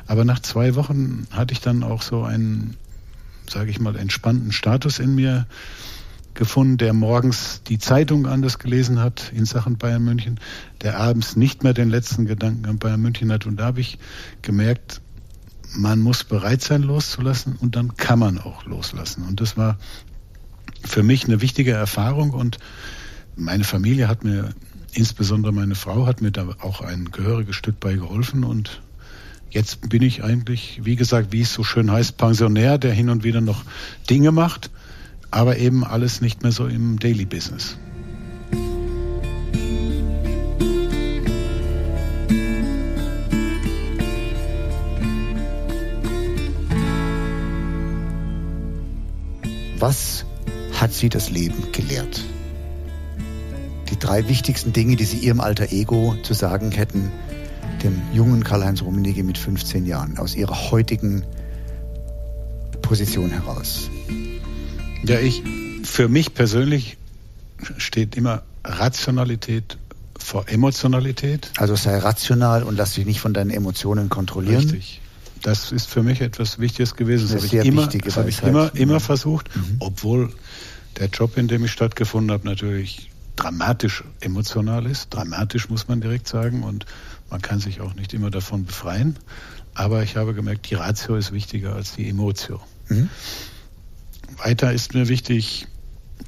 Aber 0.06 0.24
nach 0.24 0.40
zwei 0.40 0.74
Wochen 0.74 1.26
hatte 1.30 1.52
ich 1.52 1.60
dann 1.60 1.82
auch 1.82 2.02
so 2.02 2.22
einen, 2.22 2.76
sage 3.48 3.70
ich 3.70 3.80
mal, 3.80 3.96
entspannten 3.96 4.52
Status 4.52 4.98
in 4.98 5.14
mir 5.14 5.46
gefunden, 6.36 6.76
der 6.76 6.92
morgens 6.92 7.62
die 7.66 7.78
Zeitung 7.78 8.26
anders 8.26 8.58
gelesen 8.58 9.00
hat 9.00 9.32
in 9.34 9.46
Sachen 9.46 9.78
Bayern 9.78 10.04
München, 10.04 10.38
der 10.82 11.00
abends 11.00 11.34
nicht 11.34 11.64
mehr 11.64 11.72
den 11.72 11.88
letzten 11.88 12.26
Gedanken 12.26 12.66
an 12.66 12.78
Bayern 12.78 13.00
München 13.00 13.32
hat. 13.32 13.46
Und 13.46 13.56
da 13.56 13.64
habe 13.66 13.80
ich 13.80 13.98
gemerkt, 14.42 15.00
man 15.76 16.00
muss 16.00 16.24
bereit 16.24 16.62
sein, 16.62 16.82
loszulassen 16.82 17.56
und 17.56 17.76
dann 17.76 17.96
kann 17.96 18.18
man 18.18 18.38
auch 18.38 18.64
loslassen. 18.64 19.24
Und 19.24 19.40
das 19.40 19.56
war 19.56 19.78
für 20.84 21.02
mich 21.02 21.24
eine 21.24 21.40
wichtige 21.40 21.72
Erfahrung 21.72 22.30
und 22.30 22.58
meine 23.36 23.64
Familie 23.64 24.08
hat 24.08 24.24
mir, 24.24 24.50
insbesondere 24.92 25.52
meine 25.52 25.74
Frau, 25.74 26.06
hat 26.06 26.22
mir 26.22 26.30
da 26.30 26.48
auch 26.60 26.80
ein 26.80 27.10
gehöriges 27.10 27.56
Stück 27.56 27.78
bei 27.80 27.94
geholfen 27.94 28.44
und 28.44 28.80
jetzt 29.50 29.88
bin 29.88 30.02
ich 30.02 30.24
eigentlich, 30.24 30.80
wie 30.84 30.96
gesagt, 30.96 31.32
wie 31.32 31.42
es 31.42 31.52
so 31.52 31.64
schön 31.64 31.90
heißt, 31.90 32.16
Pensionär, 32.16 32.78
der 32.78 32.92
hin 32.92 33.10
und 33.10 33.24
wieder 33.24 33.40
noch 33.40 33.62
Dinge 34.08 34.32
macht 34.32 34.70
aber 35.30 35.58
eben 35.58 35.84
alles 35.84 36.20
nicht 36.20 36.42
mehr 36.42 36.52
so 36.52 36.66
im 36.66 36.98
Daily 36.98 37.24
Business. 37.24 37.76
Was 49.86 50.24
hat 50.80 50.92
Sie 50.92 51.08
das 51.08 51.30
Leben 51.30 51.70
gelehrt? 51.70 52.24
Die 53.88 53.96
drei 53.96 54.28
wichtigsten 54.28 54.72
Dinge, 54.72 54.96
die 54.96 55.04
Sie 55.04 55.18
Ihrem 55.18 55.38
alter 55.38 55.70
Ego 55.70 56.16
zu 56.24 56.34
sagen 56.34 56.72
hätten, 56.72 57.12
dem 57.84 58.02
jungen 58.12 58.42
Karl-Heinz 58.42 58.82
Rummenigge 58.82 59.22
mit 59.22 59.38
15 59.38 59.86
Jahren, 59.86 60.18
aus 60.18 60.34
Ihrer 60.34 60.72
heutigen 60.72 61.24
Position 62.82 63.30
heraus. 63.30 63.88
Ja, 65.04 65.20
ich, 65.20 65.44
für 65.84 66.08
mich 66.08 66.34
persönlich 66.34 66.96
steht 67.76 68.16
immer 68.16 68.42
Rationalität 68.64 69.78
vor 70.18 70.48
Emotionalität. 70.48 71.52
Also 71.58 71.76
sei 71.76 71.96
rational 71.98 72.64
und 72.64 72.76
lass 72.76 72.94
dich 72.94 73.06
nicht 73.06 73.20
von 73.20 73.32
deinen 73.32 73.50
Emotionen 73.50 74.08
kontrollieren. 74.08 74.62
Richtig. 74.62 75.00
Das 75.42 75.72
ist 75.72 75.88
für 75.88 76.02
mich 76.02 76.20
etwas 76.20 76.58
Wichtiges 76.58 76.96
gewesen. 76.96 77.28
Das, 77.28 77.42
das 77.42 77.52
habe 77.52 77.62
ich 77.62 77.66
immer, 77.66 77.86
das 77.86 78.16
habe 78.16 78.28
ich 78.28 78.42
immer, 78.42 78.74
immer 78.74 79.00
versucht, 79.00 79.54
mhm. 79.54 79.76
obwohl 79.80 80.32
der 80.98 81.08
Job, 81.08 81.36
in 81.36 81.48
dem 81.48 81.64
ich 81.64 81.72
stattgefunden 81.72 82.32
habe, 82.32 82.46
natürlich 82.46 83.10
dramatisch 83.36 84.02
emotional 84.20 84.86
ist. 84.86 85.14
Dramatisch 85.14 85.68
muss 85.68 85.88
man 85.88 86.00
direkt 86.00 86.26
sagen 86.26 86.62
und 86.62 86.86
man 87.30 87.42
kann 87.42 87.60
sich 87.60 87.80
auch 87.80 87.94
nicht 87.94 88.14
immer 88.14 88.30
davon 88.30 88.64
befreien. 88.64 89.18
Aber 89.74 90.02
ich 90.02 90.16
habe 90.16 90.32
gemerkt, 90.32 90.70
die 90.70 90.74
Ratio 90.74 91.16
ist 91.16 91.32
wichtiger 91.32 91.74
als 91.74 91.94
die 91.94 92.08
Emotio. 92.08 92.60
Mhm. 92.88 93.10
Weiter 94.38 94.72
ist 94.72 94.94
mir 94.94 95.08
wichtig, 95.08 95.66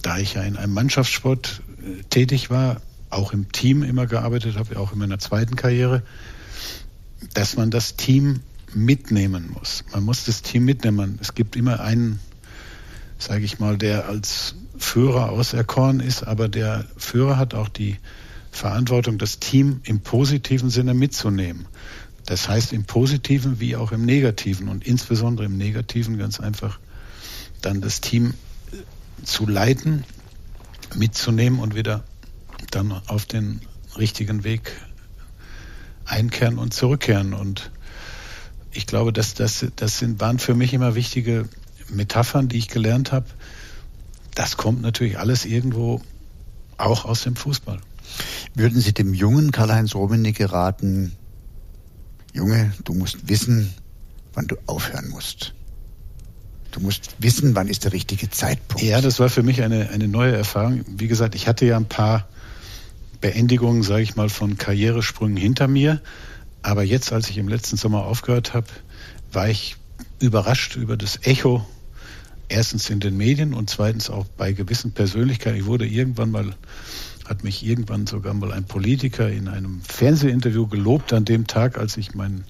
da 0.03 0.18
ich 0.18 0.35
ja 0.35 0.42
in 0.42 0.57
einem 0.57 0.75
Mannschaftssport 0.75 1.62
äh, 1.81 2.03
tätig 2.11 2.51
war, 2.51 2.83
auch 3.11 3.33
im 3.33 3.51
Team 3.53 3.83
immer 3.83 4.07
gearbeitet 4.07 4.57
habe, 4.57 4.79
auch 4.79 4.92
in 4.92 4.99
meiner 4.99 5.18
zweiten 5.18 5.57
Karriere, 5.57 6.03
dass 7.33 7.57
man 7.57 7.71
das 7.71 7.97
Team 7.97 8.40
mitnehmen 8.74 9.50
muss. 9.52 9.85
Man 9.92 10.04
muss 10.04 10.24
das 10.24 10.42
Team 10.42 10.64
mitnehmen. 10.64 11.18
Es 11.20 11.35
gibt 11.35 11.57
immer 11.57 11.81
einen, 11.81 12.20
sage 13.18 13.44
ich 13.44 13.59
mal, 13.59 13.78
der 13.78 14.09
als 14.09 14.54
Führer 14.76 15.31
auserkoren 15.31 16.00
ist, 16.00 16.22
aber 16.22 16.48
der 16.48 16.87
Führer 16.96 17.37
hat 17.37 17.54
auch 17.54 17.68
die 17.68 17.96
Verantwortung, 18.50 19.19
das 19.19 19.38
Team 19.38 19.81
im 19.85 20.00
positiven 20.00 20.71
Sinne 20.71 20.94
mitzunehmen. 20.94 21.66
Das 22.27 22.48
heißt 22.48 22.73
im 22.73 22.85
positiven 22.85 23.60
wie 23.60 23.77
auch 23.77 23.92
im 23.92 24.04
negativen 24.04 24.69
und 24.69 24.87
insbesondere 24.87 25.46
im 25.46 25.56
negativen 25.56 26.19
ganz 26.19 26.40
einfach 26.40 26.79
dann 27.62 27.81
das 27.81 28.00
Team 28.00 28.35
zu 29.25 29.46
leiten, 29.46 30.04
mitzunehmen 30.94 31.58
und 31.58 31.75
wieder 31.75 32.04
dann 32.71 32.92
auf 32.92 33.27
den 33.27 33.60
richtigen 33.96 34.44
Weg 34.44 34.73
einkehren 36.04 36.58
und 36.58 36.75
zurückkehren. 36.75 37.35
Und 37.35 37.71
ich 38.79 38.87
glaube, 38.87 39.12
dass 39.12 39.35
das, 39.35 39.66
das 39.74 39.98
sind, 39.98 40.20
waren 40.20 40.38
für 40.38 40.54
mich 40.54 40.72
immer 40.72 40.94
wichtige 40.94 41.48
Metaphern, 41.90 42.48
die 42.48 42.58
ich 42.58 42.68
gelernt 42.68 43.10
habe. 43.10 43.26
Das 44.37 44.56
kommt 44.56 44.83
natürlich 44.83 45.18
alles 45.18 45.44
irgendwo 45.44 46.00
auch 46.76 47.04
aus 47.04 47.22
dem 47.22 47.35
Fußball. 47.35 47.81
Würden 48.54 48.81
Sie 48.81 48.94
dem 48.94 49.14
jungen 49.14 49.50
Karl-Heinz 49.50 49.96
Rummenigge 49.96 50.52
raten, 50.52 51.16
Junge, 52.33 52.72
du 52.85 52.94
musst 52.94 53.29
wissen, 53.29 53.74
wann 54.33 54.46
du 54.46 54.54
aufhören 54.66 55.08
musst? 55.08 55.54
Du 56.70 56.79
musst 56.79 57.16
wissen, 57.18 57.56
wann 57.56 57.66
ist 57.66 57.83
der 57.83 57.92
richtige 57.92 58.31
Zeitpunkt. 58.31 58.85
Ja, 58.85 59.00
das 59.00 59.18
war 59.18 59.29
für 59.29 59.42
mich 59.42 59.60
eine, 59.62 59.88
eine 59.90 60.06
neue 60.06 60.37
Erfahrung. 60.37 60.85
Wie 60.87 61.08
gesagt, 61.08 61.35
ich 61.35 61.48
hatte 61.48 61.66
ja 61.66 61.76
ein 61.76 61.88
paar 61.88 62.29
Beendigungen, 63.20 63.83
sage 63.83 64.02
ich 64.02 64.14
mal, 64.14 64.29
von 64.29 64.56
Karrieresprüngen 64.56 65.37
hinter 65.37 65.66
mir. 65.66 66.00
Aber 66.69 66.83
jetzt, 66.83 67.14
als 67.14 67.31
ich 67.31 67.38
im 67.38 67.48
letzten 67.48 67.79
Sommer 67.79 68.04
aufgehört 68.04 68.52
habe, 68.52 68.66
war 69.33 69.48
ich 69.48 69.77
überrascht 70.21 70.77
über 70.77 70.98
das 70.98 71.19
Echo 71.23 71.66
erstens 72.50 72.90
in 72.90 73.00
den 73.00 73.16
Medien 73.16 73.54
und 73.54 73.71
zweitens 73.71 74.10
auch 74.10 74.27
bei 74.37 74.52
gewissen 74.52 74.92
Persönlichkeiten. 74.92 75.56
Ich 75.56 75.64
wurde 75.64 75.87
irgendwann 75.87 76.31
mal, 76.31 76.54
hat 77.27 77.42
mich 77.42 77.64
irgendwann 77.64 78.06
sogar 78.06 78.35
mal 78.35 78.52
ein 78.52 78.64
Politiker 78.64 79.31
in 79.31 79.48
einem 79.48 79.81
Fernsehinterview 79.81 80.66
gelobt 80.66 81.14
an 81.14 81.25
dem 81.25 81.46
Tag, 81.46 81.79
als 81.79 81.96
ich 81.96 82.14
meinen 82.14 82.44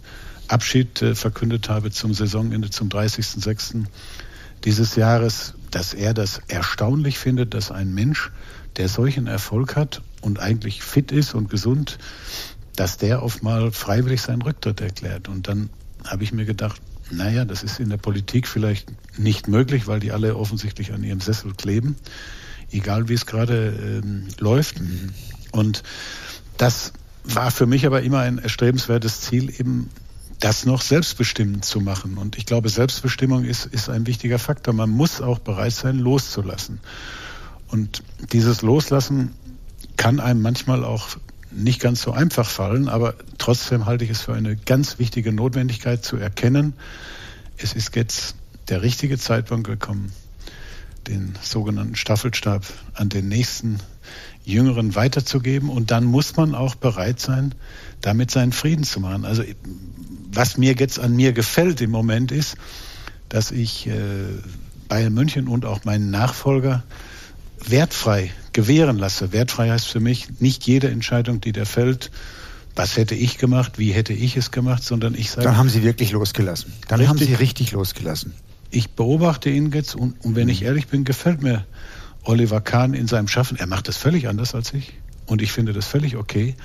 Abschied 0.49 1.01
äh, 1.01 1.15
verkündet 1.15 1.69
habe 1.69 1.93
zum 1.93 2.13
Saisonende, 2.13 2.71
zum 2.71 2.89
30.06. 2.89 3.85
dieses 4.65 4.97
Jahres, 4.97 5.55
dass 5.71 5.95
er 5.95 6.13
das 6.13 6.43
erstaunlich 6.49 7.21
findet, 7.21 7.55
dass 7.55 7.71
ein 7.71 7.95
Mensch, 7.95 8.33
der 8.79 8.89
solchen 8.89 9.29
Erfolg 9.29 9.77
hat 9.77 10.03
und 10.23 10.41
eigentlich 10.41 10.83
fit 10.83 11.13
ist 11.13 11.35
und 11.35 11.49
gesund, 11.51 11.99
dass 12.79 12.97
der 12.97 13.25
oft 13.25 13.43
mal 13.43 13.73
freiwillig 13.73 14.23
seinen 14.23 14.41
Rücktritt 14.41 14.81
erklärt. 14.81 15.27
Und 15.27 15.49
dann 15.49 15.69
habe 16.05 16.23
ich 16.23 16.33
mir 16.33 16.45
gedacht, 16.45 16.81
naja, 17.11 17.45
das 17.45 17.65
ist 17.65 17.81
in 17.81 17.89
der 17.89 17.97
Politik 17.97 18.47
vielleicht 18.47 18.93
nicht 19.19 19.49
möglich, 19.49 19.89
weil 19.89 19.99
die 19.99 20.13
alle 20.13 20.37
offensichtlich 20.37 20.93
an 20.93 21.03
ihrem 21.03 21.21
Sessel 21.21 21.55
kleben, 21.55 21.97
egal 22.71 23.09
wie 23.09 23.15
es 23.15 23.27
gerade 23.27 24.01
ähm, 24.05 24.29
läuft. 24.39 24.81
Mhm. 24.81 25.11
Und 25.51 25.83
das 26.57 26.93
war 27.25 27.51
für 27.51 27.67
mich 27.67 27.85
aber 27.85 28.03
immer 28.03 28.21
ein 28.21 28.39
erstrebenswertes 28.39 29.23
Ziel, 29.23 29.51
eben 29.51 29.91
das 30.39 30.65
noch 30.65 30.81
selbstbestimmend 30.81 31.65
zu 31.65 31.81
machen. 31.81 32.17
Und 32.17 32.39
ich 32.39 32.47
glaube, 32.47 32.69
Selbstbestimmung 32.69 33.45
ist, 33.45 33.67
ist 33.67 33.89
ein 33.89 34.07
wichtiger 34.07 34.39
Faktor. 34.39 34.73
Man 34.73 34.91
muss 34.91 35.21
auch 35.21 35.41
bereit 35.41 35.73
sein, 35.73 35.99
loszulassen. 35.99 36.79
Und 37.67 38.05
dieses 38.33 38.63
Loslassen 38.63 39.33
kann 39.97 40.21
einem 40.21 40.43
manchmal 40.43 40.85
auch 40.85 41.17
nicht 41.51 41.81
ganz 41.81 42.03
so 42.03 42.13
einfach 42.13 42.49
fallen, 42.49 42.89
aber 42.89 43.15
trotzdem 43.39 43.87
halte 43.87 44.05
ich 44.05 44.11
es 44.11 44.23
für 44.23 44.35
eine 44.35 44.57
ganz 44.57 44.99
wichtige 44.99 45.33
Notwendigkeit 45.33 46.05
zu 46.05 46.17
erkennen, 46.17 46.75
es 47.57 47.73
ist 47.73 47.97
jetzt 47.97 48.37
der 48.69 48.83
richtige 48.83 49.19
Zeitpunkt 49.19 49.67
gekommen, 49.67 50.13
den 51.09 51.35
sogenannten 51.43 51.97
Staffelstab 51.97 52.65
an 52.95 53.09
den 53.09 53.29
nächsten 53.29 53.79
Jüngeren 54.45 54.95
weiterzugeben. 54.95 55.69
Und 55.69 55.91
dann 55.91 56.05
muss 56.05 56.37
man 56.37 56.55
auch 56.55 56.75
bereit 56.75 57.21
sein, 57.21 57.55
damit 58.01 58.31
seinen 58.31 58.53
Frieden 58.53 58.85
zu 58.85 59.01
machen. 59.01 59.25
Also 59.25 59.43
was 60.31 60.57
mir 60.57 60.75
jetzt 60.75 61.01
an 61.01 61.17
mir 61.17 61.33
gefällt 61.33 61.81
im 61.81 61.91
Moment 61.91 62.31
ist, 62.31 62.57
dass 63.29 63.51
ich 63.51 63.87
äh, 63.87 63.93
Bayern 64.89 65.13
München 65.13 65.49
und 65.49 65.65
auch 65.65 65.85
meinen 65.85 66.11
Nachfolger 66.11 66.85
wertfrei 67.67 68.31
gewähren 68.59 68.99
lasse. 68.99 69.33
Wertfrei 69.33 69.71
heißt 69.71 69.87
für 69.87 70.01
mich 70.01 70.41
nicht 70.41 70.67
jede 70.67 70.91
Entscheidung, 70.91 71.41
die 71.41 71.53
der 71.53 71.65
fällt, 71.65 72.11
was 72.75 72.97
hätte 72.97 73.15
ich 73.15 73.39
gemacht, 73.39 73.79
wie 73.79 73.93
hätte 73.93 74.13
ich 74.13 74.37
es 74.37 74.51
gemacht, 74.51 74.83
sondern 74.83 75.15
ich 75.15 75.31
sage. 75.31 75.45
Dann 75.45 75.57
haben 75.57 75.69
Sie 75.69 75.85
wirklich 75.85 76.11
losgelassen. 76.11 76.73
Dann 76.89 76.99
richtig, 76.99 77.09
haben 77.09 77.19
Sie 77.19 77.35
richtig 77.35 77.71
losgelassen. 77.71 78.35
Ich 78.73 78.91
beobachte 78.91 79.49
ihn 79.49 79.71
jetzt 79.71 79.95
und, 79.95 80.25
und 80.25 80.35
wenn 80.35 80.47
mhm. 80.47 80.51
ich 80.51 80.63
ehrlich 80.63 80.89
bin, 80.89 81.05
gefällt 81.05 81.41
mir 81.41 81.67
Oliver 82.25 82.61
Kahn 82.61 82.95
in 82.95 83.07
seinem 83.07 83.29
Schaffen. 83.29 83.57
Er 83.59 83.69
macht 83.69 83.87
das 83.87 83.97
völlig 83.97 84.27
anders 84.27 84.57
als 84.57 84.75
ich 84.75 84.95
und 85.27 85.41
ich 85.41 85.53
finde 85.53 85.73
das 85.73 85.87
völlig 85.87 86.17
okay, 86.17 86.57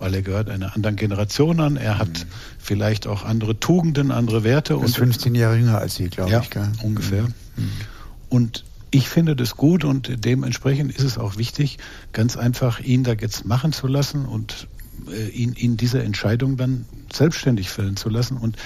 weil 0.00 0.14
er 0.14 0.22
gehört 0.22 0.50
einer 0.50 0.74
anderen 0.74 0.96
Generation 0.96 1.60
an. 1.60 1.76
Er 1.76 1.98
hat 1.98 2.08
mhm. 2.08 2.24
vielleicht 2.58 3.06
auch 3.06 3.24
andere 3.24 3.60
Tugenden, 3.60 4.10
andere 4.10 4.42
Werte. 4.42 4.74
Er 4.74 4.82
ist 4.82 4.96
15 4.96 5.36
Jahre 5.36 5.58
jünger 5.58 5.78
als 5.78 5.94
Sie, 5.94 6.08
glaube 6.08 6.32
ja, 6.32 6.40
ich. 6.40 6.50
Gell? 6.50 6.72
ungefähr. 6.82 7.22
Mhm. 7.22 7.70
Und 8.30 8.64
ich 8.96 9.10
finde 9.10 9.36
das 9.36 9.56
gut 9.56 9.84
und 9.84 10.24
dementsprechend 10.24 10.90
ist 10.90 11.04
es 11.04 11.18
auch 11.18 11.36
wichtig, 11.36 11.78
ganz 12.12 12.36
einfach 12.36 12.80
ihn 12.80 13.04
da 13.04 13.12
jetzt 13.12 13.44
machen 13.44 13.72
zu 13.72 13.86
lassen 13.86 14.24
und 14.24 14.68
äh, 15.10 15.28
ihn, 15.28 15.54
ihn 15.54 15.76
diese 15.76 16.02
Entscheidung 16.02 16.56
dann 16.56 16.86
selbstständig 17.12 17.68
fällen 17.68 17.96
zu 17.96 18.08
lassen 18.08 18.38
und, 18.38 18.56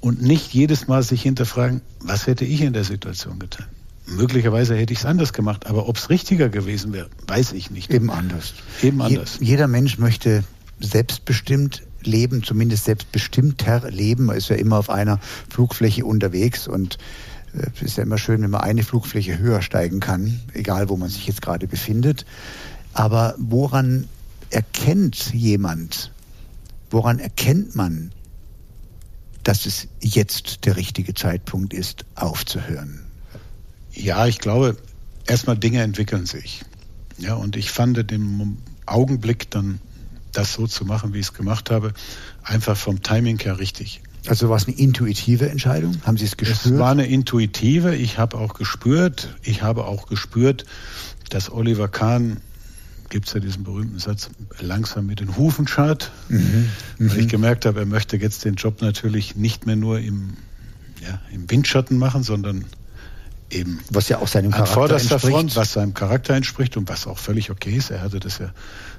und 0.00 0.22
nicht 0.22 0.54
jedes 0.54 0.86
Mal 0.86 1.02
sich 1.02 1.22
hinterfragen, 1.22 1.80
was 2.00 2.28
hätte 2.28 2.44
ich 2.44 2.60
in 2.60 2.74
der 2.74 2.84
Situation 2.84 3.40
getan. 3.40 3.66
Möglicherweise 4.06 4.76
hätte 4.76 4.92
ich 4.92 5.00
es 5.00 5.04
anders 5.04 5.32
gemacht, 5.32 5.66
aber 5.66 5.88
ob 5.88 5.96
es 5.96 6.10
richtiger 6.10 6.48
gewesen 6.48 6.92
wäre, 6.92 7.08
weiß 7.26 7.52
ich 7.52 7.72
nicht. 7.72 7.92
Eben 7.92 8.08
anders. 8.10 8.54
Eben 8.84 9.02
anders. 9.02 9.38
Je, 9.40 9.46
jeder 9.46 9.66
Mensch 9.66 9.98
möchte 9.98 10.44
selbstbestimmt 10.78 11.82
leben, 12.04 12.44
zumindest 12.44 12.84
selbstbestimmter 12.84 13.90
leben. 13.90 14.26
Man 14.26 14.36
ist 14.36 14.48
ja 14.48 14.54
immer 14.54 14.78
auf 14.78 14.90
einer 14.90 15.18
Flugfläche 15.48 16.04
unterwegs 16.04 16.68
und 16.68 16.98
es 17.56 17.82
ist 17.82 17.96
ja 17.96 18.02
immer 18.02 18.18
schön, 18.18 18.42
wenn 18.42 18.50
man 18.50 18.60
eine 18.60 18.82
Flugfläche 18.82 19.38
höher 19.38 19.62
steigen 19.62 20.00
kann, 20.00 20.40
egal 20.52 20.88
wo 20.88 20.96
man 20.96 21.08
sich 21.08 21.26
jetzt 21.26 21.42
gerade 21.42 21.66
befindet. 21.66 22.26
Aber 22.92 23.34
woran 23.38 24.08
erkennt 24.50 25.32
jemand, 25.32 26.12
woran 26.90 27.18
erkennt 27.18 27.74
man, 27.74 28.12
dass 29.42 29.66
es 29.66 29.88
jetzt 30.00 30.64
der 30.64 30.76
richtige 30.76 31.14
Zeitpunkt 31.14 31.72
ist, 31.72 32.04
aufzuhören? 32.14 33.00
Ja, 33.92 34.26
ich 34.26 34.38
glaube, 34.38 34.76
erstmal 35.26 35.56
Dinge 35.56 35.82
entwickeln 35.82 36.26
sich. 36.26 36.64
Ja, 37.18 37.34
und 37.34 37.56
ich 37.56 37.70
fand 37.70 38.10
den 38.10 38.58
Augenblick 38.84 39.50
dann 39.50 39.80
das 40.32 40.52
so 40.52 40.66
zu 40.66 40.84
machen, 40.84 41.14
wie 41.14 41.18
ich 41.18 41.26
es 41.26 41.32
gemacht 41.32 41.70
habe, 41.70 41.94
einfach 42.42 42.76
vom 42.76 43.02
Timing 43.02 43.38
her 43.38 43.58
richtig. 43.58 44.02
Also 44.28 44.48
war 44.48 44.56
es 44.56 44.66
eine 44.66 44.76
intuitive 44.76 45.48
Entscheidung? 45.48 45.96
Haben 46.04 46.16
Sie 46.16 46.24
es 46.24 46.36
gespürt? 46.36 46.74
Es 46.74 46.78
war 46.78 46.90
eine 46.90 47.06
intuitive. 47.06 47.94
Ich 47.94 48.18
habe 48.18 48.38
auch 48.38 48.54
gespürt. 48.54 49.34
Ich 49.42 49.62
habe 49.62 49.84
auch 49.84 50.06
gespürt, 50.06 50.64
dass 51.30 51.50
Oliver 51.50 51.88
Kahn 51.88 52.38
gibt 53.08 53.28
es 53.28 53.34
ja 53.34 53.40
diesen 53.40 53.64
berühmten 53.64 53.98
Satz, 53.98 54.30
langsam 54.60 55.06
mit 55.06 55.20
den 55.20 55.36
Hufen 55.36 55.68
schart. 55.68 56.10
Mhm. 56.28 56.68
Weil 56.98 57.16
mhm. 57.16 57.20
ich 57.20 57.28
gemerkt 57.28 57.66
habe, 57.66 57.80
er 57.80 57.86
möchte 57.86 58.16
jetzt 58.16 58.44
den 58.44 58.56
Job 58.56 58.82
natürlich 58.82 59.36
nicht 59.36 59.66
mehr 59.66 59.76
nur 59.76 60.00
im, 60.00 60.34
ja, 61.02 61.20
im 61.32 61.48
Windschatten 61.50 61.98
machen, 61.98 62.22
sondern 62.22 62.64
eben 63.50 63.78
was 63.90 64.08
ja 64.08 64.18
auch 64.18 64.28
seinem 64.28 64.50
Charakter 64.50 64.70
an 64.70 64.74
vorderster 64.74 65.14
entspricht. 65.14 65.36
Front, 65.36 65.56
was 65.56 65.72
seinem 65.72 65.94
Charakter 65.94 66.34
entspricht 66.34 66.76
und 66.76 66.88
was 66.88 67.06
auch 67.06 67.18
völlig 67.18 67.50
okay 67.50 67.76
ist. 67.76 67.90
Er 67.90 68.02
hatte 68.02 68.18
das 68.18 68.38
ja, 68.38 68.52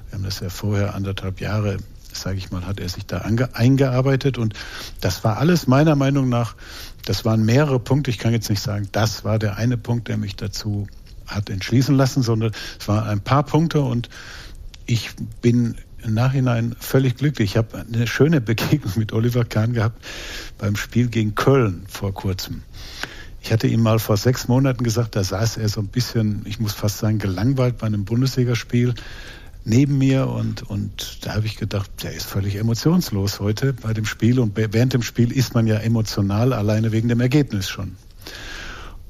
wir 0.08 0.18
haben 0.18 0.24
das 0.24 0.40
ja 0.40 0.48
vorher 0.48 0.94
anderthalb 0.94 1.40
Jahre 1.40 1.76
sage 2.12 2.38
ich 2.38 2.50
mal, 2.50 2.66
hat 2.66 2.80
er 2.80 2.88
sich 2.88 3.06
da 3.06 3.18
eingearbeitet. 3.18 4.38
Und 4.38 4.54
das 5.00 5.24
war 5.24 5.38
alles 5.38 5.66
meiner 5.66 5.96
Meinung 5.96 6.28
nach, 6.28 6.54
das 7.04 7.24
waren 7.24 7.44
mehrere 7.44 7.78
Punkte. 7.78 8.10
Ich 8.10 8.18
kann 8.18 8.32
jetzt 8.32 8.50
nicht 8.50 8.62
sagen, 8.62 8.88
das 8.92 9.24
war 9.24 9.38
der 9.38 9.56
eine 9.56 9.76
Punkt, 9.76 10.08
der 10.08 10.16
mich 10.16 10.36
dazu 10.36 10.86
hat 11.26 11.50
entschließen 11.50 11.94
lassen, 11.94 12.22
sondern 12.22 12.52
es 12.78 12.88
waren 12.88 13.06
ein 13.06 13.20
paar 13.20 13.42
Punkte 13.42 13.80
und 13.82 14.08
ich 14.86 15.10
bin 15.42 15.76
im 16.02 16.14
Nachhinein 16.14 16.74
völlig 16.78 17.16
glücklich. 17.16 17.50
Ich 17.50 17.56
habe 17.56 17.78
eine 17.78 18.06
schöne 18.06 18.40
Begegnung 18.40 18.92
mit 18.96 19.12
Oliver 19.12 19.44
Kahn 19.44 19.72
gehabt 19.72 20.02
beim 20.58 20.76
Spiel 20.76 21.08
gegen 21.08 21.34
Köln 21.34 21.84
vor 21.88 22.14
kurzem. 22.14 22.62
Ich 23.40 23.52
hatte 23.52 23.68
ihm 23.68 23.82
mal 23.82 23.98
vor 23.98 24.16
sechs 24.16 24.48
Monaten 24.48 24.82
gesagt, 24.82 25.16
da 25.16 25.22
saß 25.22 25.58
er 25.58 25.68
so 25.68 25.80
ein 25.80 25.88
bisschen, 25.88 26.42
ich 26.46 26.58
muss 26.60 26.72
fast 26.72 26.98
sagen, 26.98 27.18
gelangweilt 27.18 27.78
bei 27.78 27.86
einem 27.86 28.04
Bundesligaspiel 28.04 28.94
neben 29.64 29.98
mir 29.98 30.28
und, 30.28 30.62
und 30.62 31.26
da 31.26 31.34
habe 31.34 31.46
ich 31.46 31.56
gedacht, 31.56 31.90
der 32.02 32.12
ist 32.12 32.26
völlig 32.26 32.56
emotionslos 32.56 33.40
heute 33.40 33.72
bei 33.72 33.92
dem 33.92 34.04
Spiel 34.04 34.38
und 34.38 34.56
während 34.56 34.94
dem 34.94 35.02
Spiel 35.02 35.32
ist 35.32 35.54
man 35.54 35.66
ja 35.66 35.76
emotional 35.76 36.52
alleine 36.52 36.92
wegen 36.92 37.08
dem 37.08 37.20
Ergebnis 37.20 37.68
schon. 37.68 37.96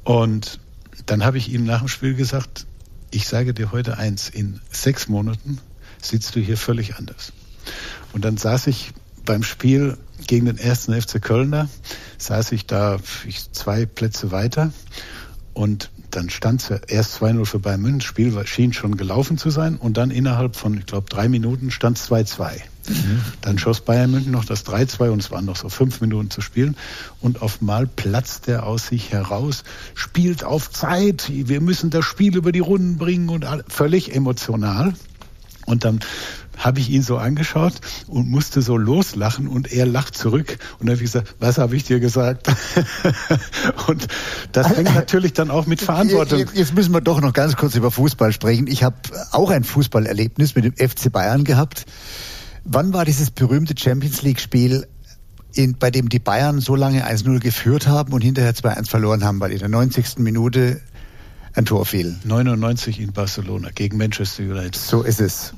Und 0.05 0.59
dann 1.07 1.25
habe 1.25 1.39
ich 1.39 1.53
ihm 1.53 1.65
nach 1.65 1.81
dem 1.81 1.89
Spiel 1.89 2.15
gesagt, 2.15 2.67
ich 3.11 3.27
sage 3.27 3.55
dir 3.55 3.73
heute 3.73 3.99
eins, 3.99 4.29
in 4.29 4.61
sechs 4.71 5.09
Monaten 5.09 5.59
sitzt 6.01 6.37
du 6.37 6.41
hier 6.41 6.57
völlig 6.57 6.97
anders. 6.97 7.33
Und 8.13 8.25
dann 8.25 8.37
saß 8.37 8.67
ich 8.67 8.93
beim 9.25 9.43
Spiel 9.43 9.97
gegen 10.27 10.47
den 10.47 10.59
ersten 10.59 10.99
FC 10.99 11.23
Kölner, 11.23 11.69
saß 12.19 12.53
ich 12.53 12.67
da 12.67 12.99
zwei 13.53 13.87
Plätze 13.87 14.31
weiter 14.31 14.73
und 15.55 15.91
dann 16.19 16.31
stand 16.31 16.63
es 16.63 16.69
ja 16.69 16.79
erst 16.89 17.23
2-0 17.23 17.45
für 17.45 17.59
Bayern 17.61 17.81
München, 17.81 18.01
das 18.01 18.09
Spiel 18.09 18.47
schien 18.47 18.73
schon 18.73 18.97
gelaufen 18.97 19.39
zu 19.39 19.51
sein 19.51 19.77
und 19.77 19.97
dann 19.97 20.11
innerhalb 20.11 20.57
von, 20.57 20.77
ich 20.77 20.85
glaube, 20.85 21.07
drei 21.09 21.29
Minuten 21.29 21.71
stand 21.71 21.97
es 21.97 22.11
2-2. 22.11 22.55
Mhm. 22.89 23.21
Dann 23.41 23.59
schoss 23.59 23.83
Bayern 23.83 24.11
München 24.11 24.33
noch 24.33 24.45
das 24.45 24.67
3-2 24.67 25.11
und 25.11 25.21
es 25.21 25.31
waren 25.31 25.45
noch 25.45 25.55
so 25.55 25.69
fünf 25.69 26.01
Minuten 26.01 26.31
zu 26.31 26.41
spielen 26.41 26.77
und 27.21 27.41
auf 27.41 27.61
mal 27.61 27.87
platzt 27.87 28.49
er 28.49 28.67
aus 28.67 28.89
sich 28.89 29.13
heraus, 29.13 29.63
spielt 29.95 30.43
auf 30.43 30.73
Zeit, 30.73 31.31
wir 31.31 31.61
müssen 31.61 31.91
das 31.91 32.05
Spiel 32.05 32.37
über 32.37 32.51
die 32.51 32.59
Runden 32.59 32.99
bringen 32.99 33.29
und 33.29 33.47
völlig 33.69 34.13
emotional. 34.13 34.95
Und 35.69 35.85
dann 35.85 36.01
habe 36.57 36.81
ich 36.81 36.91
ihn 36.91 37.03
so 37.03 37.19
angeschaut 37.19 37.75
und 38.09 38.29
musste 38.29 38.63
so 38.63 38.77
loslachen 38.77 39.47
und 39.47 39.73
er 39.73 39.87
lacht 39.87 40.17
zurück 40.17 40.59
und 40.79 40.89
dann 40.89 40.97
habe 40.97 41.05
ich 41.05 41.13
gesagt, 41.13 41.37
was 41.39 41.59
habe 41.59 41.77
ich 41.77 41.85
dir 41.85 42.01
gesagt? 42.01 42.49
und 43.87 44.09
das 44.53 44.77
hängt 44.77 44.95
natürlich 44.95 45.35
dann 45.35 45.51
auch 45.51 45.67
mit 45.67 45.81
Verantwortung. 45.81 46.47
Jetzt 46.55 46.75
müssen 46.75 46.93
wir 46.93 47.01
doch 47.01 47.21
noch 47.21 47.33
ganz 47.33 47.57
kurz 47.57 47.77
über 47.77 47.91
Fußball 47.91 48.33
sprechen. 48.33 48.67
Ich 48.67 48.83
habe 48.83 48.97
auch 49.31 49.51
ein 49.51 49.63
Fußballerlebnis 49.63 50.57
mit 50.57 50.65
dem 50.65 50.75
FC 50.75 51.13
Bayern 51.13 51.45
gehabt. 51.45 51.85
Wann 52.65 52.93
war 52.93 53.05
dieses 53.05 53.31
berühmte 53.31 53.75
Champions 53.79 54.23
League 54.23 54.41
Spiel 54.41 54.87
in, 55.55 55.77
bei 55.79 55.91
dem 55.91 56.09
die 56.09 56.19
Bayern 56.19 56.61
so 56.61 56.75
lange 56.77 57.07
1-0 57.07 57.41
geführt 57.41 57.87
haben 57.87 58.13
und 58.13 58.23
hinterher 58.23 58.55
2-1 58.55 58.89
verloren 58.89 59.25
haben, 59.25 59.41
weil 59.41 59.53
in 59.53 59.59
der 59.59 59.69
90. 59.69 60.19
Minute 60.19 60.81
ein 61.59 61.65
Tor 61.65 61.85
fiel. 61.85 62.17
99 62.25 63.01
in 63.01 63.13
Barcelona 63.13 63.71
gegen 63.75 63.99
Manchester 63.99 64.45
United. 64.45 64.77
So 64.77 65.03
ist 65.03 65.21
es. 65.21 65.55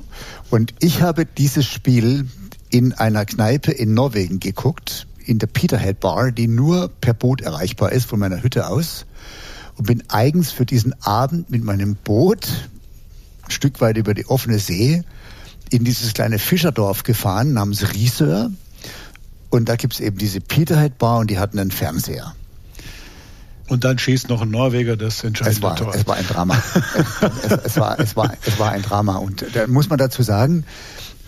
Und 0.49 0.73
ich 0.81 1.03
habe 1.03 1.27
dieses 1.27 1.67
Spiel 1.67 2.27
in 2.71 2.95
einer 2.95 3.27
Kneipe 3.27 3.71
in 3.71 3.93
Norwegen 3.93 4.41
geguckt, 4.41 5.07
in 5.27 5.39
der 5.39 5.47
Peterhead 5.47 6.01
Bar, 6.01 6.33
die 6.33 6.49
nur 6.49 6.89
per 6.89 7.13
Boot 7.13 7.43
erreichbar 7.43 7.93
ist 7.93 8.07
von 8.07 8.19
meiner 8.19 8.43
Hütte 8.43 8.69
aus. 8.69 9.05
Und 9.77 9.89
bin 9.89 10.03
eigens 10.09 10.51
für 10.51 10.65
diesen 10.65 10.95
Abend 11.03 11.51
mit 11.51 11.63
meinem 11.63 11.97
Boot 11.97 12.49
ein 13.43 13.51
Stück 13.51 13.83
weit 13.83 13.99
über 13.99 14.15
die 14.15 14.25
offene 14.25 14.59
See 14.59 15.03
in 15.69 15.85
dieses 15.85 16.15
kleine 16.15 16.39
Fischerdorf 16.39 17.03
gefahren 17.03 17.53
namens 17.53 17.93
Rieseur. 17.93 18.51
Und 19.51 19.69
da 19.69 19.77
gibt's 19.77 20.01
eben 20.01 20.17
diese 20.17 20.41
Peterhead 20.41 20.97
Bar 20.97 21.19
und 21.19 21.31
die 21.31 21.39
hatten 21.39 21.59
einen 21.59 21.71
Fernseher. 21.71 22.35
Und 23.71 23.85
dann 23.85 23.99
schießt 23.99 24.29
noch 24.29 24.43
ein 24.43 24.51
Norweger 24.51 24.97
das 24.97 25.23
entscheidende 25.23 25.59
es 25.59 25.63
war, 25.63 25.77
Tor. 25.77 25.95
Es 25.95 26.05
war 26.05 26.17
ein 26.17 26.27
Drama. 26.27 26.61
es, 27.45 27.53
es, 27.53 27.77
war, 27.77 28.01
es, 28.01 28.17
war, 28.17 28.37
es 28.45 28.59
war 28.59 28.73
ein 28.73 28.83
Drama. 28.83 29.17
Und 29.19 29.47
da 29.55 29.69
muss 29.69 29.89
man 29.89 29.97
dazu 29.97 30.25
sagen, 30.25 30.65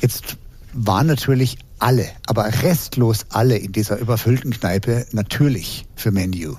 jetzt 0.01 0.37
waren 0.73 1.07
natürlich 1.07 1.59
alle, 1.79 2.05
aber 2.27 2.47
restlos 2.63 3.27
alle 3.29 3.57
in 3.57 3.71
dieser 3.71 3.99
überfüllten 3.99 4.51
Kneipe 4.51 5.07
natürlich 5.13 5.87
für 5.95 6.11
Menu, 6.11 6.57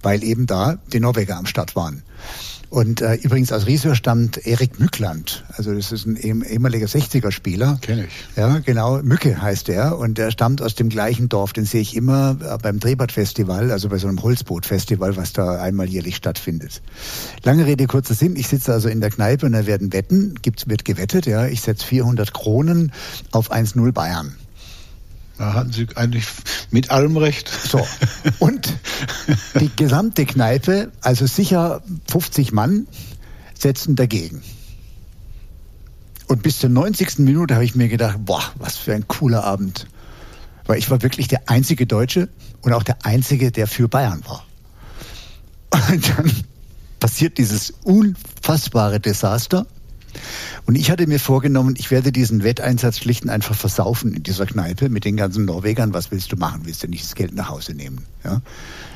weil 0.00 0.24
eben 0.24 0.46
da 0.46 0.78
die 0.94 1.00
Norweger 1.00 1.36
am 1.36 1.44
Start 1.44 1.76
waren. 1.76 2.02
Und 2.72 3.02
äh, 3.02 3.16
übrigens 3.16 3.52
aus 3.52 3.66
Riesor 3.66 3.94
stammt 3.94 4.46
Erik 4.46 4.80
Mückland. 4.80 5.44
Also 5.58 5.74
das 5.74 5.92
ist 5.92 6.06
ein 6.06 6.16
ehemaliger 6.16 6.86
60er-Spieler. 6.86 7.76
Kenne 7.82 8.06
ich. 8.06 8.12
Ja, 8.34 8.60
genau. 8.60 9.02
Mücke 9.02 9.42
heißt 9.42 9.68
er. 9.68 9.98
Und 9.98 10.18
er 10.18 10.30
stammt 10.30 10.62
aus 10.62 10.74
dem 10.74 10.88
gleichen 10.88 11.28
Dorf. 11.28 11.52
Den 11.52 11.66
sehe 11.66 11.82
ich 11.82 11.94
immer 11.94 12.38
äh, 12.40 12.56
beim 12.56 12.80
Drehbad-Festival, 12.80 13.70
also 13.70 13.90
bei 13.90 13.98
so 13.98 14.08
einem 14.08 14.22
Holzboot-Festival, 14.22 15.18
was 15.18 15.34
da 15.34 15.60
einmal 15.60 15.86
jährlich 15.86 16.16
stattfindet. 16.16 16.80
Lange 17.42 17.66
Rede, 17.66 17.86
kurzer 17.86 18.14
Sinn. 18.14 18.36
Ich 18.36 18.48
sitze 18.48 18.72
also 18.72 18.88
in 18.88 19.02
der 19.02 19.10
Kneipe 19.10 19.44
und 19.44 19.52
da 19.52 19.66
werden 19.66 19.92
Wetten. 19.92 20.36
Gibt's, 20.40 20.66
wird 20.66 20.86
gewettet, 20.86 21.26
ja. 21.26 21.46
Ich 21.48 21.60
setze 21.60 21.84
400 21.84 22.32
Kronen 22.32 22.90
auf 23.32 23.52
1-0 23.52 23.92
Bayern. 23.92 24.34
Da 25.42 25.54
hatten 25.54 25.72
Sie 25.72 25.88
eigentlich 25.96 26.26
mit 26.70 26.92
allem 26.92 27.16
recht. 27.16 27.48
So. 27.48 27.84
Und 28.38 28.72
die 29.58 29.72
gesamte 29.74 30.24
Kneipe, 30.24 30.92
also 31.00 31.26
sicher 31.26 31.82
50 32.06 32.52
Mann, 32.52 32.86
setzen 33.58 33.96
dagegen. 33.96 34.44
Und 36.28 36.44
bis 36.44 36.60
zur 36.60 36.70
90. 36.70 37.18
Minute 37.18 37.54
habe 37.54 37.64
ich 37.64 37.74
mir 37.74 37.88
gedacht, 37.88 38.18
boah, 38.20 38.52
was 38.54 38.76
für 38.76 38.94
ein 38.94 39.08
cooler 39.08 39.42
Abend. 39.42 39.88
Weil 40.66 40.78
ich 40.78 40.88
war 40.90 41.02
wirklich 41.02 41.26
der 41.26 41.50
einzige 41.50 41.88
Deutsche 41.88 42.28
und 42.60 42.72
auch 42.72 42.84
der 42.84 43.04
einzige, 43.04 43.50
der 43.50 43.66
für 43.66 43.88
Bayern 43.88 44.22
war. 44.24 44.46
Und 45.90 46.08
dann 46.08 46.32
passiert 47.00 47.38
dieses 47.38 47.74
unfassbare 47.82 49.00
Desaster. 49.00 49.66
Und 50.66 50.76
ich 50.76 50.90
hatte 50.90 51.06
mir 51.06 51.18
vorgenommen, 51.18 51.74
ich 51.78 51.90
werde 51.90 52.12
diesen 52.12 52.44
Wetteinsatz 52.44 52.98
schlicht 52.98 53.24
und 53.24 53.30
einfach 53.30 53.54
versaufen 53.54 54.14
in 54.14 54.22
dieser 54.22 54.46
Kneipe 54.46 54.88
mit 54.88 55.04
den 55.04 55.16
ganzen 55.16 55.44
Norwegern. 55.44 55.94
Was 55.94 56.10
willst 56.10 56.32
du 56.32 56.36
machen? 56.36 56.62
Willst 56.64 56.82
du 56.82 56.88
nicht 56.88 57.04
das 57.04 57.14
Geld 57.14 57.34
nach 57.34 57.48
Hause 57.48 57.74
nehmen? 57.74 58.04
Ja? 58.24 58.42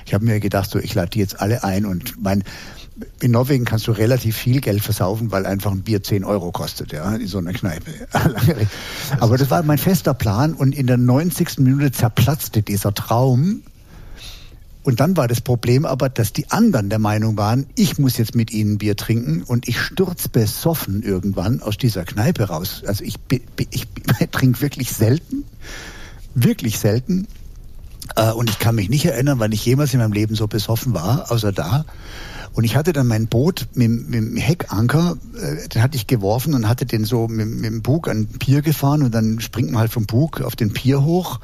Ich 0.04 0.14
habe 0.14 0.24
mir 0.24 0.40
gedacht, 0.40 0.70
so 0.70 0.78
ich 0.78 0.94
lade 0.94 1.10
die 1.10 1.18
jetzt 1.18 1.40
alle 1.40 1.64
ein 1.64 1.84
und 1.84 2.22
mein 2.22 2.44
in 3.20 3.30
Norwegen 3.30 3.66
kannst 3.66 3.86
du 3.88 3.92
relativ 3.92 4.36
viel 4.36 4.60
Geld 4.60 4.82
versaufen, 4.82 5.30
weil 5.30 5.44
einfach 5.44 5.70
ein 5.70 5.82
Bier 5.82 6.02
10 6.02 6.24
Euro 6.24 6.50
kostet, 6.50 6.92
ja, 6.92 7.14
in 7.14 7.26
so 7.26 7.36
einer 7.38 7.52
Kneipe. 7.52 7.92
Aber 9.20 9.36
das 9.36 9.50
war 9.50 9.62
mein 9.64 9.76
fester 9.76 10.14
Plan 10.14 10.54
und 10.54 10.74
in 10.74 10.86
der 10.86 10.96
90. 10.96 11.58
Minute 11.58 11.92
zerplatzte 11.92 12.62
dieser 12.62 12.94
Traum 12.94 13.62
und 14.87 15.01
dann 15.01 15.16
war 15.16 15.26
das 15.26 15.41
Problem 15.41 15.84
aber, 15.84 16.09
dass 16.09 16.32
die 16.32 16.49
anderen 16.53 16.91
der 16.91 17.01
Meinung 17.01 17.37
waren, 17.37 17.66
ich 17.74 17.99
muss 17.99 18.18
jetzt 18.18 18.37
mit 18.37 18.53
ihnen 18.53 18.78
Bier 18.78 18.95
trinken 18.95 19.43
und 19.43 19.66
ich 19.66 19.80
stürz 19.80 20.28
besoffen 20.28 21.03
irgendwann 21.03 21.61
aus 21.61 21.76
dieser 21.76 22.05
Kneipe 22.05 22.45
raus. 22.45 22.84
Also 22.87 23.03
ich, 23.03 23.16
ich, 23.32 23.43
ich, 23.70 23.89
ich 24.20 24.30
trinke 24.30 24.61
wirklich 24.61 24.93
selten, 24.93 25.43
wirklich 26.37 26.78
selten. 26.78 27.26
Äh, 28.14 28.30
und 28.30 28.49
ich 28.49 28.61
kann 28.61 28.76
mich 28.76 28.89
nicht 28.89 29.05
erinnern, 29.05 29.41
wann 29.41 29.51
ich 29.51 29.66
jemals 29.66 29.93
in 29.93 29.99
meinem 29.99 30.12
Leben 30.12 30.37
so 30.37 30.47
besoffen 30.47 30.95
war, 30.95 31.32
außer 31.32 31.51
da. 31.51 31.84
Und 32.53 32.62
ich 32.62 32.76
hatte 32.76 32.93
dann 32.93 33.09
mein 33.09 33.26
Boot 33.26 33.66
mit, 33.74 33.91
mit 33.91 34.14
dem 34.14 34.37
Heckanker, 34.37 35.16
äh, 35.34 35.66
den 35.66 35.82
hatte 35.82 35.97
ich 35.97 36.07
geworfen 36.07 36.55
und 36.55 36.68
hatte 36.68 36.87
den 36.87 37.05
so 37.05 37.26
mit, 37.26 37.49
mit 37.49 37.64
dem 37.64 37.82
Bug 37.82 38.07
an 38.07 38.28
den 38.28 38.39
Pier 38.39 38.62
gefahren 38.62 39.03
und 39.03 39.12
dann 39.12 39.41
springt 39.41 39.72
man 39.72 39.80
halt 39.80 39.93
vom 39.93 40.07
Bug 40.07 40.43
auf 40.43 40.55
den 40.55 40.72
Pier 40.72 41.03
hoch 41.03 41.41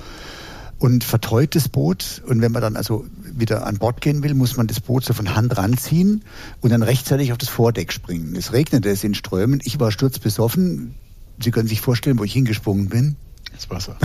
und 0.82 1.04
verteut 1.04 1.54
das 1.54 1.68
Boot. 1.68 2.22
Und 2.26 2.40
wenn 2.40 2.50
man 2.50 2.60
dann 2.60 2.76
also 2.76 3.06
wieder 3.38 3.66
an 3.66 3.78
Bord 3.78 4.00
gehen 4.00 4.22
will, 4.22 4.34
muss 4.34 4.56
man 4.56 4.66
das 4.66 4.80
Boot 4.80 5.04
so 5.04 5.12
von 5.14 5.34
Hand 5.34 5.56
ranziehen 5.56 6.24
und 6.60 6.70
dann 6.70 6.82
rechtzeitig 6.82 7.32
auf 7.32 7.38
das 7.38 7.48
Vordeck 7.48 7.92
springen. 7.92 8.34
Es 8.36 8.52
regnete, 8.52 8.90
es 8.90 9.04
in 9.04 9.14
Strömen. 9.14 9.60
Ich 9.64 9.80
war 9.80 9.90
sturzbesoffen. 9.90 10.94
Sie 11.40 11.50
können 11.50 11.68
sich 11.68 11.80
vorstellen, 11.80 12.18
wo 12.18 12.24
ich 12.24 12.32
hingesprungen 12.32 12.88
bin. 12.88 13.16
Ins 13.52 13.68
Wasser. 13.68 13.96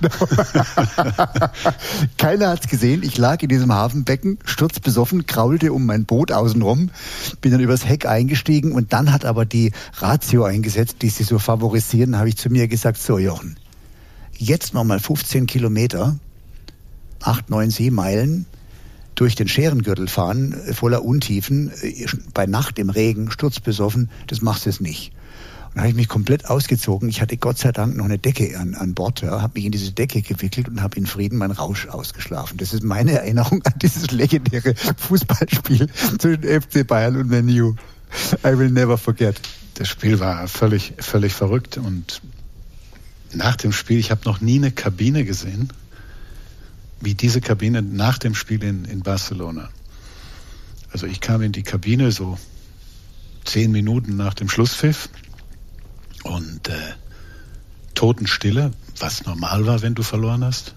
Keiner 2.16 2.48
hat's 2.48 2.68
gesehen. 2.68 3.02
Ich 3.02 3.18
lag 3.18 3.42
in 3.42 3.48
diesem 3.48 3.72
Hafenbecken, 3.72 4.38
sturzbesoffen, 4.44 5.26
kraulte 5.26 5.72
um 5.72 5.84
mein 5.84 6.06
Boot 6.06 6.32
außenrum, 6.32 6.90
bin 7.42 7.52
dann 7.52 7.60
übers 7.60 7.84
Heck 7.86 8.06
eingestiegen 8.06 8.72
und 8.72 8.94
dann 8.94 9.12
hat 9.12 9.26
aber 9.26 9.44
die 9.44 9.72
Ratio 9.98 10.44
eingesetzt, 10.44 10.96
die 11.02 11.10
sie 11.10 11.24
so 11.24 11.38
favorisieren, 11.38 12.16
habe 12.16 12.30
ich 12.30 12.36
zu 12.36 12.48
mir 12.48 12.68
gesagt, 12.68 12.98
so 12.98 13.18
Jochen, 13.18 13.58
jetzt 14.38 14.72
nochmal 14.72 14.98
15 14.98 15.46
Kilometer, 15.46 16.16
8, 17.20 17.50
9 17.50 17.70
Seemeilen, 17.70 18.46
durch 19.16 19.34
den 19.34 19.48
Scherengürtel 19.48 20.06
fahren, 20.06 20.52
äh, 20.52 20.72
voller 20.72 21.04
Untiefen, 21.04 21.72
äh, 21.82 22.06
bei 22.32 22.46
Nacht 22.46 22.78
im 22.78 22.90
Regen, 22.90 23.30
sturzbesoffen, 23.30 24.10
das 24.28 24.40
machst 24.40 24.66
du 24.66 24.70
es 24.70 24.80
nicht. 24.80 25.12
Und 25.74 25.80
habe 25.80 25.90
ich 25.90 25.96
mich 25.96 26.08
komplett 26.08 26.48
ausgezogen. 26.48 27.08
Ich 27.08 27.20
hatte 27.20 27.36
Gott 27.36 27.58
sei 27.58 27.72
Dank 27.72 27.96
noch 27.96 28.06
eine 28.06 28.18
Decke 28.18 28.58
an, 28.58 28.74
an 28.74 28.94
Bord, 28.94 29.20
ja, 29.22 29.42
habe 29.42 29.54
mich 29.56 29.66
in 29.66 29.72
diese 29.72 29.92
Decke 29.92 30.22
gewickelt 30.22 30.68
und 30.68 30.80
habe 30.80 30.96
in 30.96 31.06
Frieden 31.06 31.38
meinen 31.38 31.50
Rausch 31.50 31.88
ausgeschlafen. 31.88 32.56
Das 32.56 32.72
ist 32.72 32.82
meine 32.82 33.12
Erinnerung 33.12 33.62
an 33.64 33.74
dieses 33.82 34.10
legendäre 34.10 34.74
Fußballspiel 34.96 35.88
zwischen 36.18 36.42
FC 36.42 36.86
Bayern 36.86 37.16
und 37.16 37.28
Menu. 37.28 37.74
I 38.44 38.56
will 38.56 38.70
never 38.70 38.96
forget. 38.96 39.40
Das 39.74 39.88
Spiel 39.88 40.20
war 40.20 40.48
völlig, 40.48 40.94
völlig 40.98 41.34
verrückt 41.34 41.76
und 41.76 42.22
nach 43.34 43.56
dem 43.56 43.72
Spiel, 43.72 43.98
ich 43.98 44.10
habe 44.10 44.22
noch 44.24 44.40
nie 44.40 44.56
eine 44.56 44.70
Kabine 44.70 45.24
gesehen, 45.24 45.70
wie 47.00 47.14
diese 47.14 47.40
Kabine 47.40 47.82
nach 47.82 48.18
dem 48.18 48.34
Spiel 48.34 48.62
in, 48.62 48.84
in 48.84 49.02
Barcelona. 49.02 49.68
Also 50.92 51.06
ich 51.06 51.20
kam 51.20 51.42
in 51.42 51.52
die 51.52 51.62
Kabine 51.62 52.12
so 52.12 52.38
zehn 53.44 53.70
Minuten 53.70 54.16
nach 54.16 54.34
dem 54.34 54.48
Schlusspfiff 54.48 55.08
und 56.24 56.68
äh, 56.68 56.74
Totenstille, 57.94 58.72
was 58.98 59.24
normal 59.24 59.66
war, 59.66 59.82
wenn 59.82 59.94
du 59.94 60.02
verloren 60.02 60.44
hast. 60.44 60.74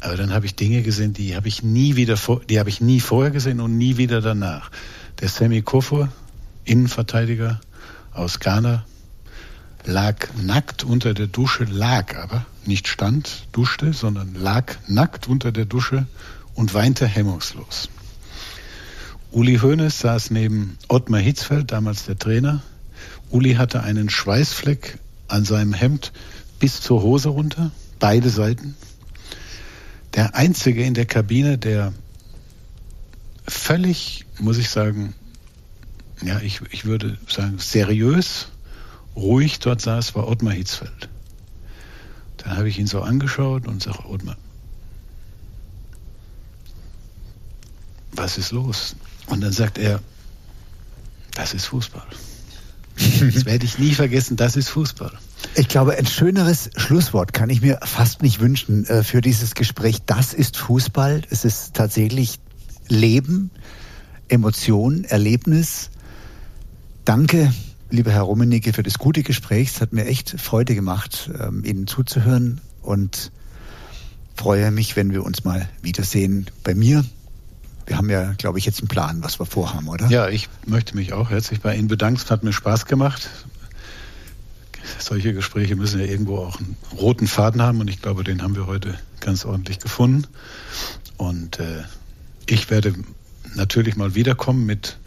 Aber 0.00 0.16
dann 0.16 0.32
habe 0.32 0.44
ich 0.44 0.54
Dinge 0.54 0.82
gesehen, 0.82 1.14
die 1.14 1.34
habe 1.34 1.48
ich 1.48 1.62
nie 1.62 1.96
wieder 1.96 2.16
vor, 2.16 2.40
die 2.44 2.58
habe 2.58 2.68
ich 2.68 2.80
nie 2.80 3.00
vorher 3.00 3.30
gesehen 3.30 3.60
und 3.60 3.78
nie 3.78 3.96
wieder 3.96 4.20
danach. 4.20 4.70
Der 5.20 5.28
Semi 5.28 5.62
Kofur, 5.62 6.10
Innenverteidiger 6.64 7.60
aus 8.12 8.40
Ghana, 8.40 8.84
lag 9.84 10.28
nackt 10.42 10.84
unter 10.84 11.14
der 11.14 11.26
Dusche, 11.26 11.64
lag 11.64 12.16
aber, 12.16 12.44
nicht 12.66 12.88
stand, 12.88 13.46
duschte, 13.52 13.92
sondern 13.92 14.34
lag 14.34 14.76
nackt 14.86 15.28
unter 15.28 15.52
der 15.52 15.64
Dusche 15.64 16.06
und 16.54 16.74
weinte 16.74 17.06
hemmungslos. 17.06 17.88
Uli 19.32 19.58
Hoeneß 19.58 19.98
saß 19.98 20.30
neben 20.30 20.78
Ottmar 20.88 21.20
Hitzfeld, 21.20 21.72
damals 21.72 22.04
der 22.04 22.18
Trainer. 22.18 22.62
Uli 23.30 23.54
hatte 23.54 23.82
einen 23.82 24.08
Schweißfleck 24.08 24.98
an 25.26 25.44
seinem 25.44 25.72
Hemd 25.72 26.12
bis 26.60 26.80
zur 26.80 27.02
Hose 27.02 27.30
runter, 27.30 27.72
beide 27.98 28.30
Seiten. 28.30 28.76
Der 30.14 30.36
einzige 30.36 30.84
in 30.84 30.94
der 30.94 31.06
Kabine, 31.06 31.58
der 31.58 31.92
völlig, 33.48 34.24
muss 34.38 34.58
ich 34.58 34.70
sagen, 34.70 35.14
ja, 36.22 36.40
ich, 36.40 36.60
ich 36.70 36.84
würde 36.84 37.18
sagen, 37.28 37.58
seriös 37.58 38.48
ruhig 39.16 39.58
dort 39.58 39.80
saß, 39.80 40.14
war 40.14 40.28
Ottmar 40.28 40.52
Hitzfeld. 40.52 41.08
Dann 42.44 42.56
habe 42.58 42.68
ich 42.68 42.78
ihn 42.78 42.86
so 42.86 43.00
angeschaut 43.00 43.66
und 43.66 43.82
sage, 43.82 44.06
Ottmar, 44.06 44.36
was 48.12 48.38
ist 48.38 48.52
los? 48.52 48.96
Und 49.26 49.40
dann 49.40 49.52
sagt 49.52 49.78
er, 49.78 50.00
das 51.34 51.54
ist 51.54 51.66
Fußball. 51.66 52.06
Das 53.34 53.44
werde 53.44 53.64
ich 53.64 53.78
nie 53.80 53.92
vergessen, 53.92 54.36
das 54.36 54.54
ist 54.54 54.68
Fußball. 54.68 55.10
Ich 55.56 55.66
glaube, 55.66 55.96
ein 55.96 56.06
schöneres 56.06 56.70
Schlusswort 56.76 57.32
kann 57.32 57.50
ich 57.50 57.60
mir 57.60 57.80
fast 57.82 58.22
nicht 58.22 58.38
wünschen 58.38 58.86
äh, 58.86 59.02
für 59.02 59.20
dieses 59.20 59.54
Gespräch. 59.54 60.02
Das 60.06 60.32
ist 60.32 60.56
Fußball. 60.56 61.22
Es 61.28 61.44
ist 61.44 61.74
tatsächlich 61.74 62.38
Leben, 62.86 63.50
Emotion, 64.28 65.02
Erlebnis. 65.04 65.90
Danke 67.04 67.52
lieber 67.94 68.10
Herr 68.10 68.22
Rummenigge, 68.22 68.72
für 68.72 68.82
das 68.82 68.98
gute 68.98 69.22
Gespräch. 69.22 69.70
Es 69.74 69.80
hat 69.80 69.92
mir 69.92 70.06
echt 70.06 70.38
Freude 70.40 70.74
gemacht, 70.74 71.30
ähm, 71.38 71.64
Ihnen 71.64 71.86
zuzuhören 71.86 72.60
und 72.82 73.30
freue 74.34 74.70
mich, 74.70 74.96
wenn 74.96 75.12
wir 75.12 75.24
uns 75.24 75.44
mal 75.44 75.68
wiedersehen 75.82 76.50
bei 76.64 76.74
mir. 76.74 77.04
Wir 77.86 77.96
haben 77.96 78.10
ja, 78.10 78.32
glaube 78.32 78.58
ich, 78.58 78.64
jetzt 78.64 78.80
einen 78.80 78.88
Plan, 78.88 79.22
was 79.22 79.38
wir 79.38 79.46
vorhaben, 79.46 79.88
oder? 79.88 80.08
Ja, 80.08 80.28
ich 80.28 80.48
möchte 80.66 80.96
mich 80.96 81.12
auch 81.12 81.30
herzlich 81.30 81.60
bei 81.60 81.76
Ihnen 81.76 81.88
bedanken. 81.88 82.20
Es 82.22 82.30
hat 82.30 82.42
mir 82.42 82.52
Spaß 82.52 82.86
gemacht. 82.86 83.30
solche 84.98 85.32
Gespräche 85.34 85.76
müssen 85.76 86.00
ja 86.00 86.06
irgendwo 86.06 86.38
auch 86.38 86.58
einen 86.58 86.76
roten 86.96 87.26
Faden 87.26 87.62
haben 87.62 87.80
und 87.80 87.88
ich 87.88 88.02
glaube, 88.02 88.24
den 88.24 88.42
haben 88.42 88.56
wir 88.56 88.66
heute 88.66 88.98
ganz 89.20 89.44
ordentlich 89.44 89.78
gefunden. 89.78 90.26
Und 91.16 91.60
äh, 91.60 91.84
ich 92.46 92.70
werde 92.70 92.94
natürlich 93.54 93.96
mal 93.96 94.14
wiederkommen 94.14 94.66
mit 94.66 94.98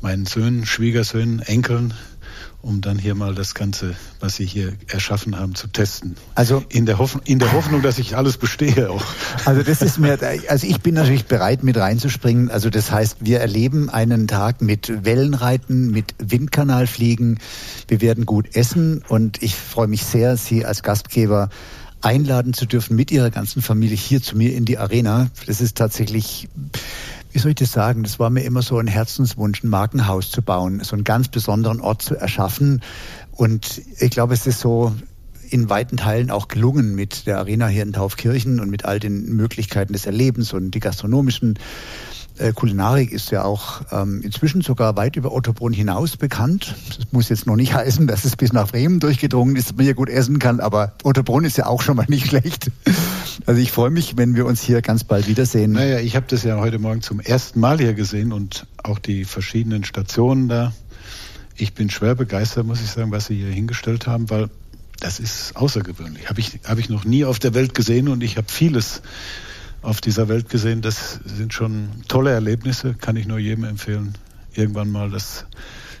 meinen 0.00 0.26
Söhnen, 0.26 0.66
Schwiegersöhnen, 0.66 1.40
Enkeln, 1.40 1.94
um 2.60 2.80
dann 2.80 2.98
hier 2.98 3.14
mal 3.14 3.34
das 3.34 3.54
Ganze, 3.54 3.94
was 4.20 4.36
Sie 4.36 4.44
hier 4.44 4.72
erschaffen 4.88 5.38
haben, 5.38 5.54
zu 5.54 5.68
testen. 5.68 6.16
Also 6.34 6.64
in 6.68 6.86
der, 6.86 6.98
Hoffnung, 6.98 7.22
in 7.24 7.38
der 7.38 7.52
Hoffnung, 7.52 7.82
dass 7.82 7.98
ich 7.98 8.16
alles 8.16 8.36
bestehe 8.36 8.90
auch. 8.90 9.04
Also 9.44 9.62
das 9.62 9.80
ist 9.80 9.98
mir, 9.98 10.18
also 10.48 10.66
ich 10.66 10.80
bin 10.80 10.94
natürlich 10.94 11.26
bereit, 11.26 11.62
mit 11.62 11.76
reinzuspringen. 11.76 12.50
Also 12.50 12.68
das 12.68 12.90
heißt, 12.90 13.18
wir 13.20 13.40
erleben 13.40 13.90
einen 13.90 14.26
Tag 14.26 14.60
mit 14.60 15.04
Wellenreiten, 15.04 15.90
mit 15.90 16.14
Windkanalfliegen. 16.18 17.38
Wir 17.86 18.00
werden 18.00 18.26
gut 18.26 18.56
essen 18.56 19.02
und 19.08 19.42
ich 19.42 19.54
freue 19.54 19.88
mich 19.88 20.04
sehr, 20.04 20.36
Sie 20.36 20.64
als 20.64 20.82
Gastgeber 20.82 21.50
einladen 22.00 22.54
zu 22.54 22.66
dürfen 22.66 22.96
mit 22.96 23.10
Ihrer 23.10 23.30
ganzen 23.30 23.62
Familie 23.62 23.96
hier 23.96 24.22
zu 24.22 24.36
mir 24.36 24.54
in 24.54 24.64
die 24.64 24.78
Arena. 24.78 25.28
Das 25.46 25.60
ist 25.60 25.76
tatsächlich 25.76 26.48
wie 27.32 27.38
soll 27.38 27.50
ich 27.50 27.56
das 27.56 27.72
sagen, 27.72 28.02
das 28.02 28.18
war 28.18 28.30
mir 28.30 28.42
immer 28.42 28.62
so 28.62 28.78
ein 28.78 28.86
Herzenswunsch, 28.86 29.62
ein 29.62 29.68
Markenhaus 29.68 30.30
zu 30.30 30.42
bauen, 30.42 30.80
so 30.82 30.96
einen 30.96 31.04
ganz 31.04 31.28
besonderen 31.28 31.80
Ort 31.80 32.02
zu 32.02 32.16
erschaffen. 32.16 32.82
Und 33.32 33.82
ich 33.98 34.10
glaube, 34.10 34.34
es 34.34 34.46
ist 34.46 34.60
so 34.60 34.94
in 35.50 35.70
weiten 35.70 35.96
Teilen 35.96 36.30
auch 36.30 36.48
gelungen 36.48 36.94
mit 36.94 37.26
der 37.26 37.38
Arena 37.38 37.68
hier 37.68 37.82
in 37.82 37.92
Taufkirchen 37.92 38.60
und 38.60 38.70
mit 38.70 38.84
all 38.84 38.98
den 39.00 39.34
Möglichkeiten 39.34 39.92
des 39.92 40.06
Erlebens 40.06 40.52
und 40.52 40.72
die 40.72 40.80
gastronomischen 40.80 41.58
äh, 42.38 42.52
Kulinarik 42.52 43.12
ist 43.12 43.30
ja 43.30 43.44
auch 43.44 43.82
ähm, 43.90 44.20
inzwischen 44.22 44.60
sogar 44.60 44.96
weit 44.96 45.16
über 45.16 45.32
Ottobrunn 45.32 45.72
hinaus 45.72 46.16
bekannt. 46.16 46.74
Das 46.88 47.12
muss 47.12 47.28
jetzt 47.28 47.46
noch 47.46 47.56
nicht 47.56 47.74
heißen, 47.74 48.06
dass 48.06 48.24
es 48.24 48.36
bis 48.36 48.52
nach 48.52 48.68
Bremen 48.68 49.00
durchgedrungen 49.00 49.56
ist, 49.56 49.70
dass 49.70 49.76
man 49.76 49.84
hier 49.84 49.94
gut 49.94 50.08
essen 50.08 50.38
kann, 50.38 50.60
aber 50.60 50.92
Ottobrunn 51.02 51.44
ist 51.44 51.56
ja 51.56 51.66
auch 51.66 51.82
schon 51.82 51.96
mal 51.96 52.06
nicht 52.08 52.26
schlecht. 52.26 52.70
Also 53.46 53.60
ich 53.60 53.72
freue 53.72 53.90
mich, 53.90 54.16
wenn 54.16 54.34
wir 54.36 54.46
uns 54.46 54.62
hier 54.62 54.82
ganz 54.82 55.04
bald 55.04 55.28
wiedersehen. 55.28 55.72
Naja, 55.72 56.00
ich 56.00 56.16
habe 56.16 56.26
das 56.28 56.42
ja 56.42 56.58
heute 56.58 56.78
Morgen 56.78 57.02
zum 57.02 57.20
ersten 57.20 57.60
Mal 57.60 57.78
hier 57.78 57.94
gesehen 57.94 58.32
und 58.32 58.66
auch 58.82 58.98
die 58.98 59.24
verschiedenen 59.24 59.84
Stationen 59.84 60.48
da. 60.48 60.72
Ich 61.56 61.74
bin 61.74 61.90
schwer 61.90 62.14
begeistert, 62.14 62.66
muss 62.66 62.80
ich 62.80 62.90
sagen, 62.90 63.10
was 63.10 63.26
Sie 63.26 63.36
hier 63.36 63.48
hingestellt 63.48 64.06
haben, 64.06 64.30
weil 64.30 64.48
das 65.00 65.20
ist 65.20 65.56
außergewöhnlich. 65.56 66.28
Habe 66.28 66.40
ich, 66.40 66.60
hab 66.64 66.78
ich 66.78 66.88
noch 66.88 67.04
nie 67.04 67.24
auf 67.24 67.38
der 67.38 67.54
Welt 67.54 67.74
gesehen 67.74 68.08
und 68.08 68.22
ich 68.22 68.36
habe 68.36 68.46
vieles 68.50 69.02
auf 69.82 70.00
dieser 70.00 70.28
Welt 70.28 70.48
gesehen. 70.48 70.82
Das 70.82 71.20
sind 71.24 71.52
schon 71.52 71.88
tolle 72.08 72.30
Erlebnisse, 72.30 72.94
kann 72.94 73.16
ich 73.16 73.26
nur 73.26 73.38
jedem 73.38 73.64
empfehlen, 73.64 74.14
irgendwann 74.54 74.90
mal 74.90 75.10
das 75.10 75.46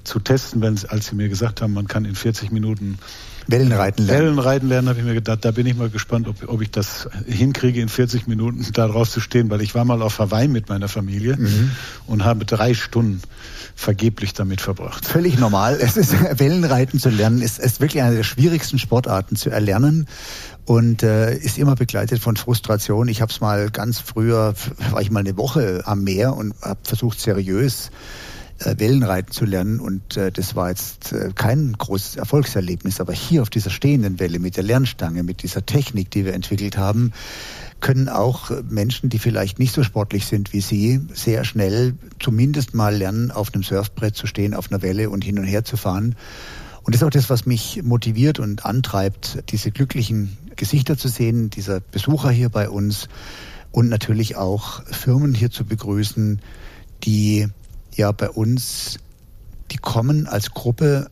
zu 0.04 0.18
testen, 0.20 0.62
wenn, 0.62 0.78
als 0.88 1.06
Sie 1.06 1.14
mir 1.14 1.28
gesagt 1.28 1.60
haben, 1.60 1.74
man 1.74 1.86
kann 1.86 2.04
in 2.04 2.14
40 2.14 2.50
Minuten 2.50 2.98
Wellenreiten 3.46 4.06
lernen. 4.06 4.26
Wellenreiten 4.26 4.68
lernen, 4.68 4.88
habe 4.88 4.98
ich 4.98 5.04
mir 5.04 5.14
gedacht, 5.14 5.44
da 5.44 5.50
bin 5.50 5.66
ich 5.66 5.74
mal 5.74 5.88
gespannt, 5.88 6.28
ob, 6.28 6.48
ob 6.48 6.60
ich 6.60 6.70
das 6.70 7.08
hinkriege, 7.26 7.80
in 7.80 7.88
40 7.88 8.26
Minuten 8.26 8.66
da 8.72 8.88
drauf 8.88 9.08
zu 9.08 9.20
stehen, 9.20 9.50
weil 9.50 9.62
ich 9.62 9.74
war 9.74 9.84
mal 9.84 10.02
auf 10.02 10.18
Hawaii 10.18 10.48
mit 10.48 10.68
meiner 10.68 10.88
Familie 10.88 11.36
mhm. 11.36 11.70
und 12.06 12.24
habe 12.24 12.44
drei 12.44 12.74
Stunden 12.74 13.22
vergeblich 13.74 14.34
damit 14.34 14.60
verbracht. 14.60 15.06
Völlig 15.06 15.38
normal. 15.38 15.78
Es 15.80 15.96
ist 15.96 16.12
Wellenreiten 16.38 17.00
zu 17.00 17.08
lernen, 17.08 17.40
ist, 17.40 17.58
ist 17.58 17.80
wirklich 17.80 18.02
eine 18.02 18.16
der 18.16 18.24
schwierigsten 18.24 18.78
Sportarten 18.78 19.36
zu 19.36 19.50
erlernen 19.50 20.06
und 20.68 21.02
äh, 21.02 21.34
ist 21.34 21.56
immer 21.56 21.76
begleitet 21.76 22.20
von 22.20 22.36
Frustration. 22.36 23.08
Ich 23.08 23.22
habe 23.22 23.32
es 23.32 23.40
mal 23.40 23.70
ganz 23.70 24.00
früher, 24.00 24.54
war 24.90 25.00
ich 25.00 25.10
mal 25.10 25.20
eine 25.20 25.38
Woche 25.38 25.80
am 25.86 26.04
Meer 26.04 26.36
und 26.36 26.54
habe 26.60 26.80
versucht 26.82 27.18
seriös 27.18 27.90
äh, 28.58 28.74
Wellenreiten 28.76 29.32
zu 29.32 29.46
lernen 29.46 29.80
und 29.80 30.18
äh, 30.18 30.30
das 30.30 30.56
war 30.56 30.68
jetzt 30.68 31.12
äh, 31.14 31.30
kein 31.34 31.72
großes 31.72 32.16
Erfolgserlebnis, 32.16 33.00
aber 33.00 33.14
hier 33.14 33.40
auf 33.40 33.48
dieser 33.48 33.70
stehenden 33.70 34.20
Welle 34.20 34.40
mit 34.40 34.58
der 34.58 34.64
Lernstange, 34.64 35.22
mit 35.22 35.42
dieser 35.42 35.64
Technik, 35.64 36.10
die 36.10 36.26
wir 36.26 36.34
entwickelt 36.34 36.76
haben, 36.76 37.14
können 37.80 38.10
auch 38.10 38.50
Menschen, 38.68 39.08
die 39.08 39.18
vielleicht 39.18 39.58
nicht 39.58 39.72
so 39.72 39.82
sportlich 39.82 40.26
sind 40.26 40.52
wie 40.52 40.60
Sie, 40.60 41.00
sehr 41.14 41.44
schnell 41.44 41.94
zumindest 42.20 42.74
mal 42.74 42.94
lernen, 42.94 43.30
auf 43.30 43.54
einem 43.54 43.62
Surfbrett 43.62 44.16
zu 44.16 44.26
stehen, 44.26 44.52
auf 44.52 44.70
einer 44.70 44.82
Welle 44.82 45.08
und 45.08 45.24
hin 45.24 45.38
und 45.38 45.46
her 45.46 45.64
zu 45.64 45.78
fahren. 45.78 46.14
Und 46.88 46.94
das 46.94 47.02
ist 47.02 47.06
auch 47.06 47.10
das, 47.10 47.28
was 47.28 47.44
mich 47.44 47.82
motiviert 47.82 48.38
und 48.38 48.64
antreibt, 48.64 49.44
diese 49.50 49.70
glücklichen 49.70 50.38
Gesichter 50.56 50.96
zu 50.96 51.08
sehen, 51.08 51.50
dieser 51.50 51.80
Besucher 51.80 52.30
hier 52.30 52.48
bei 52.48 52.70
uns 52.70 53.08
und 53.72 53.90
natürlich 53.90 54.36
auch 54.36 54.82
Firmen 54.86 55.34
hier 55.34 55.50
zu 55.50 55.66
begrüßen, 55.66 56.40
die 57.04 57.46
ja 57.94 58.10
bei 58.12 58.30
uns, 58.30 59.00
die 59.70 59.76
kommen 59.76 60.26
als 60.26 60.52
Gruppe 60.52 61.10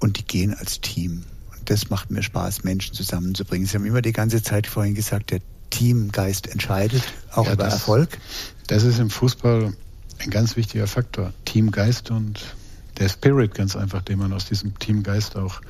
und 0.00 0.18
die 0.18 0.24
gehen 0.24 0.54
als 0.54 0.80
Team. 0.80 1.22
Und 1.56 1.70
das 1.70 1.88
macht 1.88 2.10
mir 2.10 2.24
Spaß, 2.24 2.64
Menschen 2.64 2.92
zusammenzubringen. 2.92 3.68
Sie 3.68 3.76
haben 3.76 3.86
immer 3.86 4.02
die 4.02 4.10
ganze 4.10 4.42
Zeit 4.42 4.66
vorhin 4.66 4.96
gesagt, 4.96 5.30
der 5.30 5.38
Teamgeist 5.70 6.48
entscheidet, 6.48 7.04
auch 7.30 7.46
ja, 7.46 7.52
über 7.52 7.62
das, 7.62 7.74
Erfolg. 7.74 8.18
Das 8.66 8.82
ist 8.82 8.98
im 8.98 9.08
Fußball 9.08 9.72
ein 10.18 10.30
ganz 10.30 10.56
wichtiger 10.56 10.88
Faktor. 10.88 11.32
Teamgeist 11.44 12.10
und 12.10 12.56
der 12.98 13.08
Spirit 13.08 13.54
ganz 13.54 13.76
einfach, 13.76 14.02
den 14.02 14.18
man 14.18 14.32
aus 14.32 14.46
diesem 14.46 14.78
Teamgeist 14.78 15.36
auch 15.36 15.60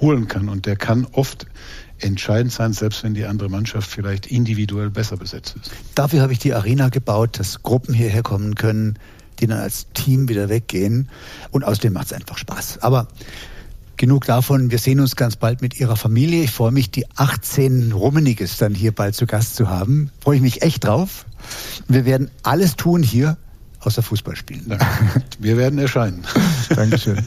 holen 0.00 0.28
kann. 0.28 0.48
Und 0.48 0.66
der 0.66 0.76
kann 0.76 1.06
oft 1.12 1.46
entscheidend 1.98 2.52
sein, 2.52 2.72
selbst 2.72 3.02
wenn 3.02 3.14
die 3.14 3.24
andere 3.24 3.48
Mannschaft 3.48 3.90
vielleicht 3.90 4.26
individuell 4.26 4.90
besser 4.90 5.16
besetzt 5.16 5.56
ist. 5.60 5.72
Dafür 5.94 6.22
habe 6.22 6.32
ich 6.32 6.38
die 6.38 6.54
Arena 6.54 6.88
gebaut, 6.88 7.38
dass 7.38 7.62
Gruppen 7.62 7.94
hierher 7.94 8.22
kommen 8.22 8.54
können, 8.54 8.98
die 9.40 9.46
dann 9.46 9.58
als 9.58 9.86
Team 9.94 10.28
wieder 10.28 10.48
weggehen. 10.48 11.08
Und 11.50 11.64
außerdem 11.64 11.92
macht 11.92 12.06
es 12.06 12.12
einfach 12.12 12.38
Spaß. 12.38 12.78
Aber 12.82 13.08
genug 13.98 14.24
davon. 14.24 14.70
Wir 14.70 14.78
sehen 14.78 15.00
uns 15.00 15.16
ganz 15.16 15.36
bald 15.36 15.60
mit 15.60 15.78
Ihrer 15.78 15.96
Familie. 15.96 16.42
Ich 16.44 16.52
freue 16.52 16.72
mich, 16.72 16.90
die 16.90 17.04
18 17.16 17.92
Rummeniges 17.92 18.56
dann 18.56 18.74
hier 18.74 18.92
bald 18.92 19.14
zu 19.14 19.26
Gast 19.26 19.56
zu 19.56 19.68
haben. 19.68 20.10
Freue 20.20 20.36
ich 20.36 20.42
mich 20.42 20.62
echt 20.62 20.84
drauf. 20.84 21.26
Wir 21.88 22.04
werden 22.06 22.30
alles 22.42 22.76
tun 22.76 23.02
hier, 23.02 23.36
außer 23.80 24.02
Fußball 24.02 24.36
spielen. 24.36 24.66
Ja, 24.68 24.78
wir 25.38 25.56
werden 25.58 25.78
erscheinen. 25.78 26.24
Dankeschön. 26.74 27.18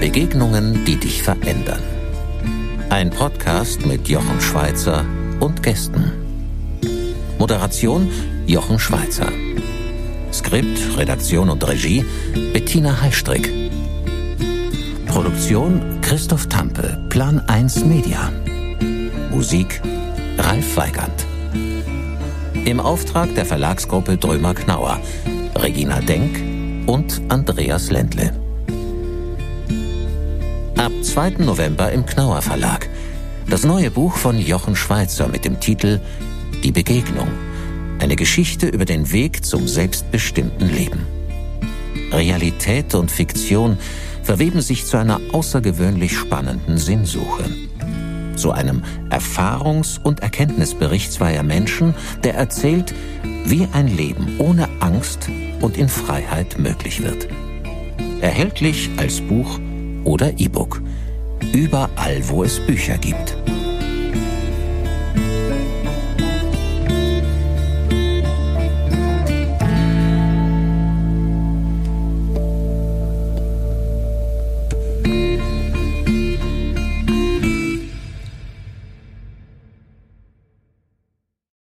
Begegnungen, 0.00 0.84
die 0.84 0.96
dich 0.96 1.22
verändern. 1.22 1.82
Ein 2.88 3.10
Podcast 3.10 3.86
mit 3.86 4.08
Jochen 4.08 4.40
Schweizer 4.40 5.04
und 5.40 5.62
Gästen. 5.62 6.12
Moderation 7.38 8.10
Jochen 8.46 8.78
Schweizer. 8.78 9.30
Skript, 10.32 10.96
Redaktion 10.96 11.50
und 11.50 11.66
Regie 11.66 12.04
Bettina 12.52 13.00
Heistrick. 13.00 13.52
Produktion 15.06 16.00
Christoph 16.02 16.46
Tampe, 16.48 17.04
Plan 17.08 17.40
1 17.48 17.84
Media. 17.84 18.32
Musik 19.30 19.80
Ralf 20.38 20.76
Weigand. 20.76 21.29
Im 22.70 22.78
Auftrag 22.78 23.34
der 23.34 23.44
Verlagsgruppe 23.44 24.16
Drömer 24.16 24.54
Knauer, 24.54 25.00
Regina 25.56 26.00
Denk 26.00 26.40
und 26.86 27.20
Andreas 27.26 27.90
Ländle. 27.90 28.32
Ab 30.76 30.92
2. 31.02 31.30
November 31.38 31.90
im 31.90 32.06
Knauer 32.06 32.42
Verlag. 32.42 32.88
Das 33.48 33.64
neue 33.64 33.90
Buch 33.90 34.14
von 34.14 34.38
Jochen 34.38 34.76
Schweizer 34.76 35.26
mit 35.26 35.44
dem 35.44 35.58
Titel 35.58 36.00
Die 36.62 36.70
Begegnung. 36.70 37.26
Eine 37.98 38.14
Geschichte 38.14 38.68
über 38.68 38.84
den 38.84 39.10
Weg 39.10 39.44
zum 39.44 39.66
selbstbestimmten 39.66 40.68
Leben. 40.68 41.08
Realität 42.12 42.94
und 42.94 43.10
Fiktion 43.10 43.78
verweben 44.22 44.60
sich 44.60 44.86
zu 44.86 44.96
einer 44.96 45.20
außergewöhnlich 45.32 46.16
spannenden 46.16 46.78
Sinnsuche. 46.78 47.50
Zu 48.40 48.52
einem 48.52 48.82
Erfahrungs- 49.10 50.00
und 50.02 50.20
Erkenntnisbericht 50.20 51.12
zweier 51.12 51.42
Menschen, 51.42 51.94
der 52.24 52.36
erzählt, 52.36 52.94
wie 53.44 53.68
ein 53.74 53.86
Leben 53.86 54.36
ohne 54.38 54.66
Angst 54.80 55.28
und 55.60 55.76
in 55.76 55.90
Freiheit 55.90 56.58
möglich 56.58 57.02
wird. 57.02 57.28
Erhältlich 58.22 58.88
als 58.96 59.20
Buch 59.20 59.60
oder 60.04 60.38
E-Book. 60.38 60.80
Überall, 61.52 62.22
wo 62.28 62.42
es 62.42 62.58
Bücher 62.60 62.96
gibt. 62.96 63.36